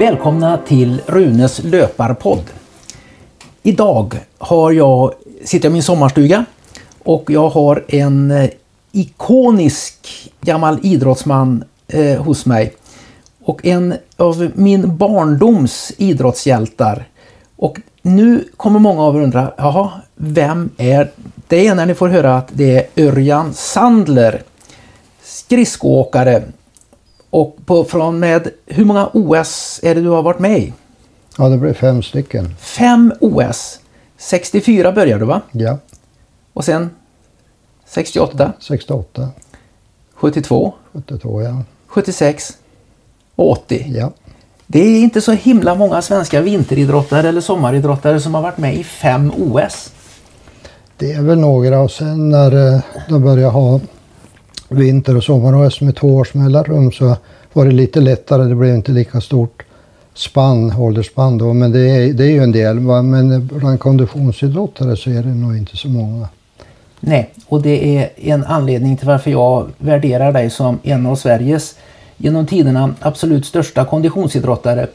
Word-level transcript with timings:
Välkomna 0.00 0.58
till 0.66 1.02
Runes 1.06 1.62
löparpodd. 1.64 2.42
Idag 3.62 4.14
har 4.38 4.72
jag, 4.72 5.12
sitter 5.44 5.68
jag 5.68 5.72
i 5.72 5.72
min 5.72 5.82
sommarstuga 5.82 6.44
och 7.02 7.30
jag 7.30 7.48
har 7.48 7.84
en 7.88 8.30
eh, 8.30 8.50
ikonisk 8.92 10.08
gammal 10.40 10.78
idrottsman 10.82 11.64
eh, 11.88 12.22
hos 12.22 12.46
mig. 12.46 12.74
Och 13.44 13.66
en 13.66 13.94
av 14.16 14.50
min 14.54 14.96
barndoms 14.96 15.92
idrottshjältar. 15.96 17.08
Och 17.56 17.80
nu 18.02 18.44
kommer 18.56 18.78
många 18.78 19.02
av 19.02 19.16
er 19.16 19.20
undra, 19.20 19.52
jaha, 19.56 19.90
vem 20.14 20.70
är 20.76 21.10
det? 21.48 21.66
är 21.66 21.74
när 21.74 21.86
ni 21.86 21.94
får 21.94 22.08
höra 22.08 22.36
att 22.36 22.48
det 22.52 22.76
är 22.76 23.06
Örjan 23.06 23.54
Sandler, 23.54 24.42
skridskoåkare. 25.22 26.42
Och 27.30 27.56
på, 27.66 27.84
från 27.84 28.18
med, 28.18 28.48
hur 28.66 28.84
många 28.84 29.10
OS 29.12 29.80
är 29.82 29.94
det 29.94 30.00
du 30.00 30.08
har 30.08 30.22
varit 30.22 30.38
med 30.38 30.58
i? 30.58 30.72
Ja, 31.38 31.48
det 31.48 31.56
blir 31.56 31.72
fem 31.72 32.02
stycken. 32.02 32.54
Fem 32.58 33.12
OS. 33.20 33.80
64 34.18 34.92
började 34.92 35.20
du 35.22 35.26
va? 35.26 35.40
Ja, 35.52 35.78
Och 36.52 36.64
sen 36.64 36.90
68, 37.86 38.52
68, 38.58 39.28
72, 40.14 40.74
72 40.92 41.42
ja. 41.42 41.62
76 41.86 42.58
och 43.34 43.50
80. 43.50 43.84
ja. 43.88 44.12
Det 44.66 44.78
är 44.80 45.00
inte 45.02 45.20
så 45.20 45.32
himla 45.32 45.74
många 45.74 46.02
svenska 46.02 46.40
vinteridrottare 46.40 47.28
eller 47.28 47.40
sommaridrottare 47.40 48.20
som 48.20 48.34
har 48.34 48.42
varit 48.42 48.58
med 48.58 48.74
i 48.74 48.84
fem 48.84 49.32
OS. 49.38 49.92
Det 50.96 51.12
är 51.12 51.22
väl 51.22 51.38
några 51.38 51.80
och 51.80 51.90
sen 51.90 52.28
när 52.28 52.74
eh, 52.74 52.80
de 53.08 53.22
började 53.22 53.52
ha 53.52 53.80
vinter 54.70 55.16
och 55.16 55.24
sommar-OS 55.24 55.80
med 55.80 55.96
två 55.96 56.16
års 56.16 56.34
mellanrum 56.34 56.92
så 56.92 57.16
var 57.52 57.64
det 57.64 57.72
lite 57.72 58.00
lättare. 58.00 58.44
Det 58.44 58.54
blev 58.54 58.74
inte 58.74 58.92
lika 58.92 59.20
stort 59.20 59.62
spann, 60.14 60.72
åldersspann 60.78 61.38
då. 61.38 61.52
Men 61.52 61.72
det 61.72 61.90
är, 61.90 62.12
det 62.12 62.24
är 62.24 62.30
ju 62.30 62.42
en 62.42 62.52
del. 62.52 62.78
va. 62.78 63.02
Men 63.02 63.46
bland 63.46 63.80
konditionsidrottare 63.80 64.96
så 64.96 65.10
är 65.10 65.22
det 65.22 65.34
nog 65.34 65.56
inte 65.56 65.76
så 65.76 65.88
många. 65.88 66.28
Nej, 67.00 67.30
och 67.46 67.62
det 67.62 67.98
är 67.98 68.10
en 68.16 68.44
anledning 68.44 68.96
till 68.96 69.06
varför 69.06 69.30
jag 69.30 69.68
värderar 69.78 70.32
dig 70.32 70.50
som 70.50 70.78
en 70.82 71.06
av 71.06 71.16
Sveriges 71.16 71.74
genom 72.16 72.46
tiderna 72.46 72.94
absolut 73.00 73.46
största 73.46 73.84
konditionsidrottare. 73.84 74.86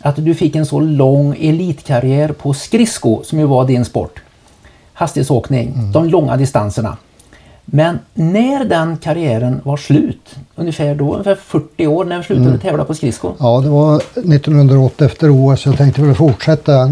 Att 0.00 0.16
du 0.16 0.34
fick 0.34 0.56
en 0.56 0.66
så 0.66 0.80
lång 0.80 1.36
elitkarriär 1.40 2.28
på 2.28 2.54
skridsko 2.54 3.22
som 3.24 3.38
ju 3.38 3.44
var 3.44 3.64
din 3.64 3.84
sport. 3.84 4.22
Hastighetsåkning, 4.92 5.92
de 5.92 6.08
långa 6.08 6.36
distanserna. 6.36 6.96
Men 7.74 7.98
när 8.14 8.64
den 8.64 8.96
karriären 8.96 9.60
var 9.64 9.76
slut, 9.76 10.36
ungefär 10.54 10.94
då, 10.94 11.12
ungefär 11.12 11.34
40 11.34 11.86
år, 11.86 12.04
när 12.04 12.22
slutade 12.22 12.50
du 12.50 12.58
tävla 12.58 12.84
på 12.84 12.94
skridsko? 12.94 13.32
Ja, 13.38 13.60
det 13.60 13.68
var 13.68 13.96
1980 13.96 15.04
efter 15.06 15.30
OS. 15.30 15.66
Jag 15.66 15.76
tänkte 15.76 16.02
väl 16.02 16.14
fortsätta 16.14 16.88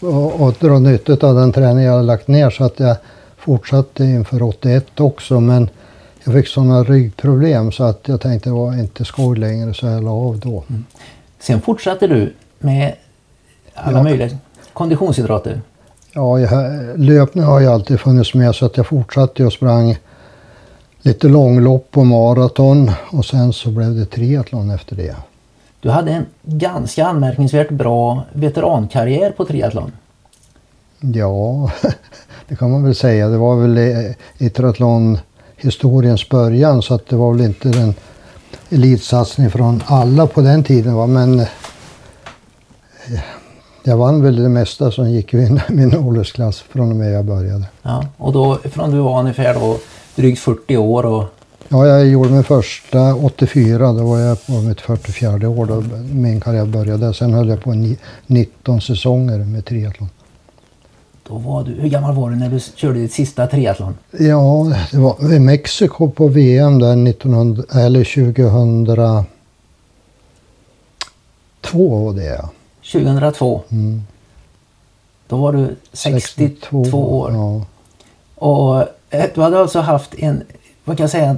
och, 0.00 0.40
och 0.40 0.54
dra 0.60 0.78
nytta 0.78 1.26
av 1.26 1.34
den 1.34 1.52
träning 1.52 1.84
jag 1.84 1.92
hade 1.92 2.04
lagt 2.04 2.28
ner 2.28 2.50
så 2.50 2.64
att 2.64 2.80
jag 2.80 2.96
fortsatte 3.36 4.04
inför 4.04 4.42
81 4.42 5.00
också. 5.00 5.40
Men 5.40 5.70
jag 6.24 6.34
fick 6.34 6.48
sådana 6.48 6.84
ryggproblem 6.84 7.72
så 7.72 7.84
att 7.84 8.00
jag 8.06 8.20
tänkte 8.20 8.48
det 8.50 8.54
var 8.54 8.72
inte 8.80 9.04
skoj 9.04 9.38
längre 9.38 9.74
så 9.74 9.86
jag 9.86 10.04
la 10.04 10.10
av 10.10 10.38
då. 10.38 10.64
Sen 11.40 11.60
fortsatte 11.60 12.06
du 12.06 12.32
med 12.58 12.94
alla 13.74 13.98
Ja. 13.98 14.02
möjliga 14.02 14.28
konditionsidrotter. 14.72 15.60
Ja, 16.12 16.40
jag, 16.40 16.52
löpning 16.98 17.44
har 17.44 17.60
ju 17.60 17.66
alltid 17.66 18.00
funnits 18.00 18.34
med 18.34 18.54
så 18.54 18.66
att 18.66 18.76
jag 18.76 18.86
fortsatte 18.86 19.44
och 19.44 19.52
sprang 19.52 19.96
lite 21.02 21.28
långlopp 21.28 21.96
och 21.96 22.06
maraton 22.06 22.90
och 23.10 23.24
sen 23.24 23.52
så 23.52 23.70
blev 23.70 23.94
det 23.94 24.04
triathlon 24.04 24.70
efter 24.70 24.96
det. 24.96 25.16
Du 25.80 25.90
hade 25.90 26.12
en 26.12 26.26
ganska 26.42 27.06
anmärkningsvärt 27.06 27.70
bra 27.70 28.24
veterankarriär 28.32 29.30
på 29.30 29.44
triathlon. 29.44 29.92
Ja, 31.00 31.70
det 32.48 32.56
kan 32.56 32.70
man 32.70 32.84
väl 32.84 32.94
säga. 32.94 33.28
Det 33.28 33.38
var 33.38 33.56
väl 33.56 33.78
i, 33.78 34.16
i 34.38 34.50
triathlonhistoriens 34.50 36.28
början 36.28 36.82
så 36.82 36.94
att 36.94 37.08
det 37.08 37.16
var 37.16 37.32
väl 37.32 37.40
inte 37.40 37.68
en 37.68 37.94
elitsatsning 38.70 39.50
från 39.50 39.82
alla 39.86 40.26
på 40.26 40.40
den 40.40 40.64
tiden. 40.64 40.94
Va? 40.94 41.06
Men 41.06 41.40
eh, 41.40 41.46
jag 43.84 43.96
vann 43.96 44.22
väl 44.22 44.42
det 44.42 44.48
mesta 44.48 44.90
som 44.90 45.10
gick 45.10 45.34
i 45.34 45.36
min, 45.36 45.60
min 45.68 45.96
åldersklass 45.96 46.60
från 46.60 46.90
och 46.90 46.96
med 46.96 47.12
jag 47.12 47.24
började. 47.24 47.64
Ja, 47.82 48.06
och 48.16 48.32
då 48.32 48.56
från 48.56 48.90
du 48.90 48.98
var 48.98 49.20
ungefär 49.20 49.54
då 49.54 49.78
drygt 50.20 50.38
40 50.40 50.76
år 50.76 51.06
och 51.06 51.24
Ja, 51.72 51.86
jag 51.86 52.06
gjorde 52.08 52.30
min 52.30 52.44
första 52.44 53.14
84. 53.14 53.92
Då 53.92 54.04
var 54.04 54.18
jag 54.18 54.46
på 54.46 54.52
mitt 54.52 54.80
44 54.80 55.48
år 55.48 55.66
då 55.66 55.82
min 56.14 56.40
karriär 56.40 56.64
började. 56.66 57.14
Sen 57.14 57.34
höll 57.34 57.48
jag 57.48 57.62
på 57.62 57.70
ni- 57.72 57.98
19 58.26 58.80
säsonger 58.80 59.38
med 59.38 59.64
triathlon. 59.64 60.08
då 61.28 61.34
var 61.38 61.64
du, 61.64 61.72
hur 61.72 61.88
gammal 61.88 62.14
var 62.14 62.30
du 62.30 62.36
när 62.36 62.48
du 62.50 62.60
körde 62.60 62.98
ditt 63.00 63.12
sista 63.12 63.46
triathlon? 63.46 63.94
Ja, 64.18 64.72
det 64.90 64.98
var 64.98 65.32
i 65.34 65.38
Mexiko 65.38 66.10
på 66.10 66.28
VM 66.28 66.78
där 66.78 66.92
1900, 67.08 67.62
eller 67.74 68.04
2002 68.04 69.24
var 72.04 72.12
det 72.12 72.24
ja. 72.24 72.48
2002. 72.92 73.62
Mm. 73.70 74.02
Då 75.28 75.36
var 75.36 75.52
du 75.52 75.76
62, 75.92 76.80
år. 76.92 77.32
Ja. 77.32 77.64
Och 78.34 78.84
du 79.34 79.40
hade 79.40 79.60
alltså 79.60 79.80
haft 79.80 80.14
en, 80.14 80.42
vad 80.84 80.96
kan 80.96 81.04
jag 81.04 81.10
säga, 81.10 81.36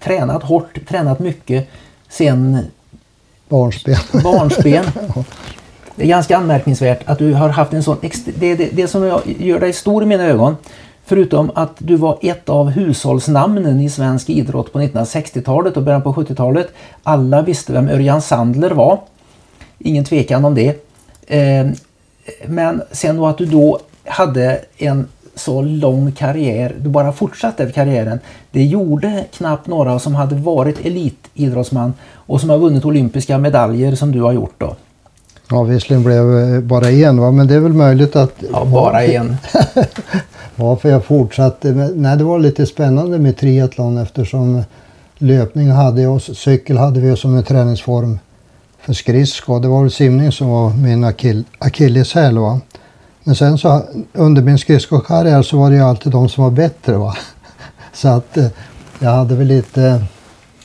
tränat 0.00 0.42
hårt, 0.42 0.78
tränat 0.88 1.18
mycket 1.18 1.68
sen 2.08 2.58
Barnspel. 3.48 3.96
barnsben. 4.24 4.84
Det 5.96 6.04
är 6.04 6.08
ganska 6.08 6.36
anmärkningsvärt 6.36 7.00
att 7.08 7.18
du 7.18 7.32
har 7.34 7.48
haft 7.48 7.72
en 7.72 7.82
sån... 7.82 7.96
Det, 8.24 8.54
det, 8.54 8.68
det 8.72 8.88
som 8.88 9.02
jag- 9.02 9.22
gör 9.38 9.60
dig 9.60 9.72
stor 9.72 10.02
i 10.02 10.06
mina 10.06 10.24
ögon, 10.24 10.56
förutom 11.04 11.50
att 11.54 11.74
du 11.78 11.96
var 11.96 12.18
ett 12.22 12.48
av 12.48 12.70
hushållsnamnen 12.70 13.80
i 13.80 13.90
svensk 13.90 14.30
idrott 14.30 14.72
på 14.72 14.80
1960-talet 14.80 15.76
och 15.76 15.82
början 15.82 16.02
på 16.02 16.12
70-talet. 16.14 16.68
Alla 17.02 17.42
visste 17.42 17.72
vem 17.72 17.88
Örjan 17.88 18.22
Sandler 18.22 18.70
var. 18.70 19.00
Ingen 19.78 20.04
tvekan 20.04 20.44
om 20.44 20.54
det. 20.54 20.86
Eh, 21.26 21.66
Men 22.46 22.82
sen 22.92 23.16
då 23.16 23.26
att 23.26 23.38
du 23.38 23.46
då 23.46 23.78
hade 24.04 24.60
en 24.76 25.08
så 25.34 25.62
lång 25.62 26.12
karriär, 26.12 26.74
du 26.80 26.88
bara 26.88 27.12
fortsatte 27.12 27.66
karriären. 27.66 28.20
Det 28.50 28.64
gjorde 28.64 29.24
knappt 29.32 29.66
några 29.66 29.98
som 29.98 30.14
hade 30.14 30.34
varit 30.34 30.86
elitidrottsman 30.86 31.94
och 32.14 32.40
som 32.40 32.50
har 32.50 32.58
vunnit 32.58 32.84
olympiska 32.84 33.38
medaljer 33.38 33.94
som 33.94 34.12
du 34.12 34.22
har 34.22 34.32
gjort 34.32 34.54
då. 34.58 34.76
Ja, 35.50 35.62
visserligen 35.62 36.02
blev 36.02 36.62
bara 36.62 36.90
en 36.90 37.20
va, 37.20 37.30
men 37.30 37.46
det 37.46 37.54
är 37.54 37.60
väl 37.60 37.72
möjligt 37.72 38.16
att... 38.16 38.34
Ja, 38.52 38.64
bara 38.64 39.04
en. 39.04 39.36
Varför 40.56 40.88
jag 40.88 41.04
fortsatte? 41.04 41.72
Nej, 41.94 42.16
det 42.16 42.24
var 42.24 42.38
lite 42.38 42.66
spännande 42.66 43.18
med 43.18 43.36
triathlon 43.36 43.98
eftersom 43.98 44.62
löpning 45.18 45.70
hade 45.70 46.02
jag 46.02 46.14
och 46.14 46.22
cykel 46.22 46.78
hade 46.78 47.00
vi 47.00 47.16
som 47.16 47.36
en 47.36 47.42
träningsform 47.42 48.18
för 48.80 48.92
skridsko. 48.92 49.58
Det 49.58 49.68
var 49.68 49.82
väl 49.82 49.90
simning 49.90 50.32
som 50.32 50.48
var 50.48 50.70
min 50.70 51.04
akill, 51.04 51.44
akilleshäl. 51.58 52.38
Va? 52.38 52.60
Men 53.24 53.36
sen 53.36 53.58
så 53.58 53.82
under 54.12 54.42
min 54.42 54.58
skridskokarriär 54.58 55.42
så 55.42 55.58
var 55.58 55.70
det 55.70 55.76
ju 55.76 55.82
alltid 55.82 56.12
de 56.12 56.28
som 56.28 56.44
var 56.44 56.50
bättre. 56.50 56.96
Va? 56.96 57.16
Så 57.92 58.08
att 58.08 58.36
eh, 58.36 58.46
jag 58.98 59.10
hade 59.10 59.34
väl 59.34 59.46
lite 59.46 60.04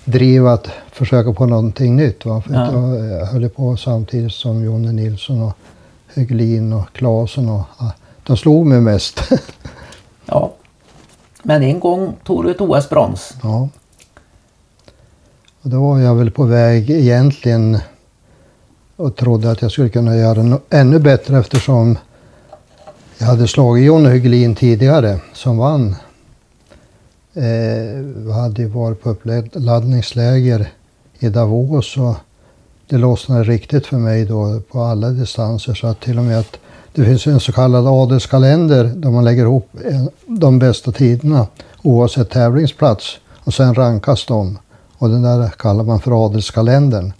driv 0.06 0.48
att 0.48 0.68
försöka 0.92 1.34
på 1.34 1.46
någonting 1.46 1.96
nytt. 1.96 2.26
Va? 2.26 2.42
För 2.42 2.54
Ja. 2.54 2.96
jag, 3.06 3.26
höll 3.26 3.50
på 3.50 3.78
samtidigt 3.78 4.32
som 4.34 4.64
Jonne 4.64 4.92
Nilsson 4.92 5.42
och 5.44 5.54
Höglin 6.14 6.74
och 6.74 6.94
Klasen. 6.94 7.50
Och, 7.50 7.64
ja, 7.80 7.92
de 8.24 8.38
slog 8.38 8.66
mig 8.66 8.82
mest. 8.82 9.20
Ja. 10.26 10.52
Men 11.44 11.64
en 11.64 11.80
gång 11.80 12.14
tog 12.24 12.44
du 12.44 12.52
ett 12.52 12.62
OS-brons. 12.62 13.34
Ja. 13.44 13.70
Och 15.62 15.70
då 15.70 15.82
var 15.88 16.00
jag 16.00 16.16
väl 16.16 16.32
på 16.32 16.44
väg 16.44 16.90
egentligen 16.90 17.78
och 18.96 19.16
trodde 19.16 19.52
att 19.52 19.62
jag 19.62 19.72
skulle 19.72 19.90
kunna 19.90 20.16
göra 20.16 20.59
ännu 20.70 21.00
bättre 21.00 21.40
eftersom 21.40 21.97
jag 23.17 23.26
hade 23.26 23.47
slagit 23.47 23.85
Jonny 23.85 24.09
Hygelin 24.09 24.56
tidigare 24.56 25.20
som 25.34 25.58
vann. 25.58 25.96
Eh, 27.34 27.44
vi 28.16 28.32
hade 28.34 28.62
ju 28.62 28.67
varit 28.67 29.03
på 29.03 29.09
uppladdningsläger 29.09 30.72
i 31.20 31.29
Davos 31.29 31.97
och 31.97 32.16
det 32.90 32.97
lossnade 32.97 33.44
riktigt 33.44 33.85
för 33.85 33.97
mig 33.97 34.26
då 34.26 34.62
på 34.72 34.82
alla 34.82 35.09
distanser 35.09 35.73
så 35.73 35.88
att 35.88 36.02
till 36.02 36.17
och 36.17 36.23
med 36.23 36.40
att 36.40 36.58
det 36.94 37.06
finns 37.06 37.28
en 37.28 37.40
så 37.40 37.52
kallad 37.52 37.88
adelskalender 37.88 38.84
där 38.84 39.09
man 39.09 39.26
lägger 39.26 39.44
ihop 39.44 39.70
de 40.26 40.59
bästa 40.59 40.91
tiderna 40.91 41.47
oavsett 41.82 42.29
tävlingsplats 42.29 43.17
och 43.44 43.53
sen 43.53 43.76
rankas 43.76 44.26
de. 44.26 44.58
Och 44.97 45.09
den 45.09 45.22
där 45.22 45.50
kallar 45.50 45.84
man 45.84 46.00
för 46.00 46.26
adelskalendern. 46.26 47.14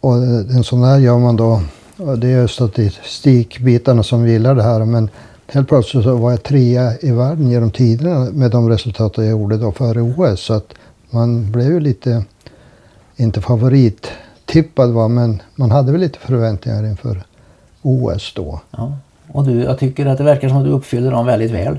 Och 0.00 0.14
en 0.14 0.64
sån 0.64 0.80
där 0.80 0.98
gör 0.98 1.18
man 1.18 1.36
då, 1.36 1.62
det 1.96 2.28
är 2.28 2.46
statistikbitarna 2.46 4.02
som 4.02 4.28
gillar 4.28 4.54
det 4.54 4.62
här 4.62 4.84
men 4.84 5.10
helt 5.46 5.68
plötsligt 5.68 6.04
så 6.04 6.16
var 6.16 6.30
jag 6.30 6.42
trea 6.42 6.92
i 7.00 7.10
världen 7.10 7.50
genom 7.50 7.70
tiderna 7.70 8.30
med 8.32 8.50
de 8.50 8.68
resultat 8.68 9.12
jag 9.16 9.26
gjorde 9.26 9.56
då 9.56 9.72
före 9.72 10.00
OS. 10.00 10.40
Så 10.40 10.54
att 10.54 10.74
man 11.10 11.52
blev 11.52 11.72
ju 11.72 11.80
lite, 11.80 12.24
inte 13.16 13.40
favorit 13.40 14.10
otippad 14.54 14.90
va, 14.90 15.08
men 15.08 15.42
man 15.54 15.70
hade 15.70 15.92
väl 15.92 16.00
lite 16.00 16.18
förväntningar 16.18 16.86
inför 16.86 17.22
OS 17.82 18.32
då. 18.34 18.60
Ja. 18.70 18.98
Och 19.32 19.44
du, 19.44 19.62
jag 19.62 19.78
tycker 19.78 20.06
att 20.06 20.18
det 20.18 20.24
verkar 20.24 20.48
som 20.48 20.58
att 20.58 20.64
du 20.64 20.70
uppfyller 20.70 21.10
dem 21.10 21.26
väldigt 21.26 21.50
väl. 21.50 21.78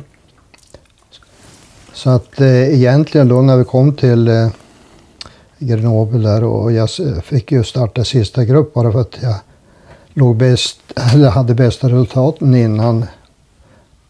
Så 1.93 2.09
att 2.09 2.41
eh, 2.41 2.73
egentligen 2.73 3.27
då 3.27 3.41
när 3.41 3.57
vi 3.57 3.63
kom 3.63 3.93
till 3.93 4.27
eh, 4.27 4.47
Grenoble 5.59 6.29
där 6.29 6.43
och 6.43 6.71
jag 6.71 6.89
fick 7.23 7.51
ju 7.51 7.63
starta 7.63 8.03
sista 8.03 8.45
grupp 8.45 8.73
bara 8.73 8.91
för 8.91 9.01
att 9.01 9.17
jag 9.21 9.35
låg 10.15 10.35
bäst, 10.35 10.77
eller 11.13 11.29
hade 11.29 11.53
bästa 11.55 11.87
resultaten 11.89 12.55
innan. 12.55 13.05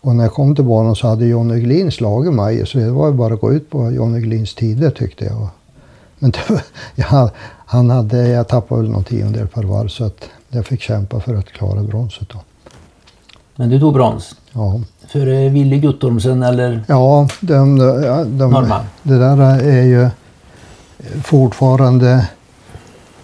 Och 0.01 0.15
när 0.15 0.23
jag 0.23 0.33
kom 0.33 0.55
till 0.55 0.63
banan 0.63 0.95
så 0.95 1.07
hade 1.07 1.25
Johnny 1.25 1.59
Glin 1.59 1.91
slagit 1.91 2.33
mig 2.33 2.67
så 2.67 2.77
det 2.77 2.91
var 2.91 3.11
bara 3.11 3.33
att 3.33 3.41
gå 3.41 3.53
ut 3.53 3.69
på 3.69 3.91
Johnny 3.91 4.19
Glins 4.19 4.55
tider 4.55 4.89
tyckte 4.91 5.25
jag. 5.25 5.47
Men 6.19 6.33
var- 6.49 6.61
jag, 6.95 7.29
han 7.65 7.89
hade, 7.89 8.27
jag 8.27 8.47
tappade 8.47 8.81
väl 8.81 8.91
någon 8.91 9.03
tiondel 9.03 9.47
per 9.47 9.63
varv 9.63 9.87
så 9.87 10.05
att 10.05 10.29
jag 10.49 10.65
fick 10.65 10.81
kämpa 10.81 11.19
för 11.19 11.35
att 11.35 11.45
klara 11.51 11.81
bronset 11.83 12.29
då. 12.29 12.39
Men 13.55 13.69
du 13.69 13.79
tog 13.79 13.93
brons. 13.93 14.35
Ja. 14.53 14.81
För 15.07 15.27
eh, 15.27 15.51
Willy 15.51 15.79
Guttormsen 15.79 16.43
eller 16.43 16.83
Ja, 16.87 17.27
de, 17.41 17.77
de, 17.77 18.37
de, 18.37 18.73
det 19.03 19.17
där 19.17 19.37
är 19.63 19.83
ju 19.83 20.09
fortfarande 21.23 22.27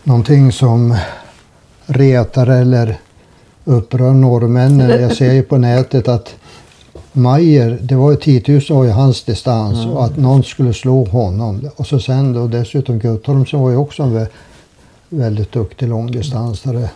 någonting 0.03 0.51
som 0.51 0.97
retar 1.85 2.47
eller 2.47 2.97
upprör 3.65 4.11
norrmännen. 4.13 4.89
Jag 5.01 5.15
ser 5.15 5.33
ju 5.33 5.43
på 5.43 5.57
nätet 5.57 6.07
att 6.07 6.35
Mayer, 7.13 7.77
det 7.81 7.95
var 7.95 8.11
ju 8.11 8.17
10 8.17 8.43
000 8.47 8.61
var 8.69 8.83
ju 8.83 8.89
hans 8.91 9.23
distans 9.23 9.85
och 9.85 10.05
att 10.05 10.17
någon 10.17 10.43
skulle 10.43 10.73
slå 10.73 11.05
honom. 11.05 11.69
Och 11.75 11.87
så 11.87 11.99
sen 11.99 12.33
då 12.33 12.47
dessutom 12.47 12.99
Guttormsen 12.99 13.59
var 13.59 13.69
ju 13.69 13.75
också 13.75 14.03
en 14.03 14.17
vä- 14.17 14.27
väldigt 15.09 15.51
duktig 15.51 15.87
långdistansare 15.87 16.89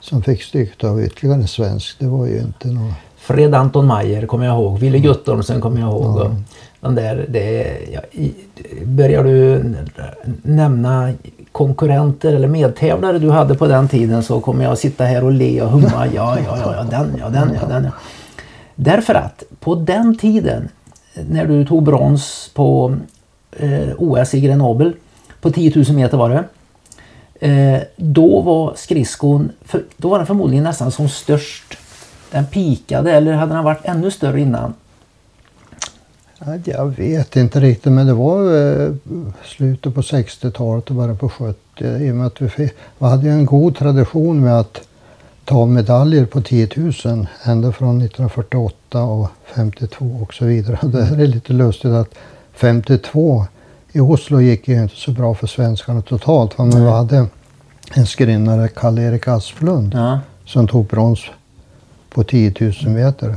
som 0.00 0.22
fick 0.22 0.42
stryk 0.42 0.84
av 0.84 1.02
ytterligare 1.02 1.40
en 1.40 1.48
svensk. 1.48 1.96
Det 1.98 2.06
var 2.06 2.26
ju 2.26 2.38
inte 2.38 2.68
något... 2.68 2.94
Fred 3.16 3.54
Anton 3.54 3.86
Mayer 3.86 4.26
kommer 4.26 4.46
jag 4.46 4.54
ihåg. 4.54 4.78
Willy 4.78 4.98
Guttormsen 4.98 5.60
kommer 5.60 5.80
jag 5.80 5.90
ihåg. 5.90 6.16
Och 6.16 6.30
Den 6.80 6.94
där, 6.94 7.26
det, 7.28 7.78
ja, 7.92 8.00
börjar 8.84 9.24
du 9.24 9.64
nämna 10.42 11.12
konkurrenter 11.56 12.32
eller 12.32 12.48
medtävlare 12.48 13.18
du 13.18 13.30
hade 13.30 13.54
på 13.54 13.66
den 13.66 13.88
tiden 13.88 14.22
så 14.22 14.40
kommer 14.40 14.64
jag 14.64 14.78
sitta 14.78 15.04
här 15.04 15.24
och 15.24 15.32
le 15.32 15.62
och 15.62 15.70
humma. 15.70 16.06
Ja, 16.06 16.10
ja, 16.14 16.38
ja, 16.46 16.74
ja 16.76 16.82
den, 16.82 17.16
ja, 17.18 17.28
den, 17.28 17.58
ja, 17.60 17.66
den. 17.68 17.84
Ja. 17.84 17.90
Därför 18.74 19.14
att 19.14 19.42
på 19.60 19.74
den 19.74 20.18
tiden 20.18 20.68
när 21.30 21.46
du 21.46 21.66
tog 21.66 21.82
brons 21.82 22.50
på 22.54 22.96
eh, 23.52 23.88
OS 23.98 24.34
i 24.34 24.40
Grenoble 24.40 24.92
på 25.40 25.50
10 25.50 25.72
000 25.76 25.96
meter 25.96 26.16
var 26.16 26.30
det. 26.30 26.44
Eh, 27.48 27.82
då 27.96 28.40
var 28.40 28.72
skridskon, 28.74 29.50
för, 29.64 29.82
då 29.96 30.08
var 30.08 30.18
den 30.18 30.26
förmodligen 30.26 30.64
nästan 30.64 30.90
som 30.90 31.08
störst. 31.08 31.78
Den 32.30 32.46
pikade 32.46 33.12
eller 33.12 33.32
hade 33.32 33.54
den 33.54 33.64
varit 33.64 33.84
ännu 33.84 34.10
större 34.10 34.40
innan? 34.40 34.74
Ja, 36.38 36.56
Jag 36.64 36.86
vet 36.86 37.36
inte 37.36 37.60
riktigt, 37.60 37.92
men 37.92 38.06
det 38.06 38.12
var 38.14 38.56
eh, 38.82 38.92
slutet 39.44 39.94
på 39.94 40.00
60-talet 40.00 40.90
och 40.90 40.96
början 40.96 41.16
på 41.18 41.28
70. 41.28 41.58
I 41.84 42.10
och 42.10 42.14
med 42.16 42.26
att 42.26 42.40
vi, 42.40 42.70
hade 42.98 43.30
en 43.30 43.46
god 43.46 43.76
tradition 43.76 44.40
med 44.40 44.60
att 44.60 44.80
ta 45.44 45.66
medaljer 45.66 46.26
på 46.26 46.40
10 46.42 46.68
000 47.04 47.26
ända 47.44 47.72
från 47.72 48.02
1948 48.02 49.02
och 49.02 49.28
52 49.54 50.18
och 50.22 50.34
så 50.34 50.44
vidare. 50.44 50.78
Det 50.88 51.04
här 51.04 51.20
är 51.20 51.26
lite 51.26 51.52
lustigt 51.52 51.90
att 51.92 52.14
52 52.52 53.44
i 53.92 54.00
Oslo 54.00 54.40
gick 54.40 54.68
ju 54.68 54.82
inte 54.82 54.96
så 54.96 55.10
bra 55.10 55.34
för 55.34 55.46
svenskarna 55.46 56.02
totalt. 56.02 56.58
Men 56.58 56.70
vi 56.70 56.90
hade 56.90 57.26
en 57.94 58.06
skrinnare, 58.06 58.68
Karl-Erik 58.68 59.28
Asplund, 59.28 59.94
Ja. 59.94 60.20
som 60.46 60.68
tog 60.68 60.86
brons 60.86 61.20
på 62.10 62.24
10 62.24 62.54
000 62.60 62.72
meter. 62.84 63.36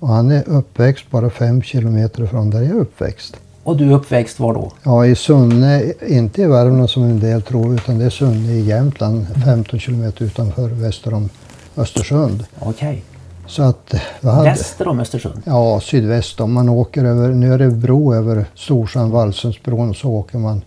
Och 0.00 0.08
han 0.08 0.30
är 0.30 0.48
uppväxt 0.48 1.10
bara 1.10 1.30
fem 1.30 1.62
kilometer 1.62 2.26
från 2.26 2.50
där 2.50 2.62
jag 2.62 2.70
är 2.70 2.80
uppväxt. 2.80 3.36
Och 3.62 3.76
du 3.76 3.90
är 3.90 3.94
uppväxt 3.94 4.40
var 4.40 4.54
då? 4.54 4.72
Ja, 4.82 5.06
i 5.06 5.14
Sunne, 5.14 5.92
inte 6.08 6.42
i 6.42 6.46
Värmland 6.46 6.90
som 6.90 7.02
en 7.02 7.20
del 7.20 7.42
tror, 7.42 7.74
utan 7.74 7.98
det 7.98 8.04
är 8.04 8.10
Sunne 8.10 8.52
i 8.52 8.60
Jämtland, 8.60 9.26
15 9.44 9.80
kilometer 9.80 10.24
utanför 10.24 10.68
väster 10.68 11.14
om 11.14 11.28
Östersund. 11.76 12.44
Okej. 12.58 13.04
Så 13.46 13.62
att 13.62 13.94
hade, 14.22 14.44
Väster 14.44 14.88
om 14.88 15.00
Östersund? 15.00 15.42
ja, 15.44 15.80
sydväst 15.80 16.40
om 16.40 16.52
man 16.52 16.68
åker 16.68 17.04
över, 17.04 17.28
nu 17.28 17.54
är 17.54 17.58
det 17.58 17.70
bro 17.70 18.14
över 18.14 18.46
Storsjön, 18.54 19.10
Vallsundsbron, 19.10 19.94
så 19.94 20.10
åker 20.10 20.38
man 20.38 20.62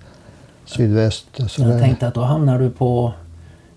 sydväst. 0.66 1.26
Så 1.48 1.62
Jag 1.62 1.72
det, 1.72 1.80
tänkte 1.80 2.08
att 2.08 2.14
då 2.14 2.22
hamnar 2.22 2.60
du 2.60 2.70
på 2.70 3.14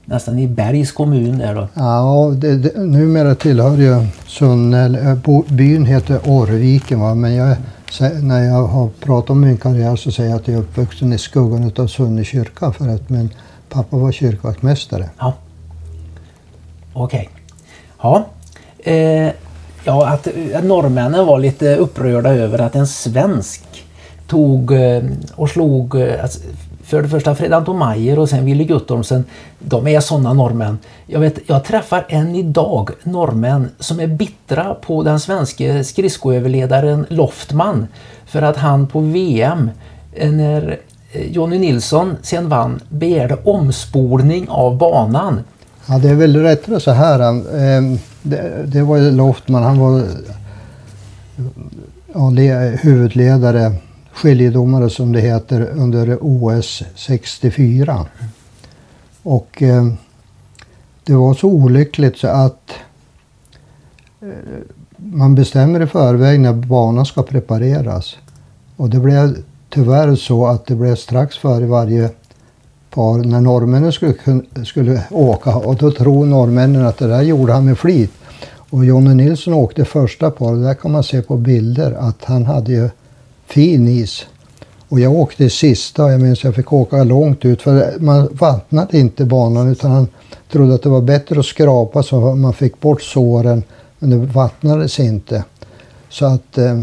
nästan 0.04 0.38
i 0.38 0.48
Bergs 0.48 0.92
kommun 0.92 1.38
där 1.38 1.54
då. 1.54 1.68
Ja, 1.74 2.32
det, 2.36 2.56
det, 2.56 2.78
numera 2.80 3.34
tillhör 3.34 3.76
ju 3.76 4.06
Sunne, 4.26 5.16
bo- 5.24 5.44
byn 5.48 5.86
heter 5.86 6.20
Orrviken 6.26 7.00
va? 7.00 7.14
men 7.14 7.34
jag, 7.34 7.56
när 8.22 8.42
jag 8.44 8.66
har 8.66 8.88
pratat 9.00 9.30
om 9.30 9.40
min 9.40 9.56
karriär 9.56 9.96
så 9.96 10.10
säger 10.10 10.30
jag 10.30 10.36
att 10.40 10.48
jag 10.48 10.56
är 10.56 10.60
uppvuxen 10.60 11.12
i 11.12 11.18
skuggan 11.18 11.72
av 11.78 11.86
Sunne 11.86 12.24
kyrka 12.24 12.72
för 12.72 12.88
att 12.88 13.08
min 13.10 13.30
pappa 13.68 13.96
var 13.96 14.12
kyrkvaktmästare. 14.12 15.10
Ja. 15.18 15.34
Okej. 16.92 17.28
Ja. 18.02 18.26
Eh, 18.78 19.30
ja, 19.84 20.06
att 20.08 20.26
eh, 20.26 20.62
norrmännen 20.62 21.26
var 21.26 21.38
lite 21.38 21.76
upprörda 21.76 22.34
över 22.34 22.58
att 22.58 22.74
en 22.76 22.86
svensk 22.86 23.62
tog 24.26 24.72
eh, 24.72 25.02
och 25.34 25.48
slog 25.48 25.94
eh, 26.00 26.22
alltså, 26.22 26.40
för 26.96 27.02
det 27.02 27.08
första 27.08 27.34
Fredan 27.34 27.58
Anton 27.58 28.18
och 28.18 28.28
sen 28.28 28.44
Willy 28.44 28.64
Guttormsen. 28.64 29.24
De 29.58 29.86
är 29.86 30.00
sådana 30.00 30.32
norrmän. 30.32 30.78
Jag, 31.06 31.20
vet, 31.20 31.38
jag 31.46 31.64
träffar 31.64 32.06
än 32.08 32.34
idag 32.34 32.90
norrmän 33.02 33.70
som 33.78 34.00
är 34.00 34.06
bittra 34.06 34.74
på 34.74 35.02
den 35.02 35.20
svenske 35.20 35.84
skridskoöverledaren 35.84 37.06
Loftman 37.08 37.86
för 38.26 38.42
att 38.42 38.56
han 38.56 38.86
på 38.86 39.00
VM 39.00 39.70
eh, 40.12 40.32
när 40.32 40.78
eh, 41.12 41.32
Jonny 41.32 41.58
Nilsson 41.58 42.16
sen 42.22 42.48
vann 42.48 42.80
begärde 42.88 43.36
omspolning 43.44 44.48
av 44.48 44.76
banan. 44.76 45.40
Ja, 45.88 45.98
det 45.98 46.08
är 46.08 46.14
väl 46.14 46.36
rättare 46.36 46.80
så 46.80 46.90
här. 46.90 47.20
Eh, 47.20 47.98
det, 48.22 48.64
det 48.66 48.82
var 48.82 48.96
ju 48.96 49.10
Loftman, 49.10 49.62
han 49.62 49.78
var 49.78 50.02
ja, 52.14 52.30
le, 52.30 52.52
huvudledare, 52.82 53.72
skiljedomare 54.12 54.90
som 54.90 55.12
det 55.12 55.20
heter, 55.20 55.68
under 55.76 56.18
OS 56.20 56.82
64. 56.94 58.06
Och 59.22 59.62
eh, 59.62 59.86
det 61.04 61.14
var 61.14 61.34
så 61.34 61.48
olyckligt 61.48 62.18
så 62.18 62.28
att 62.28 62.70
eh, 64.20 64.28
man 64.96 65.34
bestämmer 65.34 65.82
i 65.82 65.86
förväg 65.86 66.40
när 66.40 66.52
banan 66.52 67.06
ska 67.06 67.22
prepareras. 67.22 68.16
Och 68.76 68.90
det 68.90 69.00
blev 69.00 69.36
tyvärr 69.68 70.14
så 70.16 70.46
att 70.46 70.66
det 70.66 70.74
blev 70.74 70.96
strax 70.96 71.38
före 71.38 71.66
varje 71.66 72.10
par 72.90 73.18
när 73.18 73.40
norrmännen 73.40 73.92
skulle, 73.92 74.14
skulle 74.64 75.02
åka 75.10 75.56
och 75.56 75.76
då 75.76 75.90
tror 75.90 76.26
norrmännen 76.26 76.86
att 76.86 76.98
det 76.98 77.06
där 77.06 77.22
gjorde 77.22 77.52
han 77.52 77.64
med 77.64 77.78
flit. 77.78 78.12
Och 78.72 78.84
Jonny 78.84 79.14
Nilsson 79.14 79.54
åkte 79.54 79.84
första 79.84 80.30
paret, 80.30 80.62
där 80.62 80.74
kan 80.74 80.92
man 80.92 81.04
se 81.04 81.22
på 81.22 81.36
bilder 81.36 81.92
att 81.92 82.24
han 82.24 82.46
hade 82.46 82.72
ju 82.72 82.90
fin 83.52 83.88
is. 83.88 84.26
Och 84.88 85.00
jag 85.00 85.12
åkte 85.12 85.44
i 85.44 85.50
sista 85.50 86.04
och 86.04 86.12
jag 86.12 86.20
minns 86.20 86.44
jag 86.44 86.54
fick 86.54 86.72
åka 86.72 87.04
långt 87.04 87.44
ut 87.44 87.62
för 87.62 87.98
man 87.98 88.28
vattnade 88.32 88.98
inte 88.98 89.24
banan 89.24 89.68
utan 89.68 89.90
han 89.90 90.08
trodde 90.52 90.74
att 90.74 90.82
det 90.82 90.88
var 90.88 91.00
bättre 91.00 91.40
att 91.40 91.46
skrapa 91.46 92.02
så 92.02 92.20
man 92.20 92.52
fick 92.52 92.80
bort 92.80 93.02
såren 93.02 93.62
men 93.98 94.10
det 94.10 94.16
vattnades 94.16 95.00
inte. 95.00 95.44
Så 96.08 96.26
att 96.26 96.58
eh, 96.58 96.82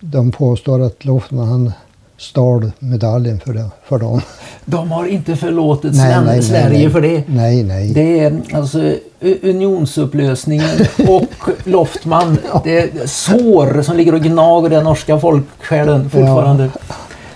de 0.00 0.32
påstår 0.32 0.80
att 0.80 1.04
Lofman 1.04 1.48
han 1.48 1.72
stal 2.20 2.72
medaljen 2.78 3.40
för, 3.40 3.52
det, 3.52 3.70
för 3.84 3.98
dem. 3.98 4.20
De 4.64 4.90
har 4.90 5.06
inte 5.06 5.36
förlåtit 5.36 5.94
Nej, 5.94 6.16
nej, 6.16 6.24
nej, 6.24 6.42
Sverige 6.42 6.90
för 6.90 7.00
det. 7.00 7.24
Nej, 7.26 7.62
nej. 7.62 7.92
Det 7.92 8.20
är 8.20 8.40
alltså 8.52 8.94
unionsupplösningen 9.42 10.70
och 11.08 11.50
Loftman. 11.64 12.38
Det 12.64 12.80
är 12.80 13.06
sår 13.06 13.82
som 13.82 13.96
ligger 13.96 14.14
och 14.14 14.20
gnager 14.20 14.70
den 14.70 14.84
norska 14.84 15.20
folksjälen 15.20 16.10
fortfarande. 16.10 16.70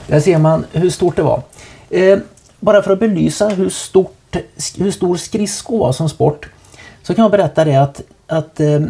Där 0.07 0.21
ser 0.21 0.39
man 0.39 0.65
hur 0.73 0.91
stort 0.91 1.17
det 1.17 1.23
var. 1.23 1.43
Eh, 1.91 2.19
bara 2.61 2.83
för 2.83 2.93
att 2.93 3.01
belysa 3.01 3.49
hur, 3.49 3.69
stort, 3.69 4.37
hur 4.79 4.91
stor 4.91 5.17
skridsko 5.17 5.79
var 5.79 5.93
som 5.93 6.09
sport 6.09 6.49
så 7.03 7.15
kan 7.15 7.23
jag 7.23 7.31
berätta 7.31 7.65
det 7.65 7.77
att, 7.77 8.01
att 8.27 8.61
eh, 8.61 8.81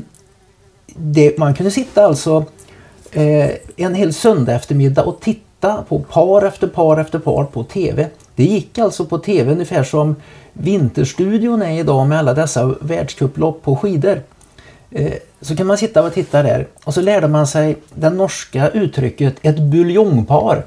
det, 0.87 1.39
man 1.39 1.55
kunde 1.55 1.71
sitta 1.71 2.07
alltså 2.07 2.45
eh, 3.13 3.51
en 3.77 3.95
hel 3.95 4.15
söndag 4.15 4.55
eftermiddag 4.55 5.03
och 5.03 5.21
titta 5.21 5.41
på 5.73 5.99
par 5.99 6.43
efter 6.43 6.67
par 6.67 7.01
efter 7.01 7.19
par 7.19 7.45
på 7.45 7.65
TV. 7.65 8.07
Det 8.37 8.45
gick 8.45 8.79
alltså 8.79 9.05
på 9.05 9.19
TV 9.19 9.53
ungefär 9.53 9.85
som 9.85 10.17
Vinterstudion 10.53 11.63
är 11.63 11.81
idag 11.81 12.09
med 12.09 12.19
alla 12.19 12.35
dessa 12.35 12.75
världscuplopp 12.81 13.63
på 13.63 13.77
skidor. 13.77 14.23
Eh, 14.91 15.13
så 15.41 15.57
kan 15.57 15.67
man 15.67 15.79
sitta 15.79 16.03
och 16.03 16.13
titta 16.13 16.43
där 16.43 16.67
och 16.85 16.95
så 16.95 17.01
lärde 17.01 17.29
man 17.29 17.47
sig 17.47 17.77
det 17.95 18.11
norska 18.11 18.69
uttrycket 18.69 19.35
ett 19.43 19.59
buljongpar. 19.59 20.65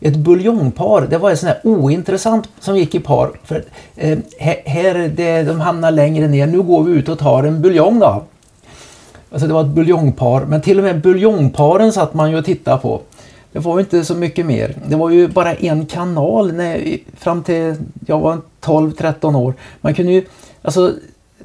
ett 0.00 0.16
buljongpar, 0.16 1.06
det 1.10 1.18
var 1.18 1.30
ett 1.30 1.38
sånt 1.38 1.52
här 1.52 1.60
ointressant 1.64 2.48
som 2.60 2.76
gick 2.76 2.94
i 2.94 3.00
par. 3.00 3.30
För 3.44 3.64
eh, 3.96 4.18
här, 4.66 5.12
det, 5.16 5.42
de 5.42 5.60
hamnar 5.60 5.90
längre 5.90 6.28
ner, 6.28 6.46
nu 6.46 6.62
går 6.62 6.82
vi 6.82 6.92
ut 6.92 7.08
och 7.08 7.18
tar 7.18 7.44
en 7.44 7.62
buljong 7.62 7.98
då. 7.98 8.22
Alltså 9.32 9.46
det 9.46 9.54
var 9.54 9.60
ett 9.60 9.66
buljongpar, 9.66 10.44
men 10.44 10.60
till 10.60 10.78
och 10.78 10.84
med 10.84 11.00
buljongparen 11.00 11.92
satt 11.92 12.14
man 12.14 12.30
ju 12.30 12.38
och 12.38 12.44
tittade 12.44 12.78
på. 12.78 13.00
Det 13.52 13.58
var 13.58 13.78
ju 13.78 13.80
inte 13.80 14.04
så 14.04 14.14
mycket 14.14 14.46
mer. 14.46 14.74
Det 14.86 14.96
var 14.96 15.10
ju 15.10 15.28
bara 15.28 15.54
en 15.54 15.86
kanal 15.86 16.52
när, 16.52 16.98
fram 17.16 17.42
till 17.42 17.76
jag 18.06 18.18
var 18.18 18.38
12-13 18.60 19.36
år. 19.36 19.54
Man 19.80 19.94
kunde 19.94 20.12
ju, 20.12 20.24
alltså 20.62 20.92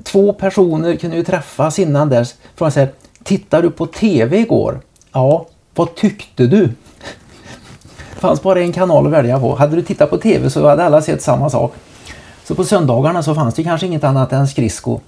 två 0.03 0.33
personer 0.33 0.95
kunde 0.95 1.17
ju 1.17 1.23
träffas 1.23 1.79
innan 1.79 2.09
dess. 2.09 2.35
Från 2.55 2.71
så 2.71 2.79
här, 2.79 2.89
tittar 3.23 3.61
du 3.61 3.71
på 3.71 3.85
TV 3.87 4.39
igår? 4.39 4.79
Ja, 5.11 5.47
vad 5.75 5.95
tyckte 5.95 6.47
du? 6.47 6.65
Det 8.13 8.21
fanns 8.21 8.41
bara 8.41 8.61
en 8.61 8.73
kanal 8.73 9.05
att 9.05 9.11
välja 9.11 9.39
på. 9.39 9.55
Hade 9.55 9.75
du 9.75 9.81
tittat 9.81 10.09
på 10.09 10.17
TV 10.17 10.49
så 10.49 10.67
hade 10.67 10.83
alla 10.83 11.01
sett 11.01 11.21
samma 11.21 11.49
sak. 11.49 11.73
Så 12.43 12.55
på 12.55 12.63
söndagarna 12.63 13.23
så 13.23 13.35
fanns 13.35 13.55
det 13.55 13.63
kanske 13.63 13.87
inget 13.87 14.03
annat 14.03 14.33
än 14.33 14.47
skridsko 14.47 14.99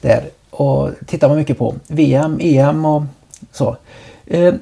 där. 0.00 0.24
Och 0.50 0.90
tittade 1.06 1.30
man 1.30 1.38
mycket 1.38 1.58
på 1.58 1.74
VM, 1.86 2.38
EM 2.40 2.84
och 2.84 3.02
så. 3.52 3.76
Eh, 4.26 4.54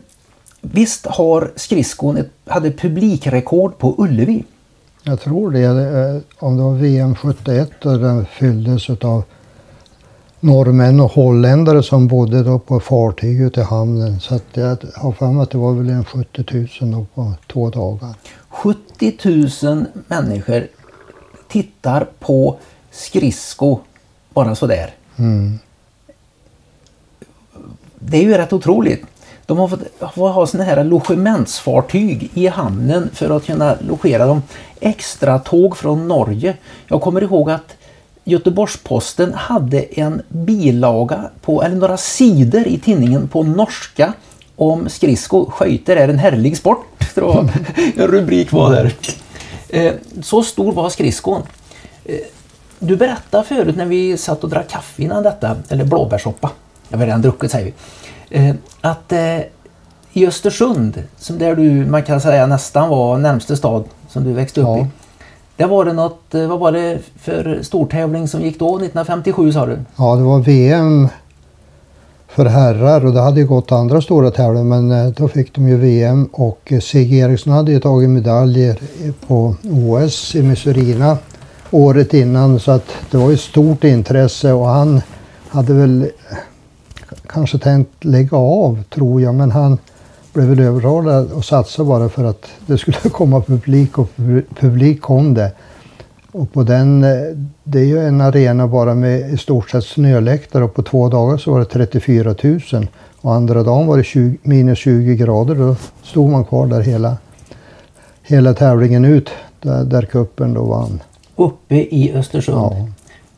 Visst 0.60 1.06
har 1.06 1.52
skridskon 1.56 2.16
ett, 2.16 2.30
hade 2.46 2.70
publikrekord 2.70 3.78
på 3.78 3.94
Ullevi? 3.98 4.44
Jag 5.02 5.20
tror 5.20 5.50
det. 5.50 5.62
Eh, 5.64 6.44
om 6.44 6.56
det 6.56 6.62
var 6.62 6.74
VM 6.74 7.14
71 7.14 7.86
och 7.86 7.98
den 7.98 8.26
fylldes 8.26 8.90
av 8.90 9.24
norrmän 10.40 11.00
och 11.00 11.10
holländare 11.10 11.82
som 11.82 12.06
bodde 12.06 12.42
då 12.42 12.58
på 12.58 12.80
fartyg 12.80 13.40
ute 13.40 13.60
i 13.60 13.64
hamnen. 13.64 14.20
Så 14.20 14.40
jag 14.52 14.76
har 14.94 15.12
för 15.12 15.26
mig 15.26 15.42
att 15.42 15.50
det 15.50 15.58
var 15.58 15.72
väl 15.72 15.90
en 15.90 16.04
70 16.04 16.44
000 16.80 16.92
då 16.92 17.06
på 17.14 17.32
två 17.52 17.70
dagar. 17.70 18.14
70 18.48 19.12
000 19.62 19.84
människor 20.06 20.66
tittar 21.48 22.06
på 22.18 22.58
skridsko 22.90 23.78
bara 24.34 24.54
sådär. 24.54 24.94
Mm. 25.16 25.58
Det 27.98 28.16
är 28.16 28.22
ju 28.22 28.36
rätt 28.36 28.52
otroligt. 28.52 29.04
De 29.50 29.58
har 29.58 29.68
fått, 29.68 29.80
fått 30.14 30.34
ha 30.34 30.46
såna 30.46 30.64
här 30.64 30.84
logementsfartyg 30.84 32.30
i 32.34 32.46
hamnen 32.46 33.10
för 33.12 33.36
att 33.36 33.46
kunna 33.46 33.76
logera 33.80 34.26
dem. 34.26 34.42
Extra 34.80 35.38
tåg 35.38 35.76
från 35.76 36.08
Norge. 36.08 36.56
Jag 36.86 37.00
kommer 37.00 37.22
ihåg 37.22 37.50
att 37.50 37.76
Göteborgs-Posten 38.24 39.34
hade 39.34 39.80
en 39.82 40.22
bilaga 40.28 41.30
på, 41.40 41.62
eller 41.62 41.76
några 41.76 41.96
sidor 41.96 42.66
i 42.66 42.78
tidningen 42.78 43.28
på 43.28 43.42
norska 43.42 44.12
om 44.56 44.88
skridsko. 44.88 45.50
Skøyter 45.50 45.96
är 45.96 46.08
en 46.08 46.18
härlig 46.18 46.56
sport, 46.56 46.86
tror 47.14 47.34
jag 47.34 47.48
en 47.96 48.06
rubrik 48.06 48.52
var 48.52 48.70
där. 48.70 48.94
Eh, 49.68 49.92
så 50.22 50.42
stor 50.42 50.72
var 50.72 50.90
skridskon. 50.90 51.42
Eh, 52.04 52.14
du 52.78 52.96
berättade 52.96 53.44
förut 53.44 53.76
när 53.76 53.86
vi 53.86 54.16
satt 54.16 54.44
och 54.44 54.50
drack 54.50 54.68
kaffe 54.68 55.02
innan 55.02 55.22
detta, 55.22 55.56
eller 55.68 55.84
blåbärssoppa. 55.84 56.50
Jag 56.88 56.98
har 56.98 57.06
redan 57.06 57.22
druckit 57.22 57.50
säger 57.50 57.64
vi. 57.64 57.72
Eh, 58.30 58.54
att 58.80 59.12
i 60.12 60.26
Östersund, 60.26 61.02
som 61.16 61.38
där 61.38 61.56
du 61.56 61.70
man 61.86 62.02
kan 62.02 62.20
säga 62.20 62.46
nästan 62.46 62.88
var 62.88 63.18
närmste 63.18 63.56
stad 63.56 63.84
som 64.08 64.24
du 64.24 64.32
växte 64.32 64.60
upp 64.60 64.66
ja. 64.66 64.78
i. 64.78 64.86
Det 65.56 65.66
var 65.66 65.84
det 65.84 65.92
något, 65.92 66.34
eh, 66.34 66.46
vad 66.46 66.58
var 66.58 66.72
det 66.72 66.98
för 67.16 67.58
stortävling 67.62 68.28
som 68.28 68.42
gick 68.42 68.58
då 68.58 68.66
1957 68.66 69.52
sa 69.52 69.66
du? 69.66 69.78
Ja 69.96 70.16
det 70.16 70.22
var 70.22 70.38
VM 70.38 71.08
för 72.28 72.44
herrar 72.44 73.06
och 73.06 73.12
det 73.12 73.20
hade 73.20 73.40
ju 73.40 73.46
gått 73.46 73.72
andra 73.72 74.00
stora 74.00 74.30
tävlingar 74.30 74.64
men 74.64 74.90
eh, 74.90 75.12
då 75.12 75.28
fick 75.28 75.54
de 75.54 75.68
ju 75.68 75.76
VM 75.76 76.24
och 76.32 76.72
eh, 76.72 76.80
Sigge 76.80 77.16
Eriksson 77.16 77.52
hade 77.52 77.72
ju 77.72 77.80
tagit 77.80 78.10
medaljer 78.10 78.78
på 79.26 79.54
OS 79.62 80.34
i 80.34 80.42
Missourina 80.42 81.18
året 81.70 82.14
innan 82.14 82.60
så 82.60 82.70
att 82.70 82.86
det 83.10 83.16
var 83.16 83.30
ju 83.30 83.36
stort 83.36 83.84
intresse 83.84 84.52
och 84.52 84.66
han 84.66 85.00
hade 85.48 85.74
väl 85.74 86.10
kanske 87.32 87.58
tänkt 87.58 88.04
lägga 88.04 88.36
av 88.36 88.82
tror 88.82 89.22
jag 89.22 89.34
men 89.34 89.50
han 89.50 89.78
blev 90.32 90.46
väl 90.48 90.60
övertalad 90.60 91.32
och 91.32 91.44
satsade 91.44 91.88
bara 91.88 92.08
för 92.08 92.24
att 92.24 92.46
det 92.66 92.78
skulle 92.78 92.96
komma 93.12 93.40
publik 93.40 93.98
och 93.98 94.08
publik 94.60 95.00
kom 95.00 95.34
det. 95.34 95.52
Och 96.32 96.52
på 96.52 96.62
den, 96.62 97.04
eh, 97.04 97.36
det 97.64 97.78
är 97.78 97.84
ju 97.84 97.98
en 97.98 98.20
arena 98.20 98.66
bara 98.66 98.94
med 98.94 99.32
i 99.32 99.36
stort 99.36 99.70
sett 99.70 99.84
snöläktare 99.84 100.64
och 100.64 100.74
på 100.74 100.82
två 100.82 101.08
dagar 101.08 101.36
så 101.36 101.52
var 101.52 101.58
det 101.58 101.64
34 101.64 102.34
000. 102.42 102.86
Och 103.20 103.34
andra 103.34 103.62
dagen 103.62 103.86
var 103.86 103.96
det 103.96 104.04
20, 104.04 104.38
minus 104.42 104.78
20 104.78 105.16
grader 105.16 105.54
då 105.54 105.76
stod 106.02 106.30
man 106.30 106.44
kvar 106.44 106.66
där 106.66 106.80
hela, 106.80 107.16
hela 108.22 108.54
tävlingen 108.54 109.04
ut 109.04 109.30
där, 109.60 109.84
där 109.84 110.02
kuppen 110.02 110.54
då 110.54 110.64
vann. 110.64 111.02
Uppe 111.36 111.74
i 111.74 112.12
Östersund? 112.14 112.58
Ja. 112.58 112.86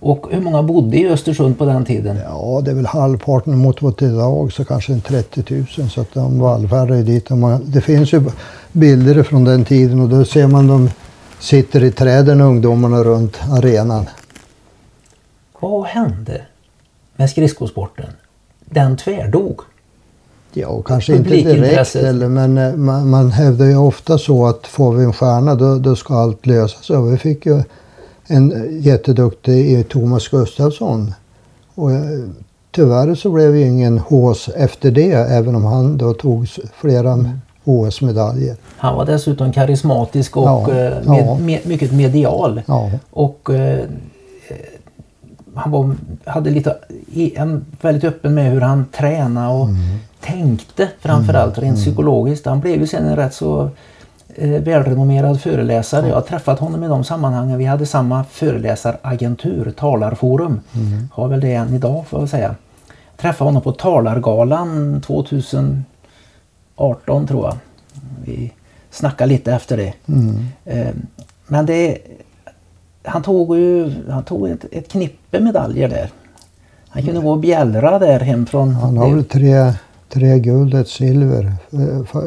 Och 0.05 0.27
hur 0.31 0.41
många 0.41 0.63
bodde 0.63 0.97
i 0.97 1.09
Östersund 1.09 1.59
på 1.59 1.65
den 1.65 1.85
tiden? 1.85 2.19
Ja, 2.25 2.61
det 2.65 2.71
är 2.71 2.75
väl 2.75 2.87
halvparten 2.87 3.59
mot 3.59 3.83
vad 3.83 3.97
det 3.99 4.05
idag, 4.05 4.53
så 4.53 4.65
kanske 4.65 4.93
en 4.93 5.01
30 5.01 5.65
000. 5.79 5.91
Så 5.91 6.01
att 6.01 6.15
de 6.15 6.39
vallfärdade 6.39 7.03
dit. 7.03 7.31
Och 7.31 7.39
man, 7.39 7.63
det 7.67 7.81
finns 7.81 8.13
ju 8.13 8.23
bilder 8.73 9.23
från 9.23 9.45
den 9.45 9.65
tiden 9.65 10.01
och 10.01 10.09
då 10.09 10.25
ser 10.25 10.47
man 10.47 10.67
de 10.67 10.91
sitter 11.39 11.85
i 11.85 11.93
träden, 11.93 12.41
ungdomarna 12.41 13.05
runt 13.05 13.37
arenan. 13.51 14.07
Vad 15.61 15.85
hände 15.85 16.43
med 17.17 17.31
skridskosporten? 17.31 18.11
Den 18.65 18.97
tvärdog. 18.97 19.61
Ja, 20.53 20.83
kanske 20.83 21.17
inte 21.17 21.31
direkt 21.31 21.97
eller, 21.97 22.29
men 22.29 22.59
eh, 22.59 22.75
man, 22.75 23.11
man 23.11 23.31
hävdar 23.31 23.67
ju 23.67 23.77
ofta 23.77 24.19
så 24.19 24.47
att 24.47 24.67
får 24.67 24.93
vi 24.93 25.05
en 25.05 25.13
stjärna 25.13 25.55
då, 25.55 25.79
då 25.79 25.97
ska 25.97 26.15
allt 26.15 26.47
lösa 26.47 26.83
sig. 26.83 27.11
Vi 27.11 27.19
fick 27.19 27.47
ju 27.47 27.63
en 28.27 28.69
jätteduktig 28.81 29.89
Thomas 29.89 30.29
Gustafsson. 30.29 31.15
Och 31.75 31.93
eh, 31.93 32.01
tyvärr 32.71 33.15
så 33.15 33.31
blev 33.31 33.53
det 33.53 33.61
ingen 33.61 33.99
HS 33.99 34.49
efter 34.49 34.91
det, 34.91 35.13
även 35.13 35.55
om 35.55 35.65
han 35.65 35.99
då 35.99 36.15
tog 36.15 36.49
flera 36.81 37.13
mm. 37.13 37.41
HS-medaljer. 37.65 38.57
Han 38.77 38.97
var 38.97 39.05
dessutom 39.05 39.53
karismatisk 39.53 40.37
och 40.37 40.45
ja, 40.45 40.71
eh, 40.71 41.09
med, 41.09 41.27
ja. 41.27 41.39
Med, 41.39 41.61
mycket 41.67 41.93
medial. 41.93 42.63
Ja. 42.67 42.91
Och 43.11 43.51
eh, 43.51 43.85
han 45.55 45.71
var, 45.71 45.95
hade 46.25 46.51
lite, 46.51 46.77
en, 47.35 47.65
väldigt 47.81 48.05
öppen 48.05 48.35
med 48.35 48.53
hur 48.53 48.61
han 48.61 48.85
tränade 48.93 49.55
och 49.55 49.69
mm. 49.69 49.81
tänkte 50.21 50.89
framförallt 51.01 51.59
mm. 51.59 51.65
rent 51.65 51.79
mm. 51.79 51.85
psykologiskt. 51.85 52.47
Han 52.47 52.61
blev 52.61 52.81
ju 52.81 52.87
sen 52.87 53.07
en 53.07 53.17
rätt 53.17 53.35
så 53.35 53.63
eh, 53.63 53.71
välrenommerad 54.39 55.41
föreläsare. 55.41 56.09
Jag 56.09 56.15
har 56.15 56.23
träffat 56.23 56.59
honom 56.59 56.85
i 56.85 56.89
de 56.89 57.05
sammanhangen. 57.05 57.59
Vi 57.59 57.65
hade 57.65 57.87
samma 57.87 58.25
föreläsaragentur, 58.25 59.71
Talarforum. 59.77 60.61
Mm. 60.75 61.09
Har 61.13 61.29
väl 61.29 61.41
det 61.41 61.55
än 61.55 61.75
idag 61.75 62.07
får 62.07 62.21
jag 62.21 62.29
säga. 62.29 62.55
Jag 62.87 63.17
träffade 63.17 63.49
honom 63.49 63.63
på 63.63 63.73
Talargalan 63.73 65.01
2018 65.01 65.85
tror 67.27 67.45
jag. 67.45 67.57
Vi 68.25 68.53
snackade 68.91 69.29
lite 69.33 69.53
efter 69.53 69.77
det. 69.77 69.93
Mm. 70.07 70.47
Eh, 70.65 70.95
men 71.47 71.67
det 71.67 71.99
han 73.05 73.23
tog 73.23 73.57
ju 73.57 73.93
han 74.11 74.25
tog 74.25 74.49
ett, 74.49 74.65
ett 74.71 74.89
knippe 74.89 75.41
medaljer 75.41 75.89
där. 75.89 76.11
Han 76.89 77.03
kunde 77.03 77.21
gå 77.21 77.31
och 77.31 77.39
bjällra 77.39 77.99
där 77.99 78.21
hem 78.21 78.47
från... 78.47 78.75
Han 78.75 78.97
har 78.97 79.15
väl 79.15 79.25
tre 79.25 79.73
tre 80.13 80.39
guld, 80.39 80.75
ett 80.75 80.89
silver. 80.89 81.53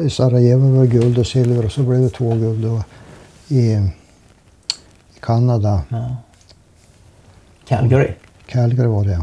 I 0.06 0.10
Sarajevo 0.10 0.76
var 0.76 0.84
det 0.84 0.90
guld 0.90 1.18
och 1.18 1.26
silver 1.26 1.64
och 1.64 1.72
så 1.72 1.82
blev 1.82 2.00
det 2.00 2.08
två 2.08 2.34
guld 2.34 2.64
då 2.64 2.82
i, 3.48 3.72
i 3.72 3.90
Kanada. 5.20 5.82
Ja. 5.88 6.16
Calgary? 7.68 8.12
Calgary 8.46 8.88
var 8.88 9.04
det. 9.04 9.20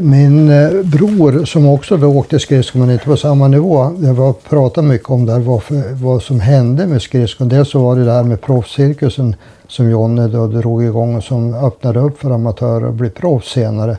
Min 0.00 0.50
eh, 0.50 0.82
bror 0.82 1.44
som 1.44 1.66
också 1.66 1.96
då 1.96 2.06
åkte 2.06 2.38
skridskor 2.38 2.80
men 2.80 2.90
inte 2.90 3.04
på 3.04 3.16
samma 3.16 3.48
nivå. 3.48 3.96
Jag 4.02 4.14
var 4.14 4.32
pratade 4.32 4.88
mycket 4.88 5.10
om 5.10 5.26
där 5.26 5.38
vad, 5.38 5.62
vad 5.92 6.22
som 6.22 6.40
hände 6.40 6.86
med 6.86 7.02
skridskon. 7.02 7.48
Dels 7.48 7.70
så 7.70 7.78
var 7.78 7.96
det 7.96 8.04
det 8.04 8.12
här 8.12 8.22
med 8.22 8.40
proffscirkusen 8.40 9.36
som 9.68 9.90
Jonne 9.90 10.28
då 10.28 10.46
drog 10.46 10.84
igång 10.84 11.16
och 11.16 11.24
som 11.24 11.54
öppnade 11.54 12.00
upp 12.00 12.18
för 12.18 12.30
amatörer 12.30 12.88
att 12.88 12.94
bli 12.94 13.10
proffs 13.10 13.52
senare. 13.52 13.98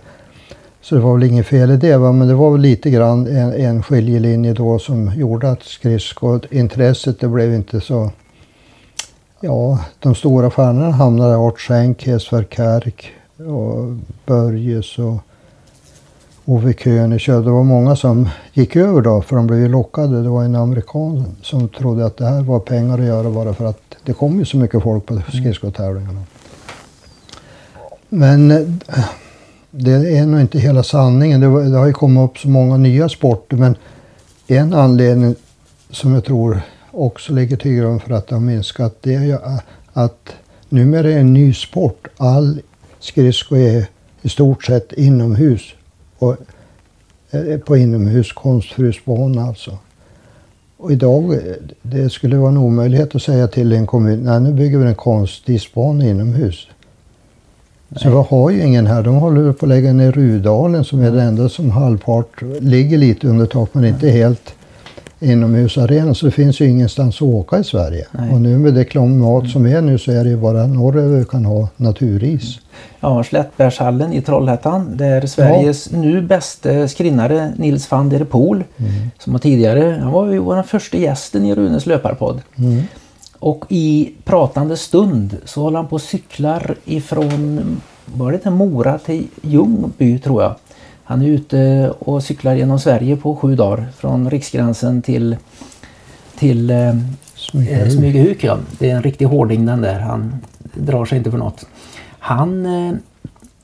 Så 0.86 0.96
det 0.96 1.02
var 1.02 1.14
väl 1.14 1.24
inget 1.24 1.46
fel 1.46 1.72
i 1.72 1.78
det, 1.78 1.98
va? 1.98 2.12
men 2.12 2.28
det 2.28 2.34
var 2.34 2.52
väl 2.52 2.62
lite 2.62 2.90
grann 2.90 3.28
en, 3.28 3.54
en 3.54 3.84
skiljelinje 3.84 4.54
då 4.54 4.80
som 4.80 5.12
gjorde 5.16 5.52
att 5.52 5.64
skridskointresset 5.64 7.20
det 7.20 7.28
blev 7.28 7.54
inte 7.54 7.82
så... 7.82 8.12
Ja, 9.40 9.80
de 10.00 10.16
stora 10.16 10.52
stjärnorna 10.52 10.92
hamnade 10.92 11.36
Art 11.36 11.60
Schenk, 11.60 12.08
Hesver 12.08 12.44
Kärk 12.44 13.12
och 13.38 13.98
Börjes 14.26 15.00
och 15.00 15.16
Ove 16.46 16.74
Königsjö. 16.74 17.42
Det 17.42 17.52
var 17.52 17.64
många 17.64 17.96
som 17.96 18.30
gick 18.54 18.76
över 18.76 19.02
då 19.02 19.22
för 19.22 19.36
de 19.36 19.48
blev 19.48 19.60
ju 19.60 19.68
lockade. 19.68 20.24
Det 20.24 20.30
var 20.30 20.44
en 20.44 20.56
amerikan 20.56 21.26
som 21.42 21.70
trodde 21.70 22.06
att 22.06 22.18
det 22.18 22.26
här 22.26 22.42
var 22.42 22.60
pengar 22.60 23.00
att 23.00 23.06
göra 23.06 23.30
bara 23.30 23.54
för 23.54 23.66
att 23.66 23.82
det 24.04 24.14
kom 24.14 24.40
ju 24.40 24.46
så 24.46 24.58
mycket 24.58 24.84
folk 24.84 25.06
på 25.06 25.22
skridskotävlingarna. 25.32 26.24
Men 28.10 28.52
eh, 28.52 29.06
det 29.78 30.18
är 30.18 30.26
nog 30.26 30.42
inte 30.42 30.60
hela 30.60 30.84
sanningen. 30.84 31.42
Det, 31.42 31.70
det, 31.70 31.78
har 31.78 31.86
ju 31.86 31.94
kommit 31.94 32.30
upp 32.30 32.38
så 32.38 32.48
många 32.48 32.78
nya 32.78 33.10
sporter 33.10 33.58
men 33.58 33.76
en 34.48 34.74
anledning 34.74 35.36
som 35.90 36.14
jag 36.14 36.26
tror 36.26 36.62
också 36.92 37.34
ligger 37.34 37.58
till 37.58 37.72
grund 37.72 38.02
för 38.02 38.14
att 38.14 38.28
det 38.28 38.36
har 38.36 38.42
minskat, 38.42 38.98
det 39.02 39.14
är 39.14 39.24
ju 39.24 39.38
att 39.94 40.36
numera 40.70 41.00
är 41.00 41.14
det 41.14 41.20
en 41.20 41.34
ny 41.34 41.54
sport. 41.54 42.08
All 42.18 42.62
skridsko 43.00 43.56
är 43.56 43.86
i 44.22 44.30
stort 44.30 44.64
sett 44.64 44.94
inomhus. 44.94 45.62
Och, 46.18 46.38
på 47.66 47.78
inomhus 47.78 48.34
konstfrusbana 48.34 49.42
alltså. 49.42 49.78
Och 50.78 50.92
idag, 50.92 51.40
det 51.82 52.10
skulle 52.10 52.38
vara 52.38 52.50
en 52.50 52.58
omöjlighet 52.58 53.16
att 53.16 53.22
säga 53.22 53.48
till 53.48 53.72
en 53.72 53.88
kommun, 53.88 54.24
nej 54.24 54.40
nu 54.40 54.54
bygger 54.54 54.78
vi 54.78 54.86
en 54.86 54.96
konstisbana 54.96 56.06
inomhus. 56.06 56.68
Så 57.96 58.10
vi 58.10 58.16
har 58.30 58.50
ju 58.50 58.64
ingen 58.64 58.88
här. 58.88 59.04
De 59.04 59.16
håller 59.16 59.54
på 59.54 59.66
att 59.66 59.70
lägga 59.70 59.94
ner 59.94 60.12
Rudalen 60.12 60.84
som 60.84 61.02
är 61.02 61.12
det 61.12 61.22
enda 61.22 61.50
som 61.50 61.72
halvpart 61.72 62.42
ligger 62.60 62.98
lite 62.98 63.28
under 63.28 63.46
tak 63.46 63.70
men 63.74 63.86
inte 63.86 64.10
helt 64.10 64.54
inomhusarena 65.20 66.14
så 66.14 66.26
det 66.26 66.32
finns 66.32 66.60
ju 66.60 66.70
ingenstans 66.70 67.16
att 67.16 67.22
åka 67.22 67.60
i 67.60 67.64
Sverige. 67.64 68.06
Nej. 68.12 68.32
Och 68.32 68.42
nu 68.42 68.58
med 68.58 68.74
det 68.74 68.86
klimat 68.86 69.50
som 69.50 69.66
är 69.66 69.82
nu 69.82 69.98
så 69.98 70.12
är 70.12 70.24
det 70.24 70.30
ju 70.30 70.38
bara 70.38 70.68
norröver 70.68 71.18
vi 71.18 71.26
kan 71.26 71.46
ha 71.46 71.68
naturis. 71.78 72.60
Ja, 73.00 73.24
Slättbärshallen 73.24 74.14
i 74.14 74.22
Trollhättan 74.22 74.98
där 74.98 75.26
Sveriges 75.26 75.92
ja. 75.92 75.98
nu 75.98 76.22
bästa 76.22 76.88
skrinnare 76.88 77.54
Nils 77.58 77.92
van 77.92 78.10
der 78.10 78.24
Poel 78.24 78.64
mm. 78.78 78.92
som 79.20 79.34
har 79.34 79.40
tidigare, 79.40 80.00
han 80.02 80.12
var 80.12 80.32
ju 80.32 80.40
vår 80.40 80.64
första 80.64 80.98
gästen 80.98 81.46
i 81.46 81.56
Runes 81.56 81.86
löparpodd. 81.86 82.42
Mm. 82.56 82.84
Och 83.46 83.66
i 83.70 84.14
pratande 84.24 84.78
stund 84.78 85.38
så 85.46 85.62
håller 85.62 85.78
han 85.78 85.88
på 85.88 85.96
och 85.96 86.02
cyklar 86.02 86.76
ifrån 86.86 87.82
var 88.06 88.32
det 88.32 88.38
till 88.38 88.52
Mora 88.52 88.98
till 88.98 89.28
Ljungby 89.42 90.20
tror 90.20 90.44
jag. 90.44 90.56
Han 91.04 91.22
är 91.22 91.28
ute 91.28 91.92
och 92.00 92.24
cyklar 92.24 92.56
genom 92.56 92.80
Sverige 92.80 93.16
på 93.16 93.36
sju 93.36 93.56
dagar 93.56 93.88
från 93.98 94.30
riksgränsen 94.30 95.02
till, 95.02 95.38
till 96.38 96.70
eh, 96.70 96.94
Smygehuk. 97.90 98.44
Ja. 98.44 98.58
Det 98.80 98.90
är 98.90 98.96
en 98.96 99.04
riktig 99.04 99.26
hårding 99.26 99.66
den 99.66 99.82
där. 99.82 100.00
Han 100.00 100.36
drar 100.74 101.06
sig 101.06 101.18
inte 101.18 101.32
för 101.32 101.38
något. 101.38 101.66
Han 102.20 102.66
eh, 102.66 102.94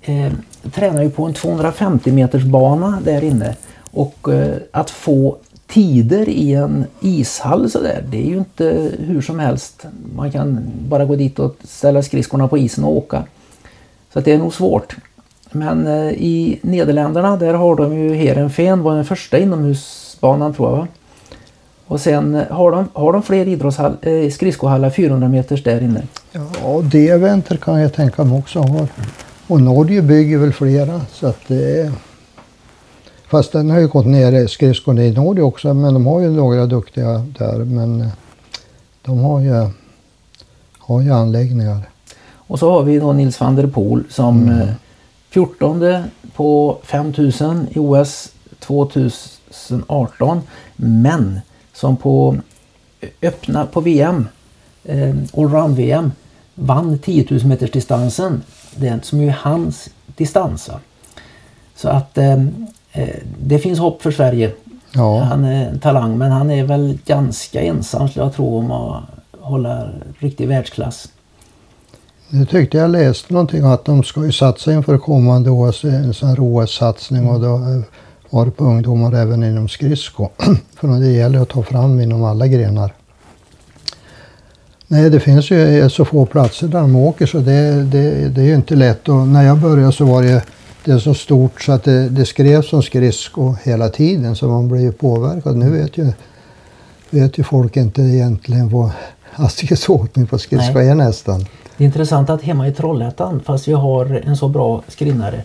eh, 0.02 0.34
tränar 0.72 1.04
ju 1.04 1.10
på 1.10 1.26
en 1.26 1.34
250 1.34 2.12
meters 2.12 2.44
bana 2.44 3.02
där 3.06 3.24
inne 3.24 3.56
och 3.92 4.34
eh, 4.34 4.58
att 4.72 4.90
få 4.90 5.38
tider 5.72 6.30
i 6.30 6.54
en 6.54 6.86
ishall 7.00 7.70
så 7.70 7.80
där, 7.82 8.04
det 8.10 8.18
är 8.18 8.28
ju 8.28 8.38
inte 8.38 8.92
hur 9.00 9.22
som 9.22 9.40
helst. 9.40 9.86
Man 10.16 10.32
kan 10.32 10.60
bara 10.90 11.06
gå 11.06 11.16
dit 11.16 11.40
och 11.40 11.56
ställa 11.64 12.02
skridskorna 12.02 12.48
på 12.48 12.58
isen 12.58 12.84
och 12.84 12.98
åka. 12.98 13.24
Så 14.14 14.20
det 14.20 14.32
är 14.32 14.38
nog 14.38 14.54
svårt. 14.54 14.96
Men 15.52 15.88
eh, 15.88 16.12
i 16.12 16.60
Nederländerna 16.62 17.38
där 17.38 17.54
har 17.54 17.76
de 17.76 17.98
ju 17.98 18.14
Heerenveen 18.14 18.84
var 18.84 18.96
den 18.96 19.06
första 19.06 19.40
inomhusbanan 19.40 20.54
tror 20.54 20.70
jag. 20.70 20.78
Va? 20.78 20.88
Och 21.88 22.02
sen 22.02 22.42
har 22.50 22.72
de, 22.72 22.88
har 22.94 23.14
de 23.14 23.24
fler 23.24 23.48
idrottshall, 23.48 23.96
eh, 24.02 24.30
skridskohallar 24.30 24.90
400 24.90 25.28
meters 25.28 25.64
där 25.64 25.84
inne. 25.84 26.04
Ja, 26.32 26.82
det 26.84 27.10
eventer 27.10 27.58
kan 27.58 27.82
jag 27.82 27.94
tänka 27.94 28.24
mig 28.24 28.40
också 28.40 28.60
har. 28.60 28.88
Och 29.48 29.62
Norge 29.62 30.02
bygger 30.02 30.38
väl 30.38 30.54
flera 30.54 31.02
så 31.12 31.28
att 31.28 31.40
det 31.48 31.82
är... 31.82 31.92
Fast 33.32 33.52
den 33.52 33.70
har 33.70 33.80
ju 33.80 33.88
gått 33.88 34.06
ner 34.06 34.48
skridskorna 34.48 35.04
i 35.04 35.12
Norge 35.12 35.44
också 35.44 35.74
men 35.74 35.94
de 35.94 36.06
har 36.06 36.20
ju 36.20 36.30
några 36.30 36.66
duktiga 36.66 37.26
där 37.38 37.58
men 37.58 38.02
eh, 38.02 38.08
de 39.02 39.20
har 39.20 39.40
ju, 39.40 39.70
har 40.78 41.02
ju 41.02 41.14
anläggningar. 41.14 41.90
Och 42.36 42.60
så 42.60 42.72
har 42.72 42.84
vi 42.84 43.00
då 43.00 43.14
Nils 43.14 43.40
van 43.40 43.56
der 43.56 43.68
Poel 43.68 44.04
som 44.10 44.50
mm 44.50 44.68
14 45.30 46.04
på 46.36 46.78
5000 46.84 47.68
i 47.72 47.80
OS 47.80 48.32
2018. 48.60 50.42
Men 50.76 51.40
som 51.74 51.98
på 51.98 52.38
öppna 53.22 53.66
på 53.66 53.82
VM, 53.82 54.28
eh, 54.84 55.16
allround-VM, 55.38 56.12
vann 56.56 57.00
10 57.00 57.28
000 57.30 57.46
meters 57.46 57.72
distansen. 57.72 58.44
Det 58.76 59.06
som 59.06 59.22
är 59.22 59.30
hans 59.30 59.90
distans. 60.06 60.70
Så 61.76 61.90
att 61.90 62.18
eh, 62.18 62.32
eh, 62.32 62.46
det 63.40 63.60
finns 63.60 63.80
hopp 63.80 64.02
för 64.02 64.12
Sverige. 64.12 64.52
Ja. 64.94 65.20
Han 65.20 65.46
är 65.46 65.70
en 65.70 65.80
talang 65.80 66.18
men 66.18 66.32
han 66.32 66.52
är 66.52 66.64
väl 66.64 66.98
ganska 67.06 67.62
ensam 67.62 68.10
skulle 68.10 68.26
jag 68.26 68.34
tro 68.34 68.58
om 68.58 68.72
att 68.72 69.04
hålla 69.40 69.90
riktig 70.20 70.48
världsklass. 70.48 71.08
Nu 72.30 72.46
tyckte 72.46 72.78
jag 72.78 72.90
läste 72.90 73.34
någonting 73.34 73.64
att 73.64 73.86
de 73.86 74.04
ska 74.04 74.26
ju 74.26 74.32
satsa 74.32 74.74
inför 74.74 74.98
kommande 74.98 75.50
OS, 75.50 75.84
en 75.84 76.14
sån 76.14 76.40
OS-satsning 76.40 77.30
och 77.30 77.42
då 77.42 77.82
var 78.30 78.46
det 78.46 78.52
på 78.52 78.64
ungdomar 78.64 79.16
även 79.16 79.44
inom 79.44 79.70
skridsko. 79.70 80.30
För 80.76 80.88
det 80.88 81.12
gäller 81.12 81.40
att 81.40 81.50
ta 81.50 81.64
fram 81.64 82.00
inom 82.00 82.24
alla 82.24 82.48
grenar. 82.48 82.94
Nej, 84.88 85.10
det 85.10 85.20
finns 85.20 85.52
ju 85.52 85.90
så 85.90 86.06
få 86.06 86.26
platser 86.26 86.68
där 86.68 86.82
de 86.82 86.96
åker 86.96 87.26
så 87.26 87.38
det, 87.38 87.84
det, 87.84 88.30
det 88.30 88.42
är 88.42 88.46
ju 88.46 88.56
inte 88.56 88.76
lätt. 88.76 89.10
Och 89.10 89.28
när 89.28 89.44
jag 89.44 89.58
började 89.58 89.92
så 89.92 90.06
var 90.06 90.24
det, 90.24 90.44
det 90.86 91.00
så 91.00 91.14
stort 91.14 91.62
så 91.62 91.72
att 91.72 91.84
det, 91.84 92.10
det 92.10 92.26
skrevs 92.26 92.74
om 92.74 92.84
skridsko 92.84 93.56
hela 93.64 93.90
tiden 93.90 94.36
så 94.36 94.48
man 94.48 94.68
blir 94.68 94.82
ju 94.82 94.92
påverkad. 94.92 95.58
Nu 95.58 95.70
vet 95.70 95.98
ju, 95.98 96.12
vet 97.10 97.38
ju 97.38 97.44
folk 97.44 97.78
inte 97.78 98.02
egentligen 98.02 98.70
vad 98.70 98.90
hastighetsåkning 99.32 100.28
på 100.28 100.38
skridsko 100.38 100.80
är 100.80 100.96
nästan. 100.96 101.46
Det 101.78 101.84
är 101.84 101.86
intressant 101.86 102.30
att 102.30 102.42
hemma 102.42 102.68
i 102.68 102.74
Trollhättan, 102.74 103.42
fast 103.46 103.68
vi 103.68 103.74
har 103.74 104.22
en 104.26 104.38
så 104.38 104.48
bra 104.48 104.84
skrinnare, 104.88 105.44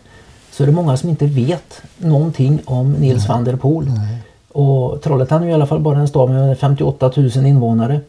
så 0.53 0.63
är 0.63 0.67
det 0.67 0.73
många 0.73 0.97
som 0.97 1.11
inte 1.11 1.27
vet 1.27 1.83
någonting 1.99 2.61
om 2.65 2.93
Nils 2.93 3.19
Nej. 3.19 3.29
van 3.29 3.45
der 3.45 3.57
Poel. 3.57 3.87
Nej. 3.87 4.19
Och 4.53 5.03
Trollhättan 5.03 5.43
är 5.43 5.49
i 5.49 5.53
alla 5.53 5.67
fall 5.67 5.81
bara 5.81 5.99
en 5.99 6.09
stad 6.09 6.31
med 6.31 6.59
58 6.59 7.13
000 7.17 7.47
invånare. 7.47 8.01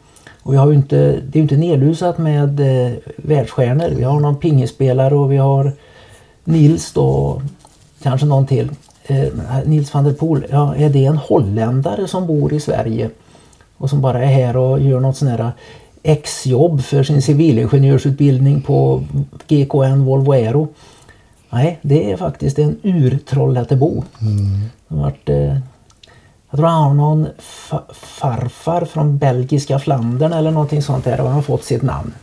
Och 0.41 0.53
vi 0.53 0.57
har 0.57 0.73
inte, 0.73 0.95
det 0.97 1.11
är 1.11 1.37
ju 1.37 1.41
inte 1.41 1.57
nedlusat 1.57 2.17
med 2.17 2.59
eh, 2.59 2.93
världsstjärnor. 3.17 3.89
Vi 3.89 4.03
har 4.03 4.19
någon 4.19 4.35
pingisspelare 4.35 5.15
och 5.15 5.31
vi 5.31 5.37
har 5.37 5.73
Nils 6.47 6.93
då, 6.93 7.41
kanske 8.03 8.27
någon 8.27 8.47
till. 8.47 8.71
Eh, 9.07 9.27
Nils 9.65 9.93
van 9.93 10.03
der 10.03 10.13
Poel, 10.13 10.45
ja, 10.49 10.75
är 10.75 10.89
det 10.89 11.05
en 11.05 11.17
holländare 11.17 12.07
som 12.07 12.27
bor 12.27 12.53
i 12.53 12.59
Sverige 12.59 13.09
och 13.77 13.89
som 13.89 14.01
bara 14.01 14.23
är 14.23 14.27
här 14.27 14.57
och 14.57 14.79
gör 14.79 14.99
något 14.99 15.17
sånt 15.17 15.31
här 15.31 15.51
exjobb 16.03 16.81
för 16.81 17.03
sin 17.03 17.21
civilingenjörsutbildning 17.21 18.61
på 18.61 19.03
GKN 19.47 20.05
Volvo 20.05 20.31
Aero. 20.31 20.67
Nej, 21.49 21.79
det 21.81 22.11
är 22.11 22.17
faktiskt 22.17 22.59
en 22.59 22.77
ur-Trollhättebo. 22.83 24.03
Mm. 24.21 25.03
eh, 25.25 25.57
jag 26.49 26.57
tror 26.57 26.67
han 26.67 26.83
har 26.83 26.93
någon 26.93 27.27
fa 27.39 27.81
farfar 27.93 28.85
från 28.85 29.17
belgiska 29.17 29.79
Flandern 29.79 30.33
eller 30.33 30.51
någonting 30.51 30.81
sånt 30.81 31.05
där 31.05 31.19
och 31.19 31.25
han 31.25 31.35
har 31.35 31.41
fått 31.41 31.63
sitt 31.63 31.81
namn. 31.81 32.13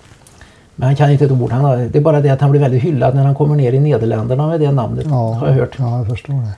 Men 0.76 0.86
han 0.86 0.96
kan 0.96 1.10
inte 1.10 1.24
ett 1.24 1.30
ord. 1.30 1.52
Han 1.52 1.64
har, 1.64 1.76
det 1.76 1.98
är 1.98 2.02
bara 2.02 2.20
det 2.20 2.30
att 2.30 2.40
han 2.40 2.50
blir 2.50 2.60
väldigt 2.60 2.82
hyllad 2.82 3.14
när 3.14 3.24
han 3.24 3.34
kommer 3.34 3.56
ner 3.56 3.72
i 3.72 3.80
Nederländerna 3.80 4.48
med 4.48 4.60
det 4.60 4.72
namnet. 4.72 5.06
Ja, 5.08 5.32
har 5.32 5.46
jag 5.46 5.54
hört. 5.54 5.76
Ja, 5.78 5.98
jag 5.98 6.08
förstår 6.08 6.34
det. 6.34 6.52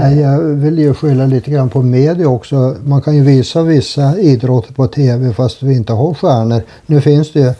Nej, 0.00 0.20
jag 0.20 0.38
vill 0.38 0.78
ju 0.78 0.94
skylla 0.94 1.26
lite 1.26 1.50
grann 1.50 1.68
på 1.68 1.82
media 1.82 2.28
också. 2.28 2.76
Man 2.84 3.02
kan 3.02 3.16
ju 3.16 3.22
visa 3.22 3.62
vissa 3.62 4.18
idrotter 4.18 4.74
på 4.74 4.86
tv 4.86 5.32
fast 5.32 5.62
vi 5.62 5.76
inte 5.76 5.92
har 5.92 6.14
stjärnor. 6.14 6.62
Nu 6.86 7.00
finns 7.00 7.32
det 7.32 7.40
ju 7.40 7.54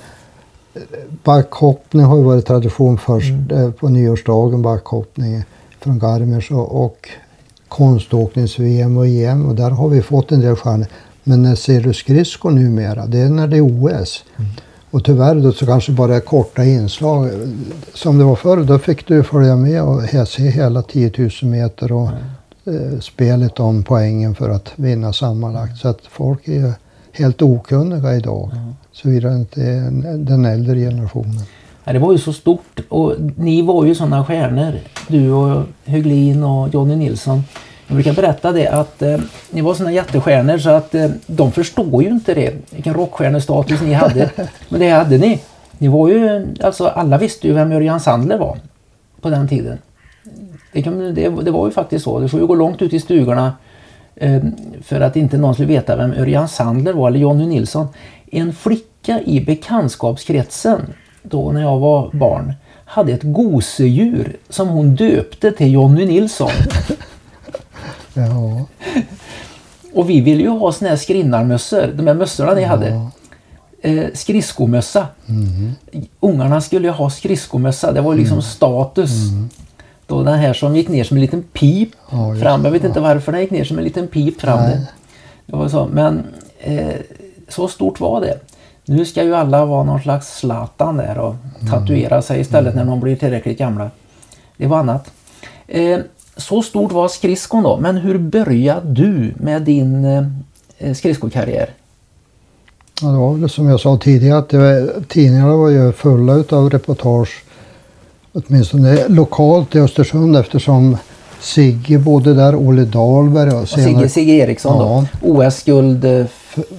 Backhoppning 1.25 2.05
har 2.05 2.17
ju 2.17 2.23
varit 2.23 2.47
tradition 2.47 2.99
först 2.99 3.31
mm. 3.31 3.65
Eh, 3.65 3.71
på 3.71 3.89
nyårsdagen, 3.89 4.63
backhoppning 4.63 5.45
från 5.81 5.99
Garmisch 5.99 6.53
och, 6.53 6.85
och 6.85 7.09
konståknings-VM 7.69 8.97
och 8.97 9.07
EM 9.07 9.47
och 9.47 9.55
där 9.55 9.71
har 9.71 9.89
vi 9.89 10.03
fått 10.03 10.33
en 10.33 10.41
del 10.41 10.57
stjärnor. 10.57 10.87
Men 11.25 11.43
när 11.43 11.55
ser 11.55 11.81
du 11.81 11.95
skridskor 11.95 12.51
numera, 12.51 13.07
det 13.07 13.19
är 13.19 13.29
när 13.29 13.47
det 13.47 13.57
är 13.57 13.63
OS. 13.63 14.25
Mm. 14.37 14.51
Och 14.93 15.05
tyvärr 15.05 15.35
då 15.35 15.53
så 15.53 15.67
kanske 15.67 15.93
bara 15.93 16.21
korta 16.21 16.65
inslag. 16.65 17.31
Som 17.95 18.19
det 18.19 18.25
var 18.25 18.37
förr, 18.37 18.65
då 18.65 18.79
fick 18.79 19.07
du 19.07 19.23
följa 19.23 19.57
med 19.57 19.83
och 19.83 20.29
se 20.29 20.43
hela 20.43 20.83
10 20.83 21.13
000 21.19 21.31
meter 21.43 21.93
och 21.93 22.09
mm. 22.67 22.93
eh, 22.93 22.99
spelet 23.01 23.61
om 23.61 23.83
poängen 23.83 24.35
för 24.35 24.51
att 24.51 24.73
vinna 24.77 25.13
sammanlagt. 25.13 25.79
Så 25.79 25.89
att 25.89 26.01
folk 26.11 26.49
är 26.49 26.73
helt 27.13 27.43
okunniga 27.43 28.17
idag. 28.17 28.51
Mm. 28.53 28.75
Såvida 28.93 29.35
inte 29.35 29.63
är 29.63 29.91
den 30.17 30.45
äldre 30.45 30.79
generationen. 30.79 31.43
Ja, 31.85 31.93
det 31.93 31.99
var 31.99 32.13
ju 32.13 32.19
så 32.19 32.33
stort 32.33 32.81
och 32.89 33.15
ni 33.37 33.63
var 33.63 33.85
ju 33.85 33.95
sådana 33.95 34.25
stjärnor. 34.25 34.73
Du 35.09 35.33
och 35.33 35.63
Höglin 35.85 36.45
och 36.45 36.75
Jonny 36.75 36.97
Nilsson. 36.97 37.43
Jag 37.93 37.97
brukar 37.97 38.23
berätta 38.23 38.53
det 38.53 38.69
att 38.69 39.03
eh, 39.03 39.19
ni 39.51 39.61
var 39.61 39.75
såna 39.75 39.93
jättestjärnor 39.93 40.59
så 40.59 40.71
att 40.71 40.95
eh, 40.95 41.11
de 41.27 41.53
förstår 41.53 42.03
ju 42.03 42.09
inte 42.09 42.35
det. 42.35 42.55
Vilken 42.71 42.95
rockstjärnestatus 42.95 43.81
ni 43.81 43.93
hade. 43.93 44.31
Men 44.69 44.81
det 44.81 44.91
hade 44.91 45.19
ni. 45.19 45.41
Ni 45.79 45.89
var 45.89 46.09
ju, 46.09 46.47
alltså 46.61 46.87
alla 46.87 47.19
visste 47.19 47.49
ju 47.49 47.55
vem 47.55 47.73
Örjan 47.73 48.01
Sandler 48.01 48.39
var 48.39 48.59
på 49.21 49.31
den 49.31 49.49
tiden. 49.49 49.79
Det, 50.73 50.83
kan, 50.83 51.15
det, 51.15 51.29
det 51.29 51.51
var 51.51 51.67
ju 51.67 51.73
faktiskt 51.73 52.05
så. 52.05 52.21
Du 52.21 52.29
får 52.29 52.41
ju 52.41 52.47
gå 52.47 52.55
långt 52.55 52.83
ut 52.83 52.93
i 52.93 53.01
stugorna 53.01 53.53
eh, 54.15 54.43
för 54.83 55.01
att 55.01 55.17
inte 55.17 55.37
någon 55.39 55.55
skulle 55.55 55.69
veta 55.69 55.97
vem 55.97 56.13
Örjan 56.13 56.49
Sandler 56.49 56.93
var 56.93 57.09
eller 57.09 57.21
Jonny 57.21 57.47
Nilsson. 57.47 57.87
En 58.31 58.53
flicka 58.53 59.21
i 59.25 59.41
bekantskapskretsen 59.41 60.81
då 61.23 61.53
när 61.53 61.61
jag 61.61 61.79
var 61.79 62.11
barn 62.13 62.53
hade 62.85 63.13
ett 63.13 63.23
gosedjur 63.23 64.37
som 64.49 64.69
hon 64.69 64.95
döpte 64.95 65.53
till 65.53 65.73
Jonny 65.73 66.07
Nilsson. 66.07 66.51
Ja. 68.15 68.65
Och 69.95 70.11
vi 70.11 70.21
ville 70.21 70.43
ju 70.43 70.49
ha 70.49 70.73
såna 70.73 70.89
här 70.91 70.97
skrinnarmössor, 70.97 71.87
de 71.95 72.07
här 72.07 72.15
mössorna 72.15 72.55
ni 72.55 72.63
hade. 72.63 73.09
Eh, 73.83 74.05
skridskomössa. 74.15 75.07
Mm. 75.29 75.73
Ungarna 76.21 76.61
skulle 76.61 76.89
ju 76.89 76.93
ha 76.95 77.11
skridskomössa, 77.11 77.93
det 77.93 78.01
var 78.01 78.15
liksom 78.15 78.35
Mm. 78.35 78.43
status. 78.43 79.11
Då 80.07 80.23
den 80.23 80.39
här 80.39 80.53
som 80.53 80.77
gick 80.77 80.89
ner 80.89 81.05
som 81.05 81.17
en 81.17 81.21
liten 81.21 81.43
pip 81.43 81.89
Ja, 82.11 82.35
fram. 82.41 82.65
Jag 82.65 82.71
vet 82.73 82.83
det. 82.83 82.89
inte 82.89 83.01
varför 83.01 83.33
den 83.33 83.41
gick 83.41 83.51
ner 83.51 83.65
som 83.65 83.79
en 83.79 83.85
liten 83.85 84.09
pip 84.09 84.41
fram. 84.41 84.59
Det. 84.59 84.87
Det 85.47 85.57
var 85.57 85.69
så. 85.69 85.89
Men 85.93 86.23
eh, 86.61 86.89
så 87.49 87.69
stort 87.69 88.01
var 88.01 88.21
det. 88.21 88.39
Nu 88.85 89.05
ska 89.05 89.23
ju 89.25 89.35
alla 89.35 89.65
vara 89.65 89.85
någon 89.85 90.01
slags 90.03 90.39
Zlatan 90.39 90.97
där 90.97 91.19
och 91.19 91.35
Mm. 91.61 91.73
tatuera 91.73 92.23
sig 92.23 92.41
istället 92.41 92.75
när 92.75 92.85
de 92.85 93.01
blir 93.01 93.17
tillräckligt 93.17 93.59
gamla. 93.59 93.91
Det 94.57 94.67
var 94.67 94.79
annat. 94.79 95.11
Eh, 95.69 95.99
så 96.37 96.63
stort 96.63 96.93
var 96.93 97.09
skridskon 97.09 97.63
då. 97.63 97.77
Men 97.81 97.97
hur 97.97 98.19
började 98.19 98.89
du 98.93 99.35
med 99.37 99.63
din 99.63 100.05
eh, 100.79 100.95
skridskokarriär? 100.95 101.71
Ja, 103.03 103.09
det 103.09 103.19
var 103.19 103.35
väl 103.35 103.49
som 103.51 103.69
jag 103.69 103.81
sa 103.81 103.97
tidigare 103.97 104.39
att 104.39 104.53
var, 104.53 105.03
tidningarna 105.09 105.57
var 105.57 105.69
ju 105.69 105.93
fulla 105.93 106.35
utav 106.35 106.71
reportage. 106.71 107.43
Åtminstone 108.33 109.09
lokalt 109.09 109.75
i 109.75 109.79
Östersund 109.81 110.37
eftersom 110.37 110.97
Sigge 111.41 111.99
bodde 111.99 112.35
där, 112.35 112.57
Olle 112.57 112.85
Dahlberg 112.85 113.51
och 113.51 113.63
Och 113.63 113.69
Sigge, 113.69 114.09
Sigge 114.09 114.33
Eriksson 114.33 114.77
Ja. 114.77 115.07
då. 115.23 115.29
OS-guld 115.33 116.05
eh, 116.05 116.25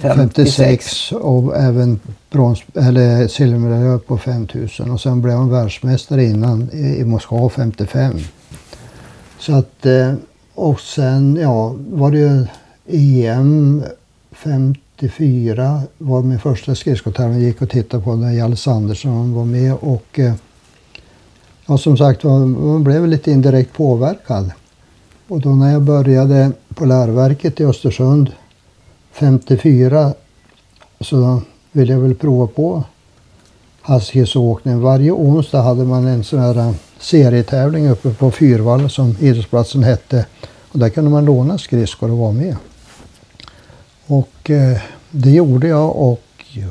56 0.00 1.12
och 1.12 1.56
även 1.56 2.00
brons, 2.30 2.62
eller 2.74 3.28
silvermedalj 3.28 4.00
på 4.00 4.18
5000 4.18 4.90
och 4.90 5.00
sen 5.00 5.22
blev 5.22 5.36
han 5.36 5.50
världsmästare 5.50 6.24
innan 6.24 6.70
i, 6.72 7.00
i 7.00 7.04
Moskva 7.04 7.48
55. 7.48 8.14
Så 9.46 9.54
att 9.54 9.86
eh, 9.86 10.14
och 10.54 10.80
sen 10.80 11.36
ja 11.36 11.74
var 11.90 12.10
det 12.10 12.18
ju 12.18 12.46
EM 13.26 13.82
54 14.32 15.82
var 15.98 16.22
min 16.22 16.38
första 16.38 16.74
skridskotävling. 16.74 17.40
Gick 17.40 17.62
och 17.62 17.70
tittade 17.70 18.02
på 18.02 18.16
när 18.16 18.32
Hjallis 18.32 18.68
Andersson 18.68 19.34
var 19.34 19.44
med 19.44 19.74
och 19.74 20.18
eh, 20.18 20.34
ja 21.66 21.78
som 21.78 21.96
sagt 21.96 22.24
var, 22.24 22.38
man 22.38 22.84
blev 22.84 23.08
lite 23.08 23.30
indirekt 23.30 23.72
påverkad. 23.72 24.50
Och 25.28 25.40
då 25.40 25.48
när 25.48 25.72
jag 25.72 25.82
började 25.82 26.52
på 26.74 26.84
läroverket 26.84 27.60
i 27.60 27.64
Östersund 27.64 28.32
54 29.12 30.14
så 31.00 31.42
ville 31.72 31.92
jag 31.92 32.00
väl 32.00 32.14
prova 32.14 32.46
på 32.46 32.84
hastighetsåkning. 33.80 34.80
Varje 34.80 35.12
onsdag 35.12 35.62
hade 35.62 35.84
man 35.84 36.06
en 36.06 36.24
sån 36.24 36.38
här 36.38 36.74
serietävling 37.04 37.88
uppe 37.88 38.10
på 38.10 38.30
Fyrvalla 38.30 38.88
som 38.88 39.16
idrottsplatsen 39.20 39.82
hette. 39.82 40.26
Och 40.72 40.78
där 40.78 40.88
kunde 40.88 41.10
man 41.10 41.24
låna 41.24 41.58
skridskor 41.58 42.10
och 42.10 42.18
vara 42.18 42.32
med. 42.32 42.56
Och 44.06 44.50
eh, 44.50 44.78
det 45.10 45.30
gjorde 45.30 45.68
jag 45.68 45.96
och 45.96 46.20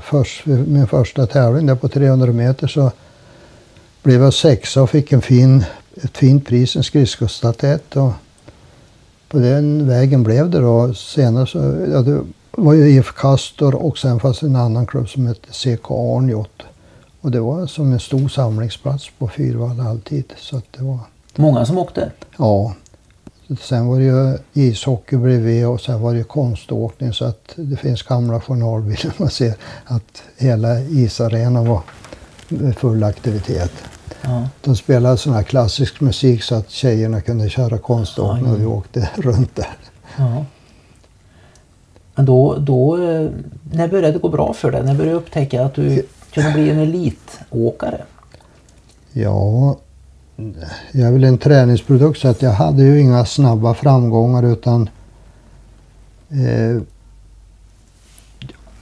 först, 0.04 0.48
vid 0.48 0.68
min 0.68 0.88
första 0.88 1.28
tävling 1.28 1.66
där 1.66 1.76
på 1.76 1.90
300 1.90 2.32
meter 2.32 2.68
så 2.68 2.92
blev 4.04 4.22
jag 4.22 4.34
sexa 4.34 4.82
och 4.82 4.90
fick 4.90 5.12
en 5.12 5.22
fin, 5.22 5.66
ett 6.04 6.18
fint 6.18 6.48
pris, 6.48 6.76
en 6.76 6.84
skridskostatyett. 6.84 7.96
Och 7.96 8.12
på 9.30 9.40
den 9.40 9.88
vägen 9.88 10.24
blev 10.24 10.50
det 10.50 10.60
då. 10.60 10.94
Senare 10.94 11.48
så, 11.48 11.58
ja, 11.92 12.02
det 12.02 12.22
var 12.52 12.74
ju 12.74 12.90
IF 12.90 13.14
Castor 13.16 13.76
och 13.76 13.98
sen 13.98 14.20
fanns 14.20 14.40
det 14.40 14.46
en 14.46 14.56
annan 14.56 14.86
klubb 14.86 15.10
som 15.10 15.28
hette 15.28 15.52
CK 15.52 15.92
Arnjot. 15.92 16.64
Och 17.24 17.32
det 17.32 17.40
var 17.40 17.68
som 17.68 17.94
en 17.94 18.00
stor 18.00 18.28
samlingsplats 18.28 19.10
på 19.18 19.28
Fyrvalla 19.28 19.84
alltid. 19.84 20.34
Så 20.38 20.58
att 20.58 20.66
det 20.78 20.84
var, 20.84 21.00
Många 21.36 21.66
som 21.66 21.78
åkte. 21.78 22.12
ja. 22.38 22.74
Sen 23.62 23.88
var 23.88 24.00
det 24.00 24.04
ju 24.06 24.38
ishockey 24.54 25.18
bredvid 25.18 25.68
och 25.68 25.82
sen 25.82 26.02
var 26.02 26.12
det 26.12 26.18
ju 26.18 26.24
konståkning 26.24 27.14
så 27.14 27.26
att 27.26 27.54
det 27.56 27.76
finns 27.76 28.04
gamla 28.04 28.42
journalbilder 28.42 29.14
man 29.18 29.30
ser 29.30 29.54
att 29.86 30.24
hela 30.38 30.80
isarenan 30.80 31.68
var 31.68 31.82
full 32.78 33.04
aktivitet. 33.04 33.72
Ja. 34.22 34.48
De 34.62 34.76
spelade 34.76 35.18
sån 35.18 35.34
här 35.34 35.44
klassisk 35.44 36.02
musik 36.02 36.44
så 36.44 36.56
att 36.56 36.70
tjejerna 36.70 37.22
kunde 37.22 37.50
köra 37.50 37.78
konståkning 37.78 38.52
och 38.52 38.62
vi 38.62 38.66
åkte 38.66 39.10
runt 39.16 39.56
där. 39.56 39.78
Ja. 40.18 40.46
Men 42.16 42.26
då, 42.26 42.56
då, 42.60 42.98
eh, 42.98 43.30
när 43.72 43.88
började 43.88 44.12
det 44.12 44.20
gå 44.20 44.30
bra 44.30 44.54
för 44.54 44.72
dig? 44.72 44.84
När 44.84 44.94
började 44.96 45.12
du 45.12 45.18
upptäcka 45.18 45.66
att 45.66 45.74
du 45.74 46.04
kunde 46.34 46.52
bli 46.52 46.70
en 46.70 46.80
elitåkare? 46.80 48.02
Ja, 49.14 49.78
jag 50.92 51.08
är 51.08 51.12
väl 51.12 51.24
en 51.24 51.38
träningsprodukt 51.38 52.20
så 52.20 52.28
att 52.28 52.42
jag 52.42 52.52
hade 52.52 52.84
ju 52.84 53.02
inga 53.02 53.26
snabba 53.26 53.74
framgångar 53.74 54.44
utan 54.44 54.90
eh, 56.30 56.76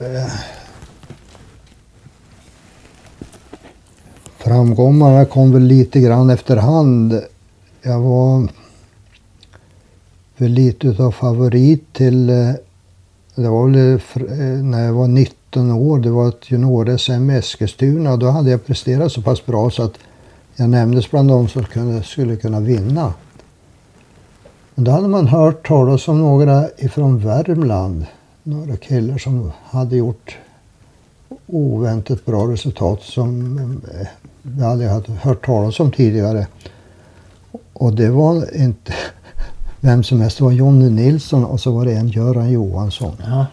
eh 0.08 0.32
framgångarna 4.38 5.24
kom 5.24 5.52
väl 5.52 5.62
lite 5.62 6.00
grann 6.00 6.30
efterhand. 6.30 7.20
Jag 7.82 8.00
var 8.00 8.48
väl 10.36 10.52
lite 10.52 10.86
utav 10.86 11.12
favorit 11.12 11.92
till, 11.92 12.30
eh, 12.30 12.52
det 13.34 13.48
var 13.48 13.68
väl 13.68 13.92
eh, 13.94 14.64
när 14.64 14.84
jag 14.84 14.92
var 14.92 15.08
19 15.08 15.41
år, 15.56 15.98
det 15.98 16.10
var 16.10 16.28
ett 16.28 16.50
junior-SM 16.50 17.30
i 17.30 17.38
Eskilstuna. 17.38 18.16
Då 18.16 18.30
hade 18.30 18.50
jag 18.50 18.66
presterat 18.66 19.12
så 19.12 19.22
pass 19.22 19.46
bra 19.46 19.70
så 19.70 19.82
att 19.82 19.98
jag 20.56 20.70
nämndes 20.70 21.10
bland 21.10 21.28
de 21.28 21.48
som 21.48 21.64
kunde, 21.64 22.02
skulle 22.02 22.36
kunna 22.36 22.60
vinna. 22.60 23.14
Men 24.74 24.84
då 24.84 24.90
hade 24.90 25.08
man 25.08 25.28
hört 25.28 25.66
talas 25.66 26.08
om 26.08 26.18
några 26.20 26.68
ifrån 26.78 27.18
Värmland. 27.18 28.06
Några 28.42 28.76
killar 28.76 29.18
som 29.18 29.52
hade 29.64 29.96
gjort 29.96 30.38
oväntat 31.46 32.24
bra 32.24 32.52
resultat 32.52 33.02
som 33.02 33.56
eh, 33.58 34.06
vi 34.42 34.60
jag 34.60 34.70
aldrig 34.70 34.90
hade 34.90 35.12
hört 35.12 35.46
talas 35.46 35.80
om 35.80 35.90
tidigare. 35.90 36.46
Och 37.72 37.92
det 37.92 38.10
var 38.10 38.56
inte 38.56 38.94
vem 39.80 40.02
som 40.02 40.20
helst, 40.20 40.38
det 40.38 40.44
var 40.44 40.52
Jonny 40.52 40.90
Nilsson 40.90 41.44
och 41.44 41.60
så 41.60 41.70
var 41.72 41.84
det 41.84 41.92
en 41.92 42.08
Göran 42.08 42.50
Johansson. 42.50 43.16
Ja. 43.24 43.46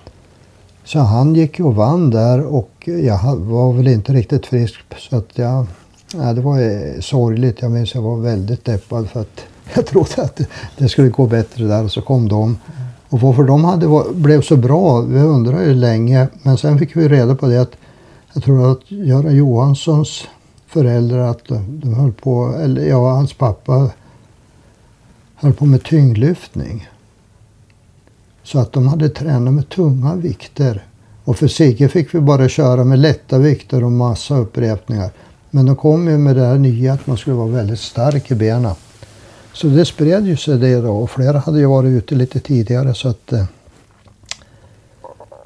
Så 0.91 0.99
han 0.99 1.36
gick 1.36 1.60
ju 1.60 1.65
och 1.65 1.75
vann 1.75 2.10
där 2.10 2.45
och 2.45 2.71
jag 2.86 3.36
var 3.36 3.73
väl 3.73 3.88
inte 3.88 4.13
riktigt 4.13 4.45
frisk 4.45 4.75
så 4.97 5.17
att 5.17 5.38
jag... 5.38 5.65
Ja, 6.13 6.34
det 6.34 6.41
var 6.41 7.02
sorgligt. 7.02 7.62
Jag 7.62 7.71
minns 7.71 7.95
jag 7.95 8.02
var 8.02 8.17
väldigt 8.17 8.65
deppad 8.65 9.10
för 9.10 9.21
att 9.21 9.41
jag 9.75 9.86
trodde 9.86 10.21
att 10.21 10.41
det, 10.78 10.89
skulle 10.89 11.10
gå 11.10 11.28
bättre 11.28 11.65
där 11.65 11.84
och 11.84 11.91
så 11.91 12.02
kom 12.02 12.28
de. 12.28 12.58
Och 13.10 13.19
varför 13.19 13.43
de 13.43 13.63
hade, 13.63 14.04
blev 14.13 14.41
så 14.41 14.58
bra, 14.58 15.02
vi 15.02 15.19
undrade 15.19 15.65
ju 15.65 15.73
länge. 15.73 16.28
Men 16.43 16.58
sen 16.58 16.80
fick 16.80 16.95
vi 16.95 17.08
reda 17.08 17.36
på 17.36 17.47
det 17.47 17.62
att 17.62 17.75
jag 18.34 18.43
tror 18.43 18.71
att 18.71 18.91
Göran 18.91 19.36
Johanssons 19.36 20.23
föräldrar 20.67 21.28
att 21.28 21.45
de, 21.47 21.80
de 21.84 21.93
höll 21.93 22.12
på, 22.12 22.56
eller 22.63 22.82
ja, 22.82 23.12
hans 23.12 23.34
pappa 23.34 23.89
höll 25.36 25.54
på 25.54 25.65
med 25.65 25.84
tyngdlyftning. 25.84 26.88
Så 28.51 28.59
att 28.59 28.73
de 28.73 28.88
hade 28.88 29.09
tränat 29.09 29.53
med 29.53 29.69
tunga 29.69 30.15
vikter. 30.15 30.85
Och 31.23 31.38
för 31.38 31.47
Sigge 31.47 31.88
fick 31.88 32.15
vi 32.15 32.19
bara 32.19 32.49
köra 32.49 32.83
med 32.83 32.99
lätta 32.99 33.38
vikter 33.38 33.83
och 33.83 33.91
massa 33.91 34.38
upprepningar. 34.38 35.12
Men 35.49 35.65
de 35.65 35.75
kom 35.75 36.07
ju 36.07 36.17
med 36.17 36.35
det 36.35 36.45
här 36.45 36.57
nya 36.57 36.93
att 36.93 37.07
man 37.07 37.17
skulle 37.17 37.35
vara 37.35 37.47
väldigt 37.47 37.79
stark 37.79 38.31
i 38.31 38.35
benen. 38.35 38.75
Så 39.53 39.67
det 39.67 39.85
spred 39.85 40.25
ju 40.25 40.38
sig 40.38 40.57
det 40.57 40.81
då 40.81 40.91
och 40.91 41.12
flera 41.12 41.39
hade 41.39 41.59
ju 41.59 41.65
varit 41.65 41.89
ute 41.89 42.15
lite 42.15 42.39
tidigare 42.39 42.93
så 42.93 43.09
att 43.09 43.33
eh, 43.33 43.45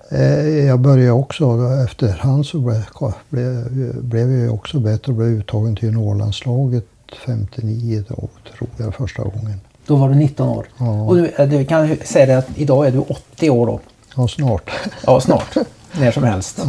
eh 0.10 0.66
jag 0.66 0.80
började 0.80 1.12
också 1.12 1.58
då, 1.58 1.84
efterhand 1.84 2.46
så 2.46 2.60
blev, 2.60 2.84
blev, 3.30 4.04
blev 4.04 4.32
jag 4.32 4.54
också 4.54 4.80
bättre 4.80 5.12
och 5.12 5.18
blev 5.18 5.30
uttagen 5.30 5.76
till 5.76 5.92
Norrlandslaget 5.92 6.88
59 7.26 8.04
då 8.08 8.30
tror 8.58 8.70
jag 8.78 8.96
första 8.96 9.24
gången. 9.24 9.60
Då 9.88 9.96
var 9.96 10.10
du 10.10 10.16
19 10.16 10.50
år. 10.50 10.66
Ja. 10.78 10.86
Och 11.02 11.16
du, 11.16 11.28
eh, 11.38 11.48
du 11.50 11.66
kan 11.66 11.98
säga 12.06 12.26
det 12.26 12.38
att 12.38 12.48
idag 12.56 12.88
är 12.88 12.92
du 12.92 13.00
80 13.00 13.50
år 13.50 13.68
då. 13.68 13.80
Ja, 14.16 14.28
snart. 14.28 14.70
Ja, 15.06 15.20
snart. 15.22 15.56
När 16.00 16.12
som 16.12 16.24
helst. 16.24 16.62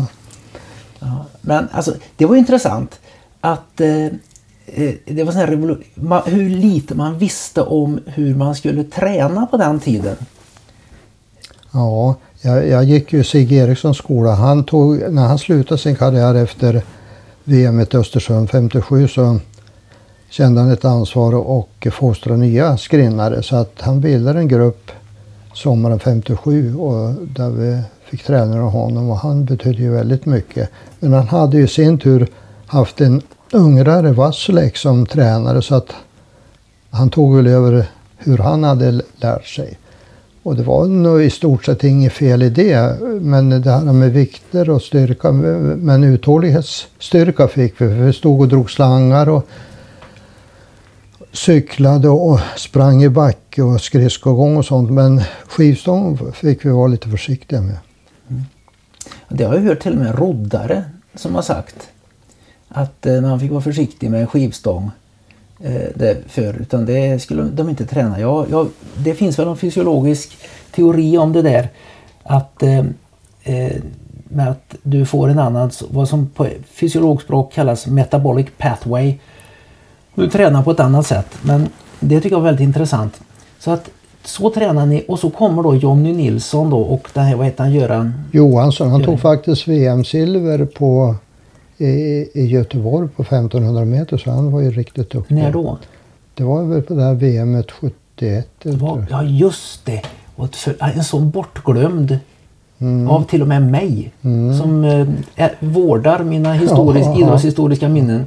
Ja. 1.01 1.25
Men 1.41 1.69
alltså, 1.73 1.95
det 2.17 2.27
var 2.27 2.37
intressant 2.37 3.01
att 3.41 3.81
eh, 3.81 4.05
eh, 4.67 4.95
det 5.07 5.25
var 5.25 5.33
sån 5.33 5.41
här 5.41 5.47
revolu- 5.49 5.83
ma- 5.95 6.29
hur 6.29 6.51
lite 6.51 6.95
man 6.95 7.19
visste 7.19 7.63
om 7.63 8.01
hur 8.07 8.35
man 8.35 8.55
skulle 8.55 8.85
träna 8.85 9.47
på 9.47 9.57
den 9.57 9.81
tiden. 9.81 10.17
Ja, 11.73 12.15
jag, 12.41 12.69
jag 12.69 12.85
gick 12.85 13.13
ju 13.13 13.25
Sigge 13.25 13.55
Erikssons 13.57 13.97
skola. 13.99 14.35
Han 14.35 14.65
tog, 14.65 15.13
när 15.13 15.27
han 15.27 15.39
slutade 15.39 15.79
sin 15.81 15.97
karriär 15.97 16.35
efter 16.35 16.83
VM 17.45 17.81
i 17.81 17.87
Östersund 17.95 18.51
57 18.51 19.09
så 19.09 19.39
kände 20.37 20.61
han 20.61 20.71
ett 20.71 20.85
ansvar 20.85 21.35
och 21.35 21.87
fostra 21.93 22.37
nya 22.37 22.77
skrinnare. 22.77 23.43
Så 23.43 23.57
att 23.57 23.73
han 23.81 24.01
bildade 24.01 24.39
en 24.39 24.49
grupp 24.49 24.91
sommaren 25.53 25.99
57 25.99 26.77
och 26.77 27.15
där 27.15 27.51
vi 27.51 27.83
fick 28.05 28.25
träna 28.25 28.63
av 28.63 28.71
honom 28.71 29.11
och 29.11 29.17
han 29.17 29.45
betydde 29.45 29.83
ju 29.83 29.91
väldigt 29.91 30.27
mycket. 30.27 30.71
Men 31.01 31.13
han 31.13 31.29
hade 31.29 31.57
ju 31.57 31.65
i 31.65 31.69
sin 31.69 31.99
tur 31.99 32.27
haft 32.67 33.01
en 33.01 33.23
ungrare 33.53 34.13
Vasilek, 34.13 34.77
som 34.77 35.07
tränare 35.07 35.63
så 35.63 35.75
att 35.75 35.95
han 36.91 37.11
tog 37.11 37.37
väl 37.37 37.47
över 37.47 37.87
hur 38.17 38.39
han 38.39 38.65
hade 38.65 39.01
lärt 39.17 39.47
sig. 39.47 39.79
Och 40.43 40.57
det 40.57 40.63
var 40.63 40.87
nog 40.87 41.23
i 41.23 41.31
stort 41.31 41.65
sett 41.65 41.85
inget 41.85 42.13
fel 42.13 42.43
i 42.43 42.51
det. 42.51 43.01
Men 43.21 43.63
det 43.63 43.71
här 43.71 43.93
med 43.93 44.13
vikter 44.13 44.71
och 44.71 44.83
styrka, 44.83 45.33
men 45.33 46.05
uthållighetsstyrka 46.05 47.49
fick 47.49 47.81
vi. 47.81 47.89
För 47.89 48.05
vi 48.05 48.13
stod 48.13 48.41
och 48.41 48.49
drog 48.49 48.71
slangar 48.71 49.29
och 49.29 49.49
cyklade 51.35 52.09
och 52.09 52.41
sprang 52.57 53.03
i 53.03 53.09
backe 53.09 53.63
och 53.63 53.81
skridskogång 53.81 54.57
och 54.57 54.65
sånt. 54.65 54.91
Men 54.91 55.23
skivstång 55.47 56.33
fick 56.33 56.65
vi 56.65 56.71
vara 56.71 56.87
lite 56.87 57.09
försiktiga 57.09 57.61
med. 57.61 57.77
Mm. 58.29 58.43
Det 59.29 59.45
har 59.45 59.55
jag 59.55 59.63
hört 59.63 59.83
till 59.83 59.93
och 59.93 59.99
med 59.99 60.19
roddare 60.19 60.85
som 61.15 61.35
har 61.35 61.43
sagt. 61.43 61.89
Att 62.69 63.07
eh, 63.07 63.21
man 63.21 63.41
fick 63.41 63.51
vara 63.51 63.61
försiktig 63.61 64.11
med 64.11 64.31
skivstång 64.31 64.91
eh, 65.61 66.17
för, 66.29 66.61
utan 66.61 66.87
det 66.87 67.23
skulle 67.23 67.43
de 67.43 67.69
inte 67.69 67.87
träna. 67.87 68.21
Jag, 68.21 68.47
jag, 68.51 68.69
det 68.97 69.15
finns 69.15 69.39
väl 69.39 69.49
en 69.49 69.57
fysiologisk 69.57 70.39
teori 70.71 71.19
om 71.19 71.33
det 71.33 71.43
där. 71.43 71.69
Att, 72.23 72.63
eh, 72.63 72.85
eh 73.43 73.73
med 74.29 74.51
att 74.51 74.75
du 74.83 75.07
får 75.07 75.29
en 75.29 75.39
annan, 75.39 75.71
vad 75.91 76.09
som 76.09 76.27
på 76.27 76.49
fysiologspråk 76.67 77.53
kallas 77.53 77.87
metabolic 77.87 78.47
pathway 78.59 79.19
du 80.15 80.31
tränar 80.31 80.63
på 80.63 80.71
ett 80.71 80.81
annat 80.81 81.07
sätt. 81.07 81.27
Men 81.43 81.69
det 82.01 82.21
tycker 82.21 82.37
jag 82.37 82.41
är 82.41 82.45
väldigt 82.45 82.65
intressant. 82.65 83.21
Så 83.59 83.71
att 83.71 83.91
så 84.25 84.51
tränar 84.51 84.87
ni 84.87 85.05
och 85.09 85.19
så 85.19 85.31
kommer 85.31 85.63
då 85.63 85.75
Jonny 85.75 86.13
Nilsson 86.13 86.71
då 86.71 86.79
och 86.79 87.09
den 87.13 87.25
här, 87.25 87.37
vad 87.37 87.47
heter 87.47 87.65
han, 87.65 87.73
Göran? 87.73 88.13
Johansson. 88.33 88.91
Han 88.91 89.05
tog 89.05 89.21
faktiskt 89.21 89.69
VM-silver 89.69 90.65
på 90.65 91.15
i, 91.79 91.87
i 92.35 92.47
Göteborg 92.47 93.09
på 93.09 93.23
1500 93.23 93.85
meter 93.85 94.17
så 94.17 94.31
han 94.31 94.53
var 94.53 94.61
ju 94.61 94.71
riktigt 94.71 95.11
duktig. 95.11 95.35
När 95.35 95.53
då? 95.53 95.79
Det 96.35 96.45
var 96.45 96.65
väl 96.65 96.83
på 96.83 96.95
det 96.95 97.03
här 97.03 97.15
VMet 97.15 97.71
71. 97.71 98.49
Var, 98.65 99.07
ja 99.11 99.23
just 99.23 99.87
det. 99.87 100.03
Och 100.37 100.55
för, 100.55 100.77
en 100.81 101.05
sån 101.05 101.31
bortglömd 101.31 102.19
mm. 102.79 103.09
av 103.09 103.25
till 103.25 103.43
och 103.43 103.49
med 103.49 103.63
mig 103.63 104.13
mm. 104.23 104.59
som 104.59 104.85
eh, 105.37 105.49
vårdar 105.61 106.25
mina 106.25 106.53
historisk, 106.53 107.09
ja, 107.09 107.19
idrottshistoriska 107.19 107.89
minnen. 107.89 108.27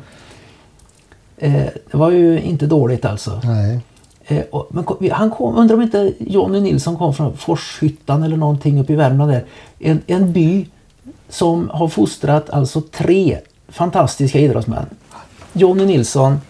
Eh, 1.37 1.51
det 1.91 1.97
var 1.97 2.11
ju 2.11 2.41
inte 2.41 2.65
dåligt 2.65 3.05
alltså. 3.05 3.41
Nej. 3.43 3.79
Eh, 4.27 4.43
och, 4.51 4.67
men 4.69 5.11
han 5.11 5.31
kom, 5.31 5.55
undrar 5.55 5.75
om 5.75 5.81
inte 5.81 6.13
Jonny 6.19 6.59
Nilsson 6.59 6.97
kom 6.97 7.13
från 7.13 7.37
Forshyttan 7.37 8.23
eller 8.23 8.37
någonting 8.37 8.79
uppe 8.79 8.93
i 8.93 8.95
Värmland 8.95 9.31
där. 9.31 9.45
En, 9.79 10.01
en 10.07 10.33
by 10.33 10.67
som 11.29 11.69
har 11.73 11.87
fostrat 11.87 12.49
alltså 12.49 12.81
tre 12.81 13.37
fantastiska 13.67 14.39
idrottsmän. 14.39 14.85
Jonny 15.53 15.85
Nilsson, 15.85 16.41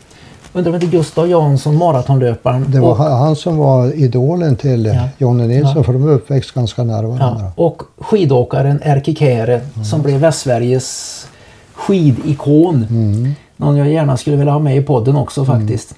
undrar 0.54 0.71
om 0.71 0.76
inte 0.76 0.88
Gustav 0.88 1.30
Jansson, 1.30 1.76
maratonlöparen. 1.76 2.65
Det 2.71 2.80
var 2.80 2.89
och, 2.89 2.97
han 2.97 3.36
som 3.36 3.58
var 3.58 3.93
idolen 3.93 4.56
till 4.56 4.86
ja, 4.86 5.10
Jonny 5.17 5.47
Nilsson 5.47 5.78
ja. 5.78 5.84
för 5.84 5.93
de 5.93 6.08
är 6.08 6.12
uppväxt 6.12 6.52
ganska 6.52 6.84
nära 6.84 7.08
varandra. 7.08 7.52
Ja, 7.58 7.63
och 7.63 7.84
skidåkaren 7.97 8.82
Erkki 8.84 9.15
Käre 9.15 9.56
mm. 9.56 9.86
som 9.86 10.02
blev 10.02 10.19
Västsveriges 10.19 11.28
skidikon. 11.73 12.88
Mm 12.89 13.36
någon 13.58 13.78
jag 13.78 13.89
gärna 13.89 14.17
skulle 14.17 14.36
vilja 14.36 14.54
ha 14.54 14.60
med 14.60 14.78
i 14.78 14.82
podden 14.82 15.15
också 15.15 15.43
mm. 15.43 15.60
faktiskt. 15.60 15.96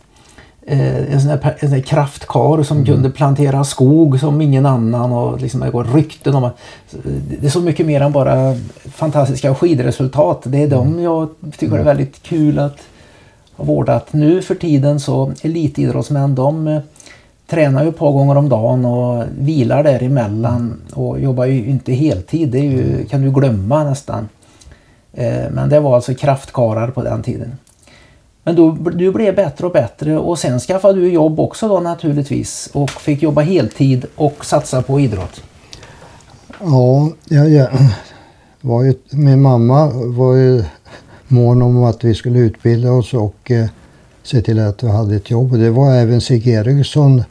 Eh, 0.61 1.13
en 1.13 1.21
sån 1.21 1.29
där, 1.29 1.55
en 1.59 1.69
sån 1.69 1.81
kraftkar 1.81 2.63
som 2.63 2.77
mm. 2.77 2.85
kunde 2.87 3.09
plantera 3.09 3.63
skog 3.63 4.19
som 4.19 4.41
ingen 4.41 4.65
annan 4.65 5.11
och 5.11 5.41
liksom 5.41 5.59
det 5.59 5.69
går 5.69 5.83
rykten 5.83 6.35
om 6.35 6.43
att 6.43 6.57
det 7.39 7.47
är 7.47 7.49
så 7.49 7.61
mycket 7.61 7.85
mer 7.85 8.01
än 8.01 8.11
bara 8.11 8.55
fantastiska 8.91 9.55
skidresultat. 9.55 10.41
Det 10.43 10.57
är 10.57 10.73
mm. 10.73 10.95
de 10.95 11.03
jag 11.03 11.29
tycker 11.57 11.77
är 11.77 11.83
väldigt 11.83 12.23
kul 12.23 12.59
att 12.59 12.77
ha 13.55 13.65
vårdat. 13.65 14.13
Nu 14.13 14.41
för 14.41 14.55
tiden 14.55 14.99
så 14.99 15.31
elitidrottsmän 15.41 16.35
de 16.35 16.67
eh, 16.67 16.79
tränar 17.47 17.83
ju 17.83 17.89
ett 17.89 17.97
par 17.97 18.11
gånger 18.11 18.37
om 18.37 18.49
dagen 18.49 18.85
och 18.85 19.23
vilar 19.39 19.83
däremellan 19.83 20.81
och 20.93 21.19
jobbar 21.19 21.45
ju 21.45 21.65
inte 21.65 21.93
heltid. 21.93 22.49
Det 22.49 22.59
är 22.59 22.63
ju, 22.63 23.05
kan 23.05 23.21
du 23.21 23.31
glömma 23.31 23.83
nästan. 23.83 24.29
Eh, 25.19 25.49
men 25.51 25.69
det 25.69 25.79
var 25.79 25.95
alltså 25.95 26.15
kraftkarar 26.15 26.91
på 26.91 27.03
den 27.03 27.23
tiden. 27.23 27.57
Men 28.43 28.55
då, 28.55 28.71
du 28.71 29.11
blev 29.11 29.35
bättre 29.35 29.65
och 29.65 29.71
bättre 29.73 30.17
och 30.17 30.39
sen 30.39 30.59
skaffade 30.59 30.99
du 30.99 31.11
jobb 31.11 31.39
också 31.39 31.67
då 31.67 31.79
naturligtvis 31.79 32.69
och 32.73 32.91
fick 32.91 33.23
jobba 33.23 33.41
heltid 33.41 34.05
och 34.15 34.45
satsa 34.45 34.81
på 34.81 34.99
idrott. 34.99 35.41
Ja, 36.59 37.11
jag, 37.29 37.49
jag 37.49 37.69
var 38.61 38.83
ju, 38.83 38.93
min 39.09 39.41
mamma 39.41 39.91
var 39.93 40.35
ju 40.35 40.63
mån 41.27 41.61
om 41.61 41.83
att 41.83 42.03
vi 42.03 42.15
skulle 42.15 42.39
utbilda 42.39 42.91
oss 42.91 43.13
och 43.13 43.51
eh, 43.51 43.65
se 44.23 44.41
till 44.41 44.59
att 44.59 44.83
vi 44.83 44.87
hade 44.87 45.15
ett 45.15 45.31
jobb. 45.31 45.59
Det 45.59 45.69
var 45.69 45.93
även 45.93 46.21
Sigge 46.21 46.51
Eriksson 46.51 47.19
eh, 47.19 47.25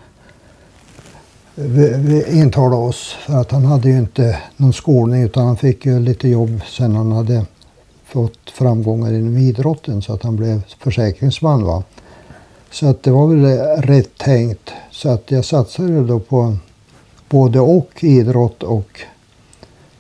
vi, 1.55 1.95
vi 1.97 2.39
intalade 2.41 2.77
oss 2.77 3.17
för 3.27 3.41
att 3.41 3.51
han 3.51 3.65
hade 3.65 3.89
ju 3.89 3.99
inte 3.99 4.39
någon 4.57 4.73
skolning 4.73 5.23
utan 5.23 5.47
han 5.47 5.57
fick 5.57 5.87
ju 5.87 6.01
lite 6.01 6.29
jobb 6.29 6.61
sen 6.67 6.97
han 6.97 7.13
hade 7.13 7.47
fått 8.09 8.51
framgångar 8.51 9.13
inom 9.13 9.37
idrotten 9.37 10.03
så 10.03 10.13
att 10.13 10.23
han 10.23 10.37
blev 10.37 10.63
försäkringsman. 10.79 11.65
Va? 11.65 11.83
Så 12.71 12.87
att 12.87 13.03
det 13.03 13.11
var 13.11 13.27
väl 13.27 13.59
rätt 13.83 14.19
tänkt. 14.19 14.71
Så 14.91 15.09
att 15.09 15.31
jag 15.31 15.45
satsade 15.45 16.05
då 16.05 16.21
på 16.21 16.57
både 17.29 17.61
och 17.61 18.05
idrott 18.05 18.63
och 18.63 19.01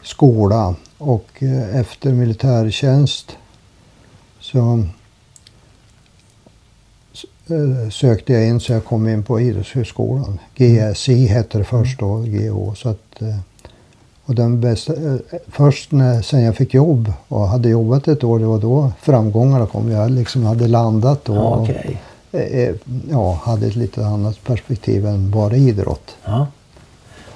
skola. 0.02 0.74
Och 0.98 1.42
eh, 1.42 1.76
efter 1.76 2.12
militärtjänst 2.12 3.36
så 4.40 4.84
eh, 7.46 7.90
sökte 7.90 8.32
jag 8.32 8.46
in 8.46 8.60
så 8.60 8.72
jag 8.72 8.84
kom 8.84 9.08
in 9.08 9.22
på 9.22 9.40
Idrottshögskolan. 9.40 10.38
GSI 10.54 11.26
hette 11.26 11.58
det 11.58 11.64
först 11.64 12.00
då, 12.00 12.16
GH. 12.16 12.74
Så 12.76 12.88
att, 12.88 13.22
eh, 13.22 13.38
och 14.28 14.34
den 14.34 14.60
bästa, 14.60 14.92
eh, 14.92 15.16
först 15.46 15.92
när, 15.92 16.22
sen 16.22 16.42
jag 16.42 16.56
fick 16.56 16.74
jobb 16.74 17.12
och 17.28 17.48
hade 17.48 17.68
jobbat 17.68 18.08
ett 18.08 18.24
år, 18.24 18.38
det 18.38 18.46
var 18.46 18.58
då 18.58 18.92
framgångarna 19.02 19.66
kom. 19.66 19.90
Jag 19.90 20.10
liksom 20.10 20.44
hade 20.44 20.68
landat 20.68 21.28
och, 21.28 21.62
okay. 21.62 21.96
och 22.30 22.38
eh, 22.38 22.74
ja, 23.10 23.40
hade 23.42 23.66
ett 23.66 23.76
lite 23.76 24.06
annat 24.06 24.44
perspektiv 24.44 25.06
än 25.06 25.30
bara 25.30 25.56
idrott. 25.56 26.16
Ja. 26.24 26.46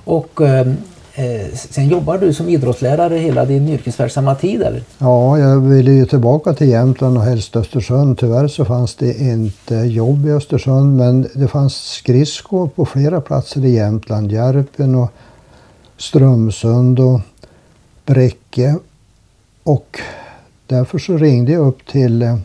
Och 0.05 0.41
ehm, 0.41 0.77
eh, 1.15 1.55
sen 1.55 1.89
jobbar 1.89 2.19
du 2.19 2.35
som 2.35 2.49
idrottslärare 2.49 3.17
hela 3.17 3.45
din 3.45 3.69
yrkesverksamma 3.69 4.35
tid 4.35 4.63
eller? 4.63 4.83
Ja, 4.99 5.39
jag 5.39 5.61
ville 5.61 5.93
ju 5.93 6.07
tillbaka 6.07 6.53
till 6.53 6.69
Jämtland 6.69 7.17
och 7.17 7.25
helst 7.25 7.57
Östersund. 7.57 8.19
Tyvärr 8.19 8.49
så 8.49 8.65
fanns 8.65 8.95
det 8.95 9.21
inte 9.21 9.75
jobb 9.75 10.27
i 10.27 10.31
Östersund 10.31 10.97
men 10.97 11.29
det 11.35 11.49
fanns 11.49 11.75
skridskor 11.75 12.69
på 12.69 12.85
flera 12.85 13.21
platser 13.21 13.65
i 13.65 13.71
Jämtland. 13.71 14.33
Järpen 14.33 14.95
och 14.95 15.11
Strömsund 16.03 17.01
och 17.01 17.21
Bräcke. 18.07 18.77
Och 19.63 20.01
därför 20.67 20.99
så 20.99 21.17
ringde 21.17 21.53
jag 21.53 21.67
upp 21.67 21.87
till 21.87 22.23
eh, 22.23 22.39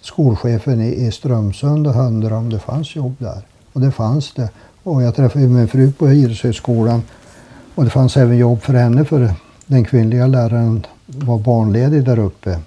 skolchefen 0.00 0.80
i 0.80 1.12
Strömsund 1.12 1.86
och 1.86 1.96
undrade 1.96 2.36
om 2.36 2.50
det 2.50 2.58
fanns 2.58 2.96
jobb 2.96 3.14
där. 3.18 3.42
Och 3.72 3.80
det 3.80 3.90
fanns 3.90 4.32
det. 4.32 4.50
Och 4.82 5.02
jag 5.02 5.14
träffade 5.14 5.46
min 5.46 5.68
fru 5.68 5.92
på 5.92 6.10
Idrottshögskolan 6.10 7.02
och 7.74 7.84
det 7.84 7.90
fanns 7.90 8.16
även 8.16 8.36
jobb 8.36 8.62
för 8.62 8.74
henne 8.74 9.04
för 9.04 9.34
den 9.66 9.84
kvinnliga 9.84 10.26
läraren 10.26 10.86
var 11.06 11.38
barnledig 11.38 12.04
där 12.04 12.18
uppe. 12.18 12.58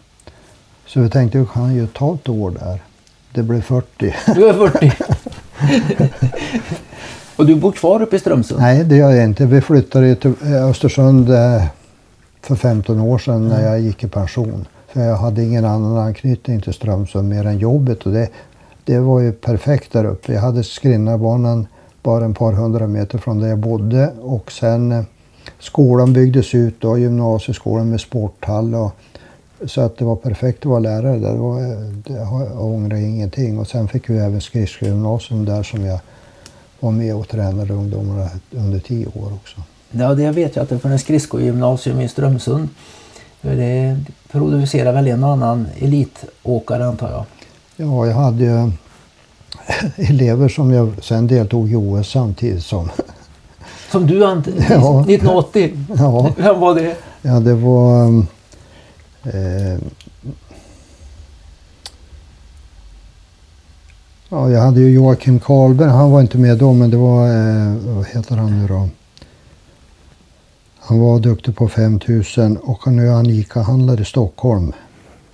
Så 0.85 0.99
vi 0.99 1.09
tänkte, 1.09 1.37
jag 1.37 1.51
kan 1.51 1.75
ju 1.75 1.87
ta 1.87 2.15
ett 2.15 2.29
år 2.29 2.51
där. 2.51 2.81
Det 3.31 3.43
blev 3.43 3.61
40. 3.61 4.15
Du 4.35 4.47
är 4.49 4.53
40? 4.53 4.93
Och 7.35 7.45
du 7.45 7.55
bor 7.55 7.71
kvar 7.71 8.01
uppe 8.01 8.15
i 8.15 8.19
Strömsund? 8.19 8.61
Nej, 8.61 8.83
det 8.83 8.95
gör 8.95 9.11
jag 9.11 9.23
inte. 9.23 9.45
Vi 9.45 9.61
flyttade 9.61 10.15
till 10.15 10.33
eh, 10.43 10.65
Östersund 10.65 11.29
eh, 11.29 11.63
för 12.41 12.55
15 12.55 12.99
år 12.99 13.17
sedan 13.17 13.35
mm. 13.35 13.47
när 13.47 13.67
jag 13.67 13.79
gick 13.79 14.03
i 14.03 14.07
pension. 14.07 14.67
För 14.87 15.01
jag 15.01 15.15
hade 15.15 15.43
ingen 15.43 15.65
annan 15.65 15.97
anknytning 15.97 16.61
till 16.61 16.73
Strömsund 16.73 17.29
mer 17.29 17.45
än 17.45 17.57
jobbet. 17.57 18.05
Och 18.05 18.11
det, 18.11 18.29
det 18.85 18.99
var 18.99 19.19
ju 19.19 19.31
perfekt 19.31 19.93
där 19.93 20.05
uppe. 20.05 20.33
Jag 20.33 20.41
hade 20.41 20.63
Skrinnabanan 20.63 21.67
bara 22.03 22.25
ett 22.25 22.37
par 22.37 22.53
hundra 22.53 22.87
meter 22.87 23.17
från 23.17 23.39
där 23.39 23.47
jag 23.47 23.59
bodde. 23.59 24.11
Och 24.21 24.51
sen 24.51 24.91
eh, 24.91 25.03
skolan 25.59 26.13
byggdes 26.13 26.55
ut 26.55 26.81
då, 26.81 26.97
gymnasieskolan 26.97 27.89
med 27.89 28.01
sporthall. 28.01 28.75
Och, 28.75 28.91
så 29.65 29.81
att 29.81 29.97
det 29.97 30.05
var 30.05 30.15
perfekt 30.15 30.59
att 30.59 30.65
vara 30.65 30.79
lärare 30.79 31.19
där. 31.19 31.31
Det, 31.31 31.37
var, 31.37 31.61
det, 32.07 32.13
jag 32.13 32.63
ångrar 32.63 32.97
ingenting. 32.97 33.59
Och 33.59 33.67
sen 33.67 33.87
fick 33.87 34.09
vi 34.09 34.17
även 34.17 34.41
skridskogymnasium 34.41 35.45
där 35.45 35.63
som 35.63 35.85
jag 35.85 35.99
var 36.83 36.91
med 36.91 37.15
och 37.15 37.27
tränade 37.27 37.73
ungdomarna 37.73 38.29
under 38.51 38.79
tio 38.79 39.07
år 39.07 39.33
också. 39.33 39.61
Ja, 39.91 40.13
det 40.13 40.31
vet 40.31 40.55
jag 40.55 40.63
att 40.63 40.69
det 40.69 40.79
en 40.91 40.99
skridskogymnasium 40.99 42.01
i 42.01 42.09
Strömsund. 42.09 42.69
Det 43.41 43.97
producerar 44.31 44.93
väl 44.93 45.07
en 45.07 45.23
och 45.23 45.31
annan 45.31 45.67
elitåkare 45.79 46.85
antar 46.85 47.11
jag? 47.11 47.25
Ja, 47.75 48.07
jag 48.07 48.13
hade 48.15 48.43
ju 48.43 48.71
elever 50.09 50.49
som 50.49 50.71
jag 50.71 50.93
sen 51.03 51.27
deltog 51.27 51.71
i 51.71 51.75
OS 51.75 52.09
samtidigt 52.09 52.63
som. 52.63 52.89
Som 53.91 54.07
du 54.07 54.23
ja. 54.69 55.01
1980? 55.01 55.71
Ja. 55.97 56.31
Vem 56.37 56.59
var 56.59 56.75
det? 56.75 56.95
Ja, 57.21 57.39
det 57.39 57.53
var 57.53 58.07
eh, 59.23 59.79
Ja, 64.33 64.49
jag 64.49 64.61
hade 64.61 64.79
ju 64.79 64.89
Joakim 64.89 65.39
Karlberg, 65.39 65.89
han 65.89 66.11
var 66.11 66.21
inte 66.21 66.37
med 66.37 66.57
då, 66.57 66.73
men 66.73 66.89
det 66.89 66.97
var, 66.97 67.27
eh, 67.27 67.73
vad 67.95 68.05
heter 68.05 68.35
han 68.35 68.59
nu 68.61 68.67
då? 68.67 68.89
Han 70.79 70.99
var 70.99 71.19
duktig 71.19 71.55
på 71.55 71.67
5000 71.67 72.57
och 72.57 72.87
nu 72.87 73.07
är 73.07 73.11
han 73.11 73.25
ICA-handlare 73.25 74.01
i 74.01 74.05
Stockholm. 74.05 74.73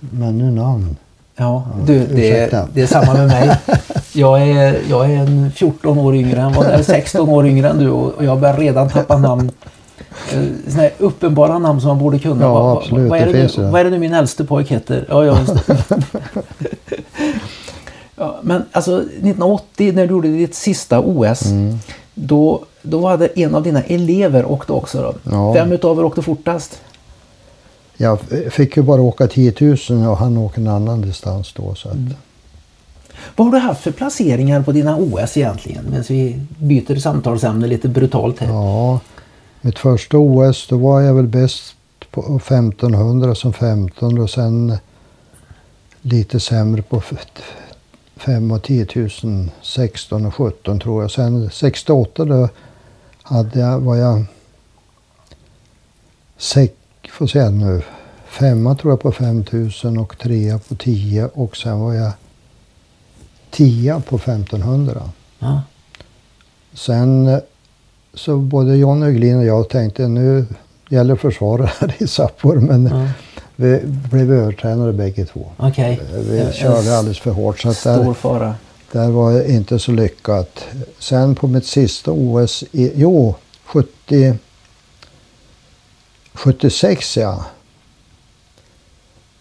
Men 0.00 0.38
nu 0.38 0.50
namn. 0.50 0.96
Ja, 1.36 1.66
du, 1.86 2.06
det, 2.06 2.38
är, 2.40 2.66
det 2.74 2.82
är 2.82 2.86
samma 2.86 3.12
med 3.14 3.26
mig. 3.26 3.50
Jag 4.12 4.42
är, 4.48 4.78
jag 4.90 5.10
är 5.12 5.16
en 5.18 5.50
14 5.52 5.98
år 5.98 6.14
yngre 6.16 6.40
än 6.40 6.52
vad 6.52 6.66
eller 6.66 6.82
16 6.84 7.28
år 7.28 7.46
yngre 7.46 7.68
än 7.68 7.78
du 7.78 7.90
och 7.90 8.24
jag 8.24 8.40
börjar 8.40 8.56
redan 8.56 8.88
tappa 8.88 9.18
namn. 9.18 9.50
Eh, 10.32 10.42
Såna 10.68 10.82
här 10.82 10.90
uppenbara 10.98 11.58
namn 11.58 11.80
som 11.80 11.88
man 11.88 11.98
borde 11.98 12.18
kunna. 12.18 12.42
Ja, 12.44 12.52
Vad- 12.54 12.62
vad- 12.64 12.76
absolut, 12.76 13.10
Vad 13.10 13.18
är, 13.20 13.26
det 13.26 13.32
det 13.32 13.56
nu, 13.58 13.70
vad 13.70 13.80
är 13.80 13.84
det 13.84 13.90
nu 13.90 13.98
min 13.98 14.14
äldste 14.14 14.44
pojk 14.44 14.68
heter? 14.70 15.06
Ja, 15.08 15.24
ja, 15.24 15.38
just 15.40 15.66
det. 15.66 15.84
ja, 15.88 15.96
men 18.42 18.64
alltså 18.72 18.96
1980 19.00 19.92
när 19.92 20.06
du 20.06 20.12
gjorde 20.12 20.28
ditt 20.28 20.54
sista 20.54 21.00
OS. 21.00 21.42
Mm. 21.42 21.78
Då, 22.14 22.64
då 22.82 22.98
var 22.98 23.18
det 23.18 23.38
en 23.40 23.54
av 23.54 23.62
dina 23.62 23.82
elever 23.82 24.44
åkte 24.44 24.72
också. 24.72 25.02
Då. 25.02 25.30
Ja. 25.30 25.52
Vem 25.52 25.72
utav 25.72 25.98
er 25.98 26.04
åkte 26.04 26.22
fortast? 26.22 26.80
Jag 27.96 28.18
fick 28.50 28.76
ju 28.76 28.82
bara 28.82 29.00
åka 29.00 29.26
10 29.26 29.54
000 29.60 30.08
och 30.08 30.16
han 30.16 30.36
åker 30.36 30.60
en 30.60 30.68
annan 30.68 31.00
distans 31.00 31.52
då. 31.52 31.74
Så 31.74 31.88
att, 31.88 31.96
Vad 33.36 33.46
har 33.46 33.54
du 33.54 33.58
haft 33.58 33.80
för 33.82 33.90
placeringar 33.90 34.62
på 34.62 34.72
dina 34.72 34.96
OS 34.96 35.36
egentligen? 35.36 35.84
Medan 35.84 36.04
vi 36.08 36.40
byter 36.58 36.96
samtalsämne 36.96 37.66
lite 37.66 37.88
brutalt 37.88 38.38
här. 38.38 38.48
Ja, 38.48 39.00
mitt 39.60 39.78
första 39.78 40.18
OS 40.18 40.66
då 40.66 40.76
var 40.76 41.00
jag 41.00 41.14
väl 41.14 41.26
bäst 41.26 41.74
på 42.10 42.20
1500 42.20 43.34
som 43.34 43.52
15 43.52 44.18
och 44.18 44.30
sen 44.30 44.78
lite 46.02 46.40
sämre 46.40 46.82
på 46.82 47.02
5 48.20 48.50
och 48.50 48.62
10 48.62 48.86
000, 48.94 49.50
16 49.62 50.26
och 50.26 50.34
17 50.34 50.80
tror 50.80 51.02
jag. 51.02 51.10
Sen 51.10 51.50
68 51.50 52.24
då 52.24 52.48
hade 53.22 53.60
jag, 53.60 53.80
var 53.80 53.96
jag 53.96 54.24
sex, 56.36 56.74
får 57.08 57.26
se 57.26 57.50
nu, 57.50 57.82
femma 58.26 58.74
tror 58.74 58.92
jag 58.92 59.00
på 59.00 59.12
5000 59.12 59.98
och 59.98 60.18
trea 60.18 60.58
på 60.58 60.74
10 60.74 61.26
och 61.26 61.56
sen 61.56 61.80
var 61.80 61.94
jag 61.94 62.12
tia 63.50 64.00
på 64.00 64.16
1500. 64.16 65.10
Ja. 65.38 65.62
Sen 66.72 67.26
eh, 67.26 67.38
så 68.14 68.36
både 68.36 68.76
John 68.76 69.02
Höglin 69.02 69.38
och 69.38 69.44
jag 69.44 69.68
tänkte 69.68 70.08
nu 70.08 70.46
gäller 70.88 71.16
försvara 71.16 71.66
här 71.78 71.94
i 71.98 72.06
Sapporo 72.06 72.60
men 72.60 72.86
Ja. 72.86 73.08
Vi 73.60 73.80
blev 73.84 74.32
övertränade 74.32 74.92
bägge 74.92 75.24
två. 75.24 75.46
Okej. 75.56 76.00
Vi 76.30 76.52
körde 76.52 76.96
alldeles 76.96 77.18
för 77.18 77.30
hårt 77.30 77.60
så 77.60 77.68
att 77.68 77.76
Stor 77.76 78.04
där, 78.04 78.12
fara. 78.12 78.54
där 78.92 79.08
var 79.10 79.32
det 79.32 79.50
inte 79.52 79.78
så 79.78 79.92
lyckat. 79.92 80.64
Sen 80.98 81.34
på 81.34 81.46
mitt 81.46 81.66
sista 81.66 82.10
OS, 82.12 82.64
i, 82.72 82.92
jo 82.94 83.34
70, 83.64 84.34
76 86.34 87.16
ja. 87.16 87.44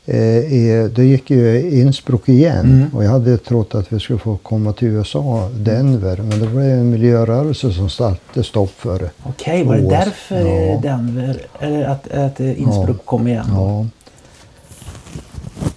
Eh, 0.06 0.86
då 0.96 1.02
gick 1.04 1.30
ju 1.30 1.72
Innsbruck 1.82 2.30
igen 2.30 2.60
Mm. 2.66 2.96
och 2.96 3.04
jag 3.04 3.10
hade 3.10 3.38
trott 3.38 3.76
att 3.76 3.94
vi 3.94 4.00
skulle 4.00 4.20
få 4.20 4.38
komma 4.38 4.74
till 4.74 4.88
USA, 4.88 5.50
Denver. 5.54 6.18
Men 6.18 6.40
det 6.40 6.48
var 6.48 6.62
ju 6.62 6.72
en 6.72 6.90
miljörörelse 6.90 7.72
som 7.74 7.90
satte 7.90 8.44
stopp 8.44 8.72
för. 8.72 9.10
Okej, 9.24 9.64
var 9.64 9.76
det 9.76 9.90
därför 9.90 10.40
Ja. 10.40 10.80
Denver, 10.84 11.42
eller 11.60 11.84
att, 11.88 12.12
att 12.12 12.40
Innsbruck 12.40 12.98
Ja. 12.98 13.02
kom 13.06 13.28
igen? 13.28 13.46
Ja. 13.54 13.86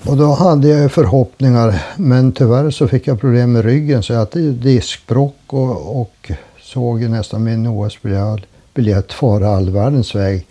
Och 0.07 0.17
då 0.17 0.33
hade 0.33 0.69
jag 0.69 0.81
ju 0.83 0.89
förhoppningar 0.89 1.83
men 1.97 2.33
tyvärr 2.33 2.71
så 2.71 2.89
fick 2.89 3.07
jag 3.07 3.21
problem 3.21 3.53
med 3.53 3.65
ryggen 3.65 4.03
så 4.03 4.13
jag 4.13 4.19
hade 4.19 4.53
diskbråck 4.53 5.37
och, 5.47 6.01
och 6.01 6.31
såg 6.63 7.03
ju 7.03 7.09
nästan 7.09 7.45
min 7.45 7.67
OS-biljett 7.67 9.13
fara 9.13 9.49
all 9.49 9.71
världens 9.71 10.15
väg. 10.15 10.47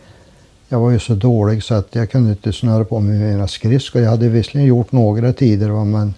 Jag 0.69 0.79
var 0.79 0.91
ju 0.91 0.99
så 0.99 1.13
dålig 1.13 1.63
så 1.63 1.73
att 1.73 1.95
jag 1.95 2.11
kunde 2.11 2.29
inte 2.29 2.53
snöra 2.53 2.85
på 2.85 2.99
mig 2.99 3.19
mina 3.19 3.47
skridskor. 3.47 4.01
Jag 4.01 4.09
hade 4.09 4.29
visserligen 4.29 4.67
gjort 4.67 4.91
några 4.91 5.33
tider 5.33 5.69
va, 5.69 5.83
men 5.83 6.13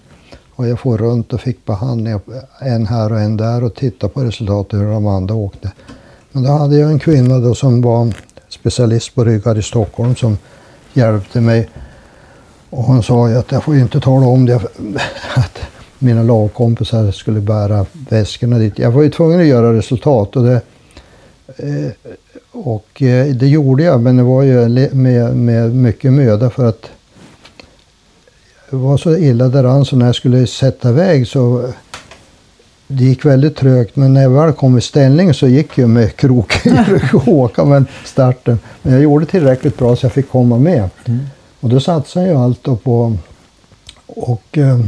och 0.56 0.68
jag 0.68 0.80
får 0.80 0.98
runt 0.98 1.34
och 1.34 1.42
fick 1.42 1.66
behandling 1.66 2.20
en 2.62 2.88
här 2.88 3.12
och 3.12 3.20
en 3.20 3.38
där 3.38 3.64
och 3.64 3.76
titta 3.76 4.10
på 4.10 4.24
resultatet 4.24 4.80
hur 4.80 4.92
de 4.92 5.08
andra 5.08 5.36
åkte. 5.36 5.72
Men 6.32 6.44
då 6.44 6.52
hade 6.52 6.78
jag 6.78 6.92
en 6.92 7.00
kvinna 7.00 7.40
då 7.40 7.56
som 7.56 7.82
var 7.82 8.14
specialist 8.50 9.16
på 9.16 9.24
ryggar 9.24 9.58
i 9.58 9.64
Stockholm 9.64 10.16
som 10.16 10.38
hjälpte 10.94 11.42
mig. 11.42 11.70
Och 12.76 12.84
hon 12.84 13.04
sa 13.04 13.30
ju 13.30 13.38
att 13.38 13.52
jag 13.52 13.64
får 13.64 13.76
ju 13.76 13.82
inte 13.82 14.00
tala 14.00 14.28
om 14.28 14.46
det 14.46 14.56
att 15.36 15.60
mina 16.00 16.24
lagkompisar 16.24 17.12
skulle 17.12 17.40
bära 17.40 17.86
väskorna 18.10 18.58
dit. 18.58 18.80
Jag 18.80 18.92
var 18.92 19.04
ju 19.04 19.10
tvungen 19.10 19.40
att 19.40 19.46
göra 19.46 19.74
resultat 19.74 20.36
och 20.36 20.44
det, 20.44 20.62
eh, 21.58 21.92
och 22.52 23.02
eh, 23.02 23.28
det 23.36 23.48
gjorde 23.48 23.84
jag 23.84 24.02
men 24.02 24.18
det 24.18 24.24
var 24.24 24.44
ju 24.44 24.70
med, 24.92 25.36
med 25.36 25.76
mycket 25.76 26.14
möda 26.14 26.50
för 26.50 26.66
att 26.66 26.90
det 28.70 28.76
var 28.76 28.98
så 28.98 29.16
illa 29.18 29.48
däran 29.48 29.86
så 29.86 29.96
när 29.96 30.06
jag 30.06 30.16
skulle 30.16 30.48
sätta 30.48 30.90
iväg 30.90 31.28
så 31.28 31.60
eh, 31.60 31.70
det 32.88 33.04
gick 33.04 33.26
väldigt 33.26 33.56
trögt 33.56 33.96
men 33.96 34.14
när 34.14 34.22
jag 34.22 34.30
väl 34.30 34.54
kom 34.54 34.78
i 34.78 34.82
ställning 34.82 35.34
så 35.34 35.48
gick 35.48 35.78
jag 35.78 35.90
med 35.90 36.16
kroken 36.16 36.86
och 37.14 37.28
åka 37.34 37.66
med 37.66 37.86
starten. 38.06 38.60
Men 38.82 38.94
jag 38.94 39.02
gjorde 39.04 39.26
tillräckligt 39.26 39.78
bra 39.78 39.96
så 39.96 40.06
jag 40.06 40.14
fick 40.14 40.30
komma 40.30 40.58
med. 40.58 40.90
Mm. 41.06 41.20
Och 41.64 41.70
då 41.70 41.80
satsade 41.80 42.28
jag 42.28 42.42
allt 42.42 42.84
på 42.84 43.18
och 44.06 44.58
eh, 44.58 44.80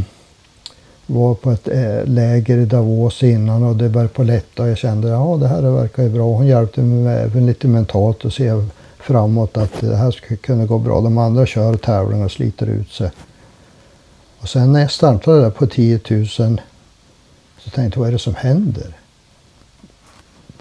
var 1.06 1.36
på 1.36 1.52
ett 1.52 1.68
eh, 1.68 2.06
läger 2.06 2.58
i 2.58 2.66
Davos 2.66 3.24
innan 3.24 3.64
och 3.64 3.76
det 3.76 3.90
började 3.90 4.14
på 4.14 4.24
lätta 4.24 4.64
och 4.64 4.70
jag 4.70 4.78
kände 4.78 5.08
ja 5.08 5.38
det 5.42 5.48
här 5.48 5.62
verkar 5.62 6.04
ju 6.04 6.10
bra. 6.10 6.24
Hon 6.24 6.48
hjälpte 6.48 6.82
mig 6.82 7.04
med, 7.04 7.26
även 7.26 7.46
lite 7.46 7.68
mentalt 7.68 8.26
att 8.26 8.34
se 8.34 8.52
framåt 9.00 9.58
att 9.58 9.82
det 9.82 9.96
här 9.96 10.12
skulle 10.12 10.38
kunna 10.38 10.66
gå 10.66 10.78
bra. 10.78 11.02
De 11.02 11.18
andra 11.18 11.46
kör 11.46 11.78
tävlingar 11.78 12.26
och 12.26 12.32
sliter 12.32 12.68
ut 12.68 12.92
sig. 12.92 13.12
Och 14.40 14.50
sen 14.50 14.72
när 14.72 14.80
jag 14.80 14.92
startade 14.92 15.42
där 15.42 15.50
på 15.50 15.68
10 15.68 16.00
000 16.10 16.28
så 16.28 17.70
tänkte 17.70 17.82
jag 17.82 18.00
vad 18.00 18.08
är 18.08 18.12
det 18.12 18.20
som 18.20 18.36
händer? 18.36 18.98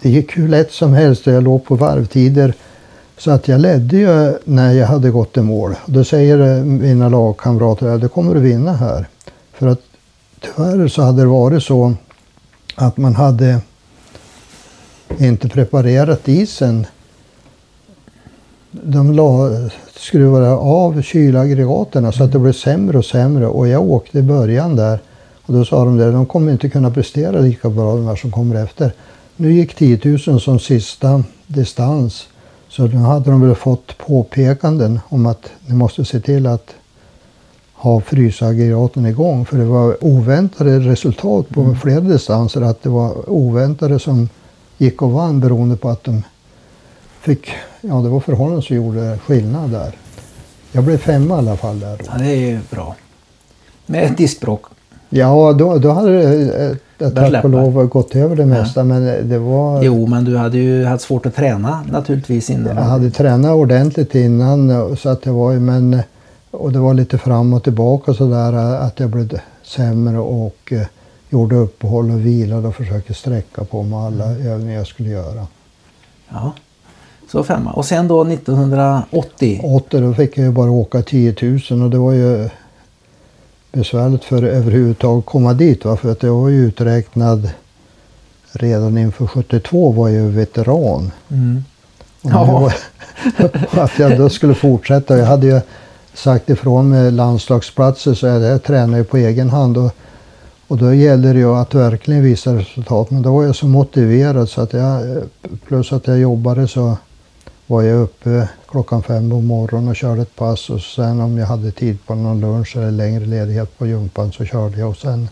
Det 0.01 0.09
gick 0.09 0.37
hur 0.37 0.47
lätt 0.47 0.71
som 0.71 0.93
helst 0.93 1.27
och 1.27 1.33
jag 1.33 1.43
låg 1.43 1.65
på 1.65 1.75
varvtider 1.75 2.53
så 3.17 3.31
att 3.31 3.47
jag 3.47 3.61
ledde 3.61 3.97
ju 3.97 4.37
när 4.43 4.73
jag 4.73 4.87
hade 4.87 5.11
gått 5.11 5.37
i 5.37 5.41
mål. 5.41 5.75
Då 5.85 6.03
säger 6.03 6.57
eh, 6.57 6.63
mina 6.63 7.09
lagkamrater 7.09 7.87
att 7.87 8.01
du 8.01 8.09
kommer 8.09 8.35
att 8.35 8.41
vinna 8.41 8.73
här. 8.73 9.07
För 9.53 9.67
att 9.67 9.81
tyvärr 10.39 10.87
så 10.87 11.01
hade 11.01 11.21
det 11.21 11.27
varit 11.27 11.63
så 11.63 11.93
att 12.75 12.97
man 12.97 13.15
hade 13.15 13.59
inte 15.17 15.49
preparerat 15.49 16.27
isen. 16.27 16.87
De 18.71 19.13
la, 19.13 19.49
skruvade 19.95 20.51
av 20.51 21.01
kylaggregaten 21.01 22.11
så 22.11 22.23
att 22.23 22.31
det 22.31 22.39
blev 22.39 22.53
sämre 22.53 22.97
och 22.97 23.05
sämre. 23.05 23.47
Och 23.47 23.67
jag 23.67 23.81
åkte 23.81 24.19
i 24.19 24.21
början 24.21 24.75
där. 24.75 24.99
Och 25.45 25.53
då 25.53 25.65
sa 25.65 25.85
de 25.85 25.97
där, 25.97 26.11
de 26.11 26.25
kommer 26.25 26.51
inte 26.51 26.69
kunna 26.69 26.91
prestera 26.91 27.39
lika 27.39 27.69
bra 27.69 27.95
de 27.95 28.05
här 28.07 28.15
som 28.15 28.31
kommer 28.31 28.63
efter. 28.63 28.91
Nu 29.35 29.53
gick 29.53 29.75
10 29.75 29.99
000 30.27 30.41
som 30.41 30.59
sista 30.59 31.23
distans. 31.47 32.27
Så 32.75 32.87
nu 32.87 32.97
hade 32.97 33.31
de 33.31 33.41
väl 33.41 33.55
fått 33.55 33.97
påpekanden 33.97 34.99
om 35.09 35.25
att 35.25 35.49
ni 35.65 35.75
måste 35.75 36.05
se 36.05 36.19
till 36.19 36.47
att 36.47 36.75
ha 37.73 38.01
frysaggregaten 38.01 39.05
igång. 39.05 39.45
För 39.45 39.57
det 39.57 39.65
var 39.65 40.03
oväntade 40.03 40.79
resultat 40.79 41.49
på 41.49 41.75
flera 41.75 41.99
distanser. 41.99 42.61
Att 42.61 42.83
det 42.83 42.89
var 42.89 43.29
oväntade 43.29 43.99
som 43.99 44.29
gick 44.77 45.01
och 45.01 45.11
vann 45.11 45.39
beroende 45.39 45.77
på 45.77 45.89
att 45.89 46.03
de 46.03 46.23
fick, 47.19 47.49
ja 47.81 47.95
det 47.95 48.09
var 48.09 48.19
förhållanden 48.19 48.61
som 48.61 48.75
gjorde 48.75 49.19
skillnad 49.25 49.69
där. 49.69 49.97
Jag 50.71 50.83
blev 50.83 50.97
femma 50.97 51.35
i 51.35 51.37
alla 51.37 51.57
fall 51.57 51.79
där. 51.79 52.01
Ja, 52.05 52.17
det 52.17 52.31
är 52.31 52.35
ju 52.35 52.59
bra. 52.69 52.95
Med 53.85 54.03
ett 54.03 54.17
diskbråck. 54.17 54.65
Ja, 55.09 55.53
då, 55.53 55.77
då 55.77 55.91
hade 55.91 56.11
det 56.11 56.77
eh, 56.99 57.09
tack 57.09 57.43
och 57.43 57.49
lov 57.49 57.87
gått 57.87 58.15
över 58.15 58.35
det 58.35 58.45
mesta. 58.45 58.83
Men 58.83 59.29
det 59.29 59.39
var... 59.39 59.83
Jo, 59.83 60.07
men 60.07 60.25
du 60.25 60.37
hade 60.37 60.57
ju 60.57 60.85
haft 60.85 61.03
svårt 61.03 61.25
att 61.25 61.35
träna 61.35 61.85
naturligtvis 61.91 62.49
innan. 62.49 62.75
Jag 62.75 62.83
hade 62.83 63.11
tränat 63.11 63.51
ordentligt 63.51 64.15
innan 64.15 64.95
så 64.97 65.09
att 65.09 65.21
det 65.21 65.31
var 65.31 65.53
men 65.53 66.01
och 66.51 66.71
det 66.71 66.79
var 66.79 66.93
lite 66.93 67.17
fram 67.17 67.53
och 67.53 67.63
tillbaka 67.63 68.13
så 68.13 68.27
där 68.27 68.53
att 68.53 68.99
jag 68.99 69.09
blev 69.09 69.39
sämre 69.63 70.17
och 70.17 70.73
eh, 70.73 70.81
gjorde 71.29 71.55
uppehåll 71.55 72.11
och 72.11 72.25
vilade 72.25 72.67
och 72.67 72.75
försökte 72.75 73.13
sträcka 73.13 73.63
på 73.63 73.83
mig 73.83 73.99
alla 73.99 74.25
övningar 74.25 74.77
jag 74.77 74.87
skulle 74.87 75.09
göra. 75.09 75.47
Ja. 76.29 76.53
Så 77.31 77.43
femma. 77.43 77.71
Och 77.71 77.85
sen 77.85 78.07
då 78.07 78.25
1980. 78.25 79.61
Åter 79.63 80.01
då 80.01 80.13
fick 80.13 80.37
jag 80.37 80.45
ju 80.45 80.51
bara 80.51 80.71
åka 80.71 81.01
10 81.01 81.35
000 81.69 81.83
och 81.83 81.89
det 81.89 81.97
var 81.97 82.11
ju 82.11 82.49
besvärligt 83.75 84.23
för 84.23 84.37
att 84.37 84.43
överhuvudtaget 84.43 85.25
komma 85.25 85.53
dit. 85.53 85.85
Va? 85.85 85.97
För 85.97 86.11
att 86.11 86.23
jag 86.23 86.33
var 86.35 86.49
ju 86.49 86.65
uträknad 86.67 87.49
redan 88.51 88.97
inför 88.97 89.27
72 89.27 89.91
var 89.91 90.09
jag 90.09 90.23
veteran. 90.23 91.11
Mm. 91.31 91.63
Och 92.21 92.31
Ja. 92.31 92.45
det 92.45 92.51
var- 92.51 93.83
att 93.83 93.99
jag 93.99 94.17
då 94.17 94.29
skulle 94.29 94.53
fortsätta. 94.55 95.17
Jag 95.17 95.25
hade 95.25 95.47
ju 95.47 95.61
sagt 96.13 96.49
ifrån 96.49 96.89
med 96.89 97.13
landslagsplatser 97.13 98.13
så 98.13 98.27
jag, 98.27 98.41
jag 98.41 98.63
tränar 98.63 98.97
ju 98.97 99.03
på 99.03 99.17
egen 99.17 99.49
hand. 99.49 99.77
Och, 99.77 99.91
och 100.67 100.77
då 100.77 100.93
gäller 100.93 101.33
det 101.33 101.39
ju 101.39 101.55
att 101.55 101.73
verkligen 101.73 102.23
visa 102.23 102.55
resultat. 102.55 103.11
Men 103.11 103.21
då 103.21 103.33
var 103.35 103.43
jag 103.43 103.55
så 103.55 103.67
motiverad 103.67 104.49
så 104.49 104.61
att 104.61 104.73
jag, 104.73 105.01
plus 105.67 105.93
att 105.93 106.07
jag 106.07 106.19
jobbade 106.19 106.67
så 106.67 106.97
var 107.67 107.81
jag 107.81 108.01
uppe 108.01 108.49
klockan 108.67 109.03
fem 109.03 109.29
på 109.29 109.41
morgonen 109.41 109.89
och 109.89 109.95
körde 109.95 110.21
ett 110.21 110.35
pass 110.35 110.69
och 110.69 110.81
sen 110.81 111.21
om 111.21 111.37
jag 111.37 111.47
hade 111.47 111.71
tid 111.71 111.97
på 112.05 112.15
någon 112.15 112.41
lunch 112.41 112.77
eller 112.77 112.91
längre 112.91 113.25
ledighet 113.25 113.77
på 113.77 113.87
jumpan 113.87 114.31
så 114.31 114.45
körde 114.45 114.79
jag 114.79 114.89
och 114.89 114.97
sen 114.97 115.29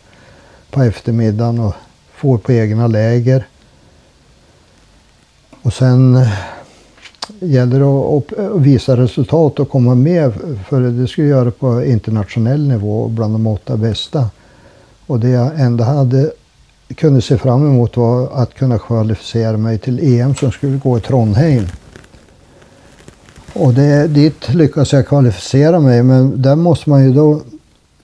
på 0.72 0.84
eftermiddagen 0.84 1.60
och 1.60 1.74
for 2.16 2.38
på 2.38 2.52
egna 2.52 2.88
läger. 2.88 3.48
Och 5.62 5.74
sen 5.74 6.16
eh, 6.16 6.28
gäller 7.40 7.80
det 7.80 7.86
att, 7.86 8.34
att 8.34 8.40
eh, 8.40 8.62
visa 8.62 8.98
resultat 8.98 9.60
och 9.60 9.70
komma 9.70 9.96
med 9.96 10.34
för 10.70 10.82
det 10.82 11.08
skulle 11.08 11.28
jag 11.28 11.38
göra 11.38 11.52
på 11.52 11.84
internationell 11.84 12.68
nivå 12.68 13.08
bland 13.08 13.34
de 13.34 13.48
åtta 13.48 13.78
bästa. 13.78 14.30
Och 15.08 15.20
det 15.20 15.30
jag 15.30 15.60
ändå 15.60 15.84
hade 15.84 16.32
kunde 16.96 17.22
se 17.22 17.38
fram 17.38 17.66
emot 17.66 17.98
var 17.98 18.30
att 18.34 18.54
kunna 18.54 18.80
kvalificera 18.80 19.58
mig 19.58 19.78
till 19.78 20.20
EM 20.20 20.36
som 20.36 20.52
skulle 20.52 20.78
gå 20.78 20.98
i 20.98 21.02
Trondheim. 21.02 21.68
Och 23.54 23.74
det, 23.74 24.08
dit 24.08 24.54
lyckas 24.54 24.93
jag 24.93 25.08
kvalificera 25.08 25.80
mig 25.80 26.04
men 26.04 26.41
där 26.41 26.56
måste 26.56 26.89
man 26.89 27.04
ju 27.04 27.14
då 27.14 27.41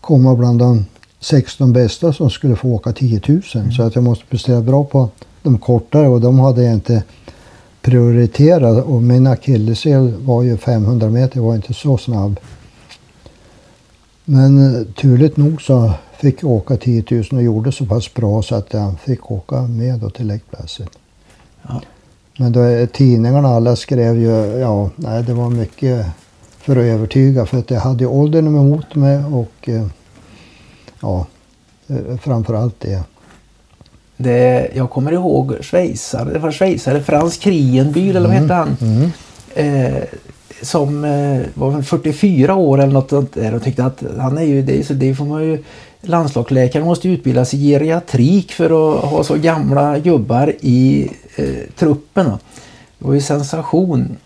komma 0.01 0.35
bland 0.35 0.59
de 0.59 0.85
16 1.19 1.73
bästa 1.73 2.13
som 2.13 2.29
skulle 2.29 2.55
få 2.55 2.67
åka 2.67 2.93
10 2.93 3.21
000. 3.27 3.41
Mm. 3.55 3.71
Så 3.71 3.83
att 3.83 3.95
jag 3.95 4.03
måste 4.03 4.25
prestera 4.25 4.61
bra 4.61 4.83
på 4.83 5.09
de 5.43 5.57
kortare 5.57 6.07
och 6.07 6.21
de 6.21 6.39
hade 6.39 6.63
jag 6.63 6.73
inte 6.73 7.03
prioriterat. 7.81 8.85
Och 8.85 9.03
min 9.03 9.27
akilleshäl 9.27 10.13
var 10.17 10.43
ju 10.43 10.57
500 10.57 11.09
meter, 11.09 11.37
jag 11.37 11.43
var 11.43 11.55
inte 11.55 11.73
så 11.73 11.97
snabb. 11.97 12.39
Men 14.25 14.75
eh, 14.75 14.87
turligt 14.87 15.37
nog 15.37 15.61
så 15.61 15.93
fick 16.17 16.43
jag 16.43 16.51
åka 16.51 16.77
10 16.77 17.03
000 17.11 17.23
och 17.31 17.43
gjorde 17.43 17.71
så 17.71 17.85
pass 17.85 18.13
bra 18.13 18.41
så 18.41 18.55
att 18.55 18.73
jag 18.73 18.99
fick 18.99 19.31
åka 19.31 19.61
med 19.61 19.99
då 19.99 20.09
till 20.09 20.39
Placid. 20.49 20.87
Ja. 21.61 21.81
Men 22.41 22.51
då, 22.51 22.87
tidningarna 22.93 23.47
alla 23.47 23.75
skrev 23.75 24.19
ju, 24.19 24.59
ja, 24.59 24.89
nej 24.95 25.23
det 25.23 25.33
var 25.33 25.49
mycket 25.49 26.05
för 26.59 26.71
att 26.71 26.83
övertyga 26.83 27.45
för 27.45 27.57
att 27.57 27.71
jag 27.71 27.79
hade 27.79 28.05
åldern 28.05 28.47
emot 28.47 28.95
mig 28.95 29.23
och 29.25 29.69
eh, 29.69 29.85
ja, 31.01 31.25
eh, 31.87 32.17
framförallt 32.17 32.79
det. 32.79 33.03
det. 34.17 34.71
Jag 34.75 34.89
kommer 34.89 35.11
ihåg 35.11 35.55
schweizare, 35.61 36.33
det 36.33 36.39
var 36.39 36.51
schweizare, 36.51 37.03
Frans 37.03 37.37
Krienbyl 37.37 38.15
eller 38.15 38.27
vad 38.27 38.37
hette 38.37 38.53
han? 38.53 38.77
Mm. 38.81 39.11
Eh, 39.55 40.03
som 40.61 41.03
eh, 41.03 41.41
var 41.53 41.81
44 41.81 42.55
år 42.55 42.81
eller 42.81 42.93
något 42.93 43.09
sånt 43.09 43.33
där 43.33 43.55
och 43.55 43.63
tyckte 43.63 43.85
att 43.85 44.03
han 44.17 44.37
är 44.37 44.43
ju, 44.43 44.61
det, 44.61 44.87
så 44.87 44.93
det 44.93 45.15
får 45.15 45.25
man 45.25 45.43
ju 45.43 45.63
landslagsläkare 46.01 46.83
måste 46.83 47.09
utbildas 47.09 47.53
i 47.53 47.69
geriatrik 47.69 48.51
för 48.51 48.65
att 48.65 49.03
ha 49.03 49.23
så 49.23 49.35
gamla 49.35 49.99
gubbar 49.99 50.53
i 50.59 51.11
eh, 51.35 51.45
truppen. 51.75 52.25
Det 52.99 53.05
var 53.05 53.13
ju 53.13 53.21
sensation. 53.21 54.17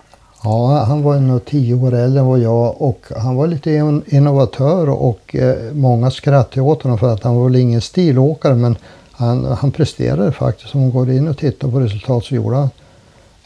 Ja, 0.44 0.84
han 0.88 1.04
var 1.04 1.20
nog 1.20 1.46
tio 1.46 1.76
år 1.76 1.94
äldre 1.94 2.20
än 2.20 2.26
vad 2.26 2.40
jag 2.40 2.82
och 2.82 3.06
han 3.18 3.36
var 3.36 3.48
lite 3.48 4.02
innovatör 4.08 4.90
och 4.90 5.36
eh, 5.36 5.74
många 5.74 6.12
skrattade 6.12 6.62
åt 6.62 6.84
honom 6.84 6.98
för 6.98 7.14
att 7.14 7.24
han 7.24 7.36
var 7.36 7.44
väl 7.44 7.56
ingen 7.56 7.82
stilåkare 7.82 8.56
men 8.56 8.78
han, 9.12 9.46
han 9.46 9.72
presterade 9.72 10.32
faktiskt. 10.32 10.76
Om 10.76 10.82
man 10.82 10.92
går 10.92 11.12
in 11.12 11.28
och 11.28 11.38
tittar 11.38 11.68
på 11.68 11.80
resultat 11.80 12.26
så 12.26 12.36
gjorde 12.36 12.56
han 12.56 12.70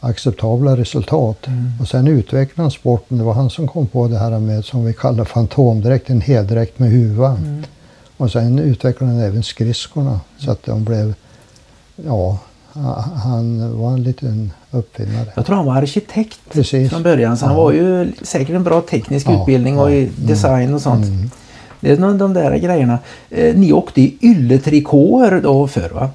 acceptabla 0.00 0.76
resultat. 0.76 1.46
Mm. 1.46 1.72
Och 1.80 1.88
sen 1.88 2.08
utvecklade 2.08 2.62
han 2.62 2.70
sporten. 2.70 3.18
Det 3.18 3.24
var 3.24 3.32
han 3.34 3.50
som 3.50 3.68
kom 3.68 3.86
på 3.86 4.08
det 4.08 4.18
här 4.18 4.38
med 4.38 4.64
som 4.64 4.84
vi 4.84 4.92
kallar 4.92 5.24
fantomdräkt, 5.24 6.10
en 6.10 6.20
heldräkt 6.20 6.78
med 6.78 6.90
huvan. 6.90 7.36
Mm. 7.36 7.64
Och 8.18 8.32
sen 8.32 8.58
utvecklade 8.58 9.12
han 9.12 9.20
även 9.20 9.42
skridskorna 9.42 10.20
så 10.38 10.50
att 10.50 10.62
de 10.62 10.84
blev, 10.84 11.14
ja, 11.96 12.38
han 13.14 13.78
var 13.80 13.92
en 13.92 14.02
liten 14.02 14.52
uppfinnare. 14.70 15.26
Jag 15.34 15.46
tror 15.46 15.56
han 15.56 15.66
var 15.66 15.76
arkitekt 15.76 16.40
Precis. 16.52 16.90
från 16.90 17.02
början 17.02 17.36
så 17.36 17.44
ja. 17.44 17.46
han 17.46 17.56
var 17.56 17.72
ju 17.72 18.12
säkert 18.22 18.56
en 18.56 18.64
bra 18.64 18.80
teknisk 18.80 19.26
ja, 19.28 19.40
utbildning 19.40 19.78
och 19.78 19.90
i 19.90 20.00
mm. 20.00 20.12
design 20.16 20.74
och 20.74 20.80
sånt. 20.80 21.06
Mm. 21.06 21.30
Det 21.80 21.90
är 21.90 22.18
de 22.18 22.34
där 22.34 22.58
grejerna. 22.58 22.98
Eh, 23.30 23.54
ni 23.54 23.72
åkte 23.72 24.00
i 24.00 24.16
ylletrikåer 24.22 25.40
då 25.40 25.68
förr 25.68 25.90
va? 25.94 26.10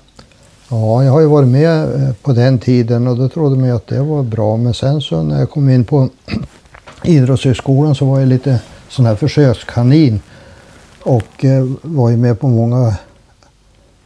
Ja, 0.70 1.04
jag 1.04 1.12
har 1.12 1.22
ju 1.22 1.28
varit 1.28 1.48
med 1.48 1.84
eh, 1.84 2.14
på 2.22 2.34
den 2.34 2.60
tiden 2.60 3.08
och 3.08 3.18
då 3.18 3.30
trodde 3.30 3.56
man 3.56 3.66
ju 3.68 3.76
att 3.76 3.88
det 3.88 4.04
var 4.04 4.24
bra. 4.24 4.58
Men 4.58 4.74
sen 4.74 5.02
så 5.02 5.24
när 5.24 5.40
jag 5.40 5.50
kom 5.50 5.70
in 5.70 5.86
på 5.86 6.10
Idrottshögskolan 7.04 7.96
så 7.96 8.06
var 8.06 8.20
jag 8.20 8.30
lite 8.30 8.60
sån 8.90 9.06
här 9.06 9.16
försökskanin. 9.16 10.22
Och 11.04 11.46
eh, 11.46 11.66
var 11.82 12.10
ju 12.10 12.18
med 12.18 12.40
på 12.40 12.48
många 12.48 12.96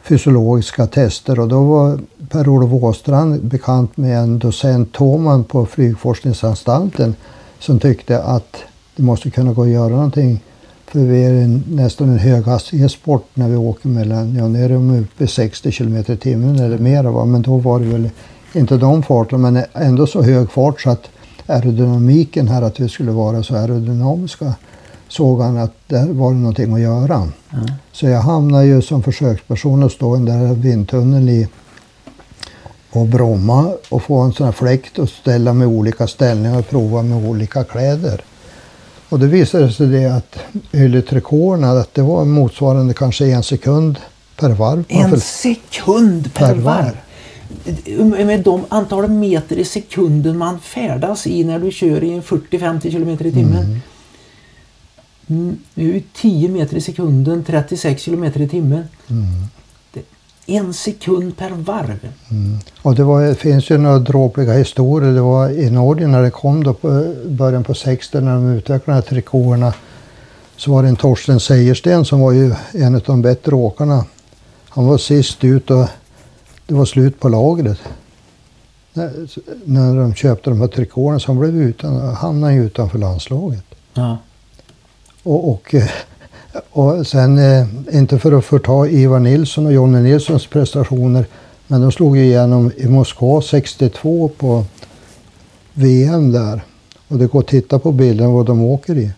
fysiologiska 0.03 0.87
tester. 0.87 1.39
Och 1.39 1.47
då 1.47 1.63
var 1.63 1.99
Per-Olof 2.29 2.83
Åstrand 2.83 3.43
bekant 3.43 3.97
med 3.97 4.17
en 4.17 4.39
docent 4.39 4.93
Thoman 4.93 5.43
på 5.43 5.65
Flygforskningsanstalten 5.65 7.15
som 7.59 7.79
tyckte 7.79 8.23
att 8.23 8.57
det 8.95 9.03
måste 9.03 9.29
kunna 9.29 9.53
gå 9.53 9.63
att 9.63 9.69
göra 9.69 9.89
någonting. 9.89 10.43
För 10.85 10.99
vi 10.99 11.23
är 11.23 11.33
en, 11.33 11.63
nästan 11.67 12.09
en 12.09 12.19
höghastighetssport 12.19 13.25
när 13.33 13.49
vi 13.49 13.55
åker 13.55 13.89
mellan, 13.89 14.35
ja 14.35 14.47
nu 14.47 14.65
är 14.65 14.69
de 14.69 14.99
uppe 14.99 15.27
60 15.27 15.71
km 15.71 15.95
i 16.07 16.17
timmen 16.17 16.59
eller 16.59 16.77
mer 16.77 17.03
va? 17.03 17.25
men 17.25 17.41
då 17.41 17.57
var 17.57 17.79
det 17.79 17.85
väl 17.85 18.09
inte 18.53 18.77
de 18.77 19.03
farterna. 19.03 19.51
Men 19.51 19.63
ändå 19.73 20.07
så 20.07 20.21
hög 20.21 20.51
fart 20.51 20.81
så 20.81 20.89
att 20.89 21.09
aerodynamiken 21.45 22.47
här, 22.47 22.61
att 22.61 22.79
vi 22.79 22.89
skulle 22.89 23.11
vara 23.11 23.43
så 23.43 23.55
aerodynamiska, 23.55 24.53
såg 25.07 25.41
han 25.41 25.57
att 25.57 25.73
där 25.87 26.05
var 26.13 26.31
det 26.31 26.37
någonting 26.37 26.73
att 26.73 26.79
göra. 26.79 27.15
Mm. 27.15 27.65
Så 27.91 28.07
jag 28.07 28.21
hamnade 28.21 28.65
ju 28.65 28.81
som 28.81 29.03
försöksperson 29.03 29.83
och 29.83 29.91
stå 29.91 30.15
i 30.15 30.19
den 30.19 30.25
där 30.25 30.53
vindtunneln 30.53 31.29
i 31.29 31.47
på 32.91 33.05
Bromma 33.05 33.71
och 33.89 34.03
få 34.03 34.19
en 34.19 34.33
sån 34.33 34.45
här 34.45 34.53
fläkt 34.53 34.99
och 34.99 35.09
ställa 35.09 35.53
med 35.53 35.67
olika 35.67 36.07
ställningar 36.07 36.59
och 36.59 36.69
prova 36.69 37.01
med 37.01 37.29
olika 37.29 37.63
kläder. 37.63 38.21
Och 39.09 39.19
det 39.19 39.27
visade 39.27 39.71
sig 39.71 39.87
det 39.87 40.05
att 40.05 40.37
ylletrikåerna, 40.73 41.71
att 41.71 41.93
det 41.93 42.01
var 42.01 42.25
motsvarande 42.25 42.93
kanske 42.93 43.25
en 43.25 43.43
sekund 43.43 43.99
per 44.35 44.49
varv. 44.49 44.83
En 44.87 45.19
sekund 45.19 46.33
per, 46.33 46.53
per 46.53 46.61
varv? 46.61 46.97
Med 48.25 48.39
de 48.39 48.65
antal 48.69 49.07
meter 49.07 49.57
i 49.57 49.65
sekunden 49.65 50.37
man 50.37 50.59
färdas 50.59 51.27
i 51.27 51.43
när 51.43 51.59
du 51.59 51.71
kör 51.71 52.03
i 52.03 52.19
40-50 52.19 52.91
km 52.91 53.09
i 53.09 53.17
timmen. 53.17 53.63
Mm. 53.63 53.79
Mm, 55.27 55.57
det 55.73 55.81
är 55.81 55.85
ju 55.85 56.01
10 56.13 56.49
meter 56.49 56.77
i 56.77 56.81
sekunden, 56.81 57.43
36 57.43 58.05
km 58.05 58.23
i 58.23 58.47
timmen. 58.47 58.83
Mm 59.09 59.47
en 60.47 60.73
sekund 60.73 61.37
per 61.37 61.49
varv. 61.49 62.09
Mm. 62.31 62.57
Och 62.81 62.95
det, 62.95 63.03
var, 63.03 63.21
det 63.21 63.35
finns 63.35 63.69
ju 63.69 63.77
några 63.77 63.99
dråpliga 63.99 64.53
historier. 64.53 65.13
Det 65.13 65.21
var 65.21 65.49
i 65.49 65.69
Norge 65.69 66.07
när 66.07 66.21
det 66.21 66.31
kom 66.31 66.63
då 66.63 66.73
på 66.73 67.13
början 67.25 67.63
på 67.63 67.73
60 67.73 68.21
när 68.21 68.35
de 68.35 68.47
utvecklade 68.51 68.83
de 68.85 68.91
här 68.91 69.01
trikåerna. 69.01 69.73
Så 70.57 70.71
var 70.71 70.83
det 70.83 70.89
en 70.89 70.95
Torsten 70.95 71.39
Sejersten 71.39 72.05
som 72.05 72.19
var 72.19 72.31
ju 72.31 72.53
en 72.71 72.95
av 72.95 73.01
de 73.05 73.21
bättre 73.21 73.55
åkarna. 73.55 74.05
Han 74.69 74.85
var 74.85 74.97
sist 74.97 75.43
ut 75.43 75.71
och 75.71 75.87
det 76.67 76.73
var 76.73 76.85
slut 76.85 77.19
på 77.19 77.29
lagret. 77.29 77.79
När, 79.63 79.95
de 79.95 80.13
köpte 80.13 80.49
de 80.49 80.61
här 80.61 80.67
trikåerna 80.67 81.19
så 81.19 81.27
han 81.27 81.39
blev 81.39 81.55
utan, 81.55 82.15
hamnade 82.15 82.53
utanför 82.53 82.99
landslaget. 82.99 83.65
Ja. 83.93 84.17
Och, 85.27 85.51
och 85.51 85.75
eh, 85.75 85.89
och 86.71 87.07
sen, 87.07 87.37
eh, 87.37 87.67
inte 87.93 88.19
för 88.19 88.31
att 88.31 88.45
förta 88.45 88.87
Ivar 88.87 89.19
Nilsson 89.19 89.65
och 89.65 89.73
Jonny 89.73 90.01
Nilssons 90.01 90.47
prestationer, 90.47 91.25
men 91.67 91.81
de 91.81 91.91
slog 91.91 92.17
igenom 92.17 92.71
i 92.77 92.87
Moskva 92.87 93.41
62 93.41 94.27
på 94.37 94.65
VM 95.73 96.31
där. 96.31 96.61
Och 97.07 97.17
det 97.17 97.27
går 97.27 97.39
att 97.39 97.47
titta 97.47 97.79
på 97.79 97.91
bilden 97.91 98.33
vad 98.33 98.45
de 98.45 98.61
åker 98.61 98.97
i. 98.97 99.11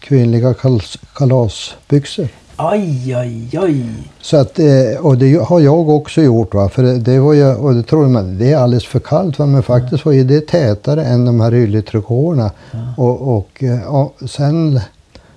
Kvinnliga 0.00 0.54
kalas, 0.54 0.98
kalasbyxor. 1.14 2.28
Aj, 2.70 3.14
aj, 3.14 3.56
aj. 3.56 3.84
Så 4.20 4.36
att, 4.36 4.58
eh, 4.58 4.66
och 5.00 5.18
det 5.18 5.34
har 5.34 5.60
jag 5.60 5.88
också 5.88 6.22
gjort. 6.22 6.54
Va? 6.54 6.68
För 6.68 6.82
det 6.82 7.18
var 7.18 7.32
ju, 7.32 7.54
och 7.54 7.74
det 7.74 7.82
tror 7.82 8.08
man, 8.08 8.38
det 8.38 8.52
är 8.52 8.56
alldeles 8.56 8.86
för 8.86 9.00
kallt. 9.00 9.38
Va? 9.38 9.46
Men 9.46 9.62
faktiskt 9.62 10.04
var 10.04 10.12
det 10.12 10.46
tätare 10.46 11.04
än 11.04 11.24
de 11.24 11.40
här 11.40 11.54
ylletrikåerna. 11.54 12.50
Ja. 12.70 12.78
Och, 12.96 13.36
och, 13.36 13.62
eh, 13.62 13.94
och 13.94 14.30
sen 14.30 14.80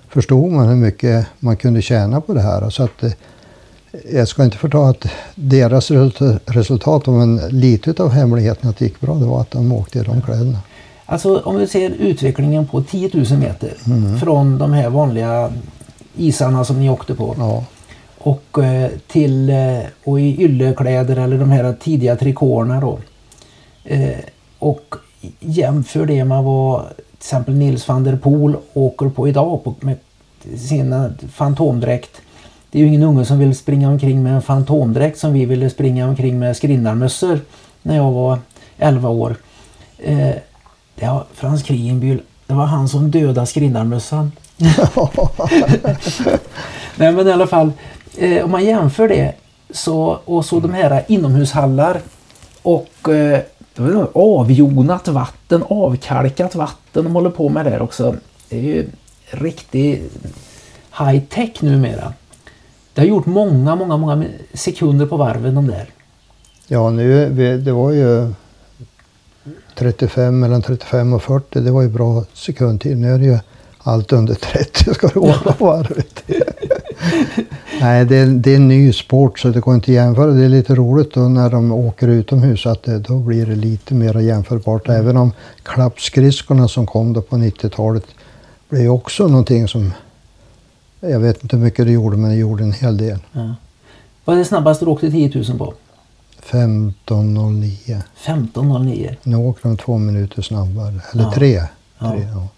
förstod 0.08 0.52
man 0.52 0.68
hur 0.68 0.76
mycket 0.76 1.26
man 1.38 1.56
kunde 1.56 1.82
tjäna 1.82 2.20
på 2.20 2.34
det 2.34 2.40
här. 2.40 2.70
Så 2.70 2.82
att, 2.82 3.02
eh, 3.02 3.12
jag 4.12 4.28
ska 4.28 4.44
inte 4.44 4.56
förta 4.56 4.78
att 4.78 5.06
deras 5.34 5.90
resultat, 6.44 7.06
men 7.06 7.36
lite 7.36 8.02
av 8.02 8.10
hemligheten 8.10 8.70
att 8.70 8.78
det 8.78 8.84
gick 8.84 9.00
bra, 9.00 9.14
det 9.14 9.26
var 9.26 9.40
att 9.40 9.50
de 9.50 9.72
åkte 9.72 9.98
i 9.98 10.02
de 10.02 10.22
kläderna. 10.22 10.58
Alltså 11.06 11.38
om 11.38 11.56
vi 11.56 11.66
ser 11.66 11.90
utvecklingen 11.90 12.66
på 12.66 12.82
10 12.82 13.10
000 13.12 13.38
meter 13.38 13.72
mm. 13.86 14.18
från 14.18 14.58
de 14.58 14.72
här 14.72 14.90
vanliga 14.90 15.52
isarna 16.16 16.64
som 16.64 16.80
ni 16.80 16.90
åkte 16.90 17.14
på. 17.14 17.34
Ja. 17.38 17.64
Och 18.18 18.64
eh, 18.64 18.90
till 19.06 19.50
eh, 19.50 19.78
och 20.04 20.20
i 20.20 20.42
yllekläder 20.42 21.16
eller 21.16 21.38
de 21.38 21.50
här 21.50 21.72
tidiga 21.72 22.16
trikåerna 22.16 22.80
då. 22.80 22.98
Och 24.58 24.94
jämför 25.40 26.06
det 26.06 26.24
med 26.24 26.42
vad 26.42 26.88
till 26.96 27.04
exempel 27.18 27.54
Nils 27.54 27.88
van 27.88 28.04
der 28.04 28.16
Poel 28.16 28.56
åker 28.72 29.08
på 29.08 29.28
idag 29.28 29.64
på, 29.64 29.74
med 29.80 29.96
sin 30.56 31.14
fantomdräkt. 31.32 32.20
Det 32.70 32.78
är 32.78 32.82
ju 32.82 32.88
ingen 32.88 33.02
unge 33.02 33.24
som 33.24 33.38
vill 33.38 33.56
springa 33.56 33.88
omkring 33.88 34.22
med 34.22 34.34
en 34.34 34.42
fantomdräkt 34.42 35.18
som 35.18 35.32
vi 35.32 35.44
ville 35.44 35.70
springa 35.70 36.08
omkring 36.08 36.38
med 36.38 36.56
skrinnarmössor 36.56 37.40
när 37.82 37.96
jag 37.96 38.12
var 38.12 38.38
11 38.78 39.08
år. 39.08 39.36
Eh, 39.98 40.34
det 40.94 41.06
var 41.06 41.24
Frans 41.34 41.64
Krienbühl. 41.64 42.20
Det 42.46 42.54
var 42.54 42.66
han 42.66 42.88
som 42.88 43.10
dödade 43.10 43.46
skrindarmössan. 43.46 44.32
Nej 46.96 47.12
men 47.12 47.28
i 47.28 47.32
alla 47.32 47.46
fall, 47.46 47.72
eh, 48.16 48.44
om 48.44 48.50
man 48.50 48.64
jämför 48.64 49.08
det 49.08 49.34
så, 49.70 50.18
och 50.24 50.44
så 50.44 50.60
de 50.60 50.74
här 50.74 51.04
inomhushallar 51.08 52.00
och 52.62 53.08
eh, 53.08 53.40
avjonat 54.14 55.08
vatten, 55.08 55.64
avkalkat 55.68 56.54
vatten 56.54 57.04
de 57.04 57.14
håller 57.14 57.30
på 57.30 57.48
med 57.48 57.64
där 57.64 57.82
också. 57.82 58.14
Det 58.48 58.58
är 58.58 58.62
ju 58.62 58.86
riktig 59.30 60.02
high 60.98 61.20
tech 61.24 61.62
numera. 61.62 62.12
Det 62.94 63.00
har 63.00 63.08
gjort 63.08 63.26
många, 63.26 63.76
många, 63.76 63.96
många 63.96 64.24
sekunder 64.54 65.06
på 65.06 65.16
varven 65.16 65.54
de 65.54 65.66
där. 65.66 65.86
Ja, 66.66 66.90
nu, 66.90 67.28
det 67.58 67.72
var 67.72 67.90
ju 67.90 68.32
35, 69.78 70.40
mellan 70.40 70.62
35 70.62 71.12
och 71.12 71.22
40, 71.22 71.60
det 71.60 71.70
var 71.70 71.82
ju 71.82 71.88
bra 71.88 72.24
sekundtid. 72.34 72.98
Nu 72.98 73.14
är 73.14 73.18
det 73.18 73.24
ju 73.24 73.38
allt 73.78 74.12
under 74.12 74.34
30 74.34 74.94
ska 74.94 75.20
vara 75.20 75.52
på 75.52 75.64
varvet. 75.64 76.22
Nej, 77.80 78.04
det 78.04 78.16
är, 78.16 78.26
det 78.26 78.52
är 78.52 78.56
en 78.56 78.68
ny 78.68 78.92
sport 78.92 79.38
så 79.38 79.48
det 79.48 79.60
går 79.60 79.74
inte 79.74 79.90
att 79.90 79.94
jämföra. 79.94 80.30
Det 80.30 80.44
är 80.44 80.48
lite 80.48 80.74
roligt 80.74 81.14
då 81.14 81.20
när 81.20 81.50
de 81.50 81.72
åker 81.72 82.08
utomhus 82.08 82.66
att 82.66 82.82
det, 82.82 82.98
då 82.98 83.18
blir 83.18 83.46
det 83.46 83.54
lite 83.54 83.94
mer 83.94 84.18
jämförbart. 84.18 84.88
Mm. 84.88 85.00
Även 85.00 85.16
om 85.16 85.32
klappskridskorna 85.62 86.68
som 86.68 86.86
kom 86.86 87.12
då 87.12 87.22
på 87.22 87.36
90-talet 87.36 88.04
blev 88.68 88.90
också 88.90 89.28
någonting 89.28 89.68
som 89.68 89.92
jag 91.00 91.20
vet 91.20 91.42
inte 91.42 91.56
hur 91.56 91.64
mycket 91.64 91.86
det 91.86 91.92
gjorde 91.92 92.16
men 92.16 92.30
det 92.30 92.36
gjorde 92.36 92.64
en 92.64 92.72
hel 92.72 92.96
del. 92.96 93.18
Ja. 93.32 93.54
Vad 94.24 94.36
är 94.36 94.38
det 94.38 94.44
snabbaste 94.44 94.84
du 94.84 94.90
åkte 94.90 95.10
10 95.10 95.44
000 95.48 95.58
på? 95.58 95.74
15.09. 96.50 98.02
15.09? 98.24 99.16
Nu 99.22 99.36
åker 99.36 99.68
de 99.68 99.76
två 99.76 99.98
minuter 99.98 100.42
snabbare. 100.42 101.00
Eller 101.12 101.24
ja. 101.24 101.32
tre. 101.34 101.62
tre 101.98 102.28
ja. 102.34 102.48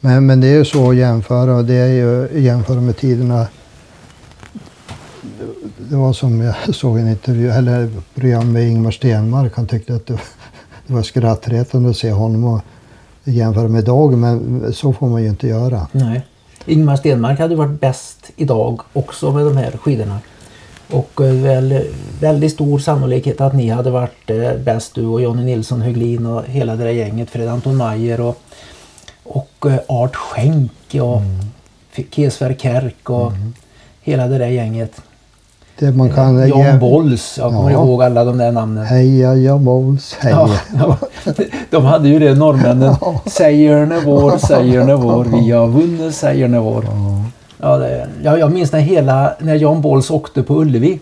Men, 0.00 0.26
men 0.26 0.40
det 0.40 0.46
är 0.46 0.56
ju 0.56 0.64
så 0.64 0.90
att 0.90 0.96
jämföra 0.96 1.56
och 1.56 1.64
det 1.64 1.74
är 1.74 1.88
ju 1.88 2.40
jämföra 2.40 2.80
med 2.80 2.96
tiderna. 2.96 3.46
Det 5.78 5.96
var 5.96 6.12
som 6.12 6.40
jag 6.40 6.54
såg 6.74 6.98
en 6.98 7.08
intervju, 7.08 7.50
eller 7.50 7.90
program 8.14 8.52
med 8.52 8.68
Ingmar 8.68 8.90
Stenmark. 8.90 9.56
Han 9.56 9.66
tyckte 9.66 9.94
att 9.94 10.06
det, 10.06 10.18
det 10.86 10.92
var 10.92 11.02
skrattretande 11.02 11.90
att 11.90 11.96
se 11.96 12.12
honom 12.12 12.44
och 12.44 12.60
jämföra 13.24 13.68
med 13.68 13.82
idag. 13.82 14.18
Men 14.18 14.72
så 14.72 14.92
får 14.92 15.08
man 15.08 15.22
ju 15.22 15.28
inte 15.28 15.46
göra. 15.46 15.86
Nej. 15.92 16.26
Ingmar 16.64 16.96
Stenmark 16.96 17.38
hade 17.38 17.56
varit 17.56 17.80
bäst 17.80 18.30
idag 18.36 18.80
också 18.92 19.32
med 19.32 19.44
de 19.44 19.56
här 19.56 19.70
skidorna. 19.70 20.18
Och 20.92 21.20
eh, 21.20 21.32
väl, 21.32 21.84
väldigt 22.20 22.52
stor 22.52 22.78
sannolikhet 22.78 23.40
att 23.40 23.54
ni 23.54 23.68
hade 23.68 23.90
varit 23.90 24.30
eh, 24.30 24.54
bäst 24.64 24.94
du 24.94 25.06
och 25.06 25.22
Jonny 25.22 25.44
Nilsson 25.44 25.82
Höglin 25.82 26.26
och 26.26 26.44
hela 26.44 26.76
det 26.76 26.84
där 26.84 26.90
gänget. 26.90 27.30
Fred 27.30 27.48
Anton 27.48 27.76
Mayer 27.76 28.20
och, 28.20 28.38
och 29.22 29.66
eh, 29.66 29.78
Art 29.86 30.16
Schenk 30.16 30.72
och 30.92 31.16
mm. 31.16 31.40
Kesver 32.10 32.54
Kerk 32.54 33.10
och 33.10 33.30
mm. 33.32 33.54
hela 34.02 34.26
det 34.26 34.38
där 34.38 34.48
gänget. 34.48 35.00
Det 35.78 35.92
man 35.92 36.10
kan, 36.10 36.48
Jan 36.48 36.58
ge... 36.58 36.78
Bolls, 36.78 37.38
jag 37.38 37.52
kommer 37.52 37.70
ja. 37.70 37.84
ihåg 37.84 38.02
alla 38.02 38.24
de 38.24 38.38
där 38.38 38.52
namnen. 38.52 38.84
Heja 38.84 39.34
Jan 39.34 39.64
Bolls, 39.64 40.14
heja. 40.20 40.48
Ja, 40.78 40.96
ja. 41.24 41.34
De 41.70 41.84
hade 41.84 42.08
ju 42.08 42.18
det 42.18 42.34
norrmännen. 42.34 42.96
Ja. 43.00 43.20
Sägern 43.26 43.92
är 43.92 44.00
vår, 44.00 44.38
sägern 44.46 44.88
är 44.88 44.94
vår, 44.94 45.24
vi 45.24 45.50
har 45.50 45.66
vunnit, 45.66 46.14
sägern 46.14 46.54
är 46.54 46.58
vår. 46.58 46.84
Ja. 46.84 47.24
Ja, 47.60 47.78
det, 47.78 48.08
ja, 48.22 48.38
jag 48.38 48.52
minns 48.52 48.72
när, 48.72 48.80
hela, 48.80 49.34
när 49.38 49.54
Jan 49.54 49.80
Bolls 49.80 50.10
åkte 50.10 50.42
på 50.42 50.60
Ullevi. 50.60 51.00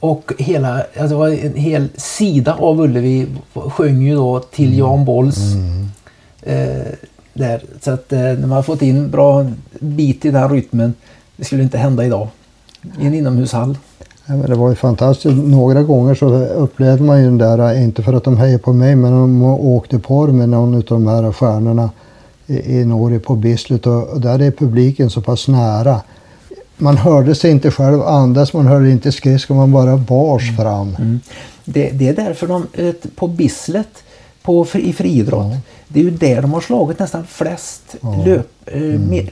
Och 0.00 0.32
hela, 0.38 0.82
alltså 1.00 1.16
var 1.16 1.28
en 1.28 1.54
hel 1.54 1.88
sida 1.96 2.54
av 2.54 2.80
Ullevi 2.80 3.26
sjöng 3.54 4.02
ju 4.02 4.14
då 4.14 4.40
till 4.40 4.66
mm. 4.66 4.78
Jan 4.78 5.04
Bolls. 5.04 5.38
Mm. 5.54 5.88
Eh, 6.42 6.86
där. 7.34 7.62
Så 7.80 7.90
att 7.90 8.12
eh, 8.12 8.18
när 8.18 8.46
man 8.46 8.64
fått 8.64 8.82
in 8.82 9.10
bra 9.10 9.46
bit 9.80 10.24
i 10.24 10.30
den 10.30 10.48
rytmen, 10.48 10.94
det 11.36 11.44
skulle 11.44 11.62
inte 11.62 11.78
hända 11.78 12.04
idag. 12.04 12.28
I 13.00 13.06
en 13.06 13.14
inomhushall. 13.14 13.78
Ja, 14.26 14.36
men 14.36 14.50
det 14.50 14.54
var 14.54 14.68
ju 14.68 14.74
fantastiskt. 14.74 15.36
Några 15.36 15.82
gånger 15.82 16.14
så 16.14 16.44
upplevde 16.44 17.02
man 17.04 17.18
ju 17.18 17.24
den 17.24 17.38
där, 17.38 17.82
inte 17.82 18.02
för 18.02 18.12
att 18.12 18.24
de 18.24 18.36
hejade 18.36 18.58
på 18.58 18.72
mig, 18.72 18.96
men 18.96 19.12
de 19.12 19.42
åkte 19.42 19.98
på 19.98 20.26
med 20.26 20.48
någon 20.48 20.74
av 20.74 20.82
de 20.82 21.06
här 21.06 21.32
stjärnorna 21.32 21.90
i 22.52 22.84
Norge 22.84 23.18
på 23.18 23.36
Bislett 23.36 23.86
och 23.86 24.20
där 24.20 24.38
är 24.38 24.50
publiken 24.50 25.10
så 25.10 25.20
pass 25.20 25.48
nära. 25.48 26.00
Man 26.76 26.96
hörde 26.96 27.34
sig 27.34 27.50
inte 27.50 27.70
själv 27.70 28.02
andas, 28.02 28.52
man 28.52 28.66
hörde 28.66 28.90
inte 28.90 29.12
skridskor, 29.12 29.54
man 29.54 29.72
bara 29.72 29.96
bars 29.96 30.42
mm. 30.42 30.56
fram. 30.56 30.96
Mm. 30.98 31.20
Det, 31.64 31.90
det, 31.90 32.08
är 32.08 32.14
därför 32.14 32.46
de 32.46 32.66
på 33.16 33.28
Bislett 33.28 34.02
på, 34.42 34.66
i 34.74 34.92
friidrott, 34.92 35.52
ja. 35.52 35.58
det 35.88 36.00
är 36.00 36.04
ju 36.04 36.10
där 36.10 36.42
de 36.42 36.52
har 36.52 36.60
slagit 36.60 36.98
nästan 36.98 37.26
flest 37.26 37.96
ja. 38.00 38.22
löp, 38.26 38.48
eh, 38.66 38.82
mm. 38.82 39.26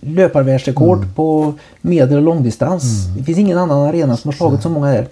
löparvärldsrekord 0.00 0.98
mm. 0.98 1.14
på 1.14 1.54
medel 1.80 2.16
och 2.16 2.22
långdistans. 2.22 3.06
Mm. 3.06 3.18
Det 3.18 3.24
finns 3.24 3.38
ingen 3.38 3.58
annan 3.58 3.88
arena 3.88 4.16
som 4.16 4.28
har 4.28 4.36
slagit 4.36 4.62
så 4.62 4.68
många 4.68 4.90
där. 4.92 5.08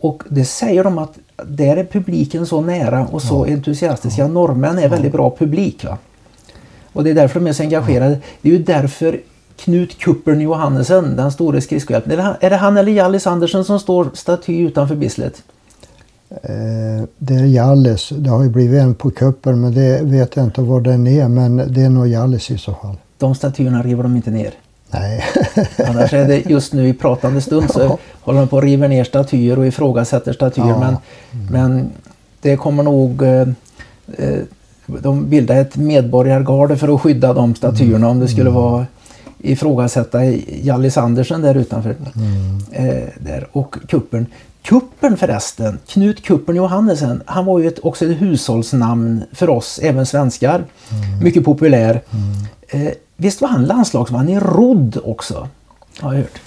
Och 0.00 0.22
det 0.28 0.44
säger 0.44 0.84
de 0.84 0.98
att 0.98 1.18
där 1.46 1.76
är 1.76 1.84
publiken 1.84 2.46
så 2.46 2.60
nära 2.60 3.06
och 3.06 3.22
så 3.22 3.46
ja. 3.48 3.52
entusiastiska. 3.52 4.28
Norrmän 4.28 4.78
är 4.78 4.88
väldigt 4.88 5.12
bra 5.12 5.36
publik. 5.38 5.84
Va? 5.84 5.98
Och 6.92 7.04
det 7.04 7.10
är 7.10 7.14
därför 7.14 7.40
de 7.40 7.46
är 7.46 7.52
så 7.52 7.62
engagerade. 7.62 8.18
Det 8.42 8.48
är 8.48 8.52
ju 8.52 8.62
därför 8.62 9.20
Knut 9.56 9.98
Kuppern 9.98 10.40
Johannesen, 10.40 11.16
den 11.16 11.32
store 11.32 11.60
skridskohjälpen. 11.60 12.20
Är 12.40 12.50
det 12.50 12.56
han 12.56 12.76
eller 12.76 12.92
Hjallis 12.92 13.26
Andersen 13.26 13.64
som 13.64 13.80
står 13.80 14.10
staty 14.14 14.58
utanför 14.58 14.94
Bislett? 14.94 15.42
Eh, 16.30 17.04
det 17.18 17.34
är 17.34 17.44
Hjallis. 17.44 18.08
Det 18.08 18.30
har 18.30 18.42
ju 18.42 18.48
blivit 18.48 18.80
en 18.80 18.94
på 18.94 19.10
Kuppern 19.10 19.60
men 19.60 19.74
det 19.74 20.00
vet 20.02 20.36
jag 20.36 20.44
inte 20.44 20.60
var 20.60 20.80
den 20.80 21.06
är. 21.06 21.28
Men 21.28 21.56
det 21.56 21.82
är 21.82 21.90
nog 21.90 22.08
Hjallis 22.08 22.50
i 22.50 22.58
så 22.58 22.74
fall. 22.74 22.96
De 23.18 23.34
statyerna 23.34 23.82
river 23.82 24.02
de 24.02 24.16
inte 24.16 24.30
ner? 24.30 24.52
Nej. 24.90 25.24
Annars 25.88 26.12
är 26.12 26.28
det 26.28 26.50
just 26.50 26.72
nu 26.72 26.88
i 26.88 26.92
pratande 26.94 27.40
stund 27.40 27.70
så 27.70 27.80
ja. 27.80 27.98
håller 28.20 28.38
de 28.38 28.48
på 28.48 28.58
att 28.58 28.64
riva 28.64 28.88
ner 28.88 29.04
statyer 29.04 29.58
och 29.58 29.66
ifrågasätter 29.66 30.32
statyer. 30.32 30.68
Ja. 30.68 30.78
Men, 30.78 30.96
mm. 31.32 31.46
men 31.50 31.90
det 32.40 32.56
kommer 32.56 32.82
nog 32.82 33.22
eh, 33.22 33.48
eh 34.18 34.38
de 35.02 35.28
bildade 35.28 35.60
ett 35.60 35.76
medborgargarde 35.76 36.76
för 36.76 36.94
att 36.94 37.00
skydda 37.00 37.34
de 37.34 37.54
statyerna 37.54 37.96
mm. 37.96 38.10
om 38.10 38.20
det 38.20 38.28
skulle 38.28 38.50
mm. 38.50 38.62
vara 38.62 38.86
ifrågasätta 39.42 40.24
Hjallis 40.62 40.98
Andersen 40.98 41.42
där 41.42 41.54
utanför. 41.54 41.96
Mm. 42.16 42.58
Eh, 42.72 43.08
där. 43.18 43.46
Och 43.52 43.76
kuppern. 43.88 44.26
Kuppern 44.62 45.16
förresten, 45.16 45.78
Knut 45.86 46.22
Kuppern 46.22 46.56
Johannesen, 46.56 47.22
han 47.26 47.44
var 47.44 47.58
ju 47.58 47.68
ett, 47.68 47.78
också 47.78 48.04
ett 48.04 48.20
hushållsnamn 48.20 49.22
för 49.32 49.50
oss, 49.50 49.80
även 49.82 50.06
svenskar. 50.06 50.54
Mm. 50.90 51.24
Mycket 51.24 51.44
populär. 51.44 52.02
Mm. 52.10 52.86
Eh, 52.86 52.92
visst 53.16 53.40
var 53.40 53.48
han 53.48 53.64
landslagsman 53.64 54.28
i 54.28 54.40
rodd 54.40 54.98
också? 55.04 55.48
Har 56.00 56.12
jag 56.12 56.20
hört. 56.20 56.40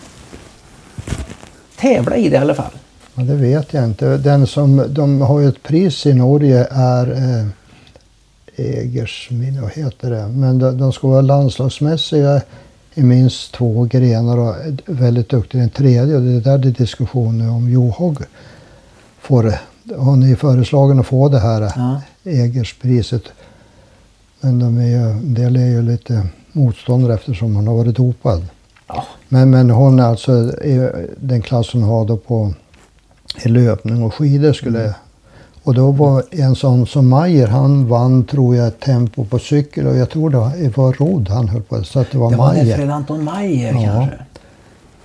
Tävla 1.80 2.18
i 2.18 2.30
det 2.30 2.36
i 2.36 2.40
alla 2.40 2.56
fall. 2.56 2.72
Ja, 3.16 3.24
det 3.24 3.36
vet 3.36 3.74
jag 3.74 3.84
inte. 3.84 4.18
Den 4.18 4.48
som, 4.48 4.86
de 4.90 5.22
har 5.22 5.40
ju 5.40 5.48
ett 5.48 5.64
pris 5.64 6.06
i 6.06 6.14
Norge 6.14 6.68
är 6.72 7.12
eh 7.12 7.48
Egersmin, 8.56 9.62
vad 9.62 9.72
heter 9.72 10.12
det? 10.12 10.28
Men 10.28 10.60
de, 10.60 10.78
de 10.78 10.94
ska 10.94 11.08
vara 11.08 11.22
landslagsmässiga 11.22 12.42
i 12.94 13.04
minst 13.04 13.54
två 13.54 13.84
grenar 13.84 14.38
och 14.38 14.56
väldigt 14.86 15.30
duktiga 15.30 15.62
i 15.62 15.64
en 15.64 15.70
tredje. 15.70 16.16
Och 16.16 16.22
det 16.22 16.32
är 16.32 16.42
där 16.42 16.58
det 16.58 16.68
är 16.68 16.72
diskussion 16.72 17.50
om 17.50 17.72
Johog 17.72 18.18
får 19.22 19.54
Hon 19.96 20.24
är 20.24 20.36
föreslagen 20.36 21.00
att 21.00 21.08
få 21.08 21.30
det 21.30 21.40
här 21.40 21.62
ja. 21.62 22.02
Egerspriset. 22.24 23.24
Men 24.40 24.60
de 24.60 24.78
är 24.78 24.88
ju, 24.88 25.12
en 25.12 25.34
del 25.34 25.56
är 25.56 25.66
ju 25.66 25.82
lite 25.82 26.28
motståndare 26.52 27.14
eftersom 27.14 27.56
hon 27.56 27.68
har 27.68 27.76
varit 27.76 27.96
dopad. 27.96 28.46
Ja. 28.88 29.06
Men, 29.30 29.50
men 29.50 29.70
hon 29.70 30.00
är 30.00 30.04
alltså 30.04 30.52
den 31.18 31.42
klass 31.42 31.74
hon 31.74 31.84
har 31.84 32.06
då 32.06 32.18
på 32.18 32.54
i 33.46 33.50
löpning 33.50 34.04
och 34.04 34.14
skidor 34.14 34.54
skulle 34.54 34.80
mm. 34.80 34.94
Och 35.64 35.74
då 35.74 35.92
var 35.92 36.24
en 36.32 36.56
sån 36.56 36.88
som 36.88 37.10
Mayer, 37.10 37.48
han 37.48 37.88
vann 37.88 38.24
tror 38.26 38.56
jag 38.56 38.80
tempo 38.80 39.26
på 39.26 39.40
cykel 39.40 39.88
och 39.88 39.96
jag 39.96 40.10
tror 40.10 40.30
det 40.30 40.78
var 40.78 40.94
rodd 40.94 41.30
han 41.30 41.48
höll 41.48 41.62
på. 41.62 41.84
Så 41.84 42.00
att 42.00 42.12
det 42.12 42.18
var 42.18 42.32
det 42.32 42.38
Mayer. 42.38 42.64
Det 42.64 42.70
var 42.70 42.78
Fred 42.78 42.90
Anton 42.90 43.24
Mayer 43.24 43.74
ja. 43.74 43.82
kanske? 43.82 44.18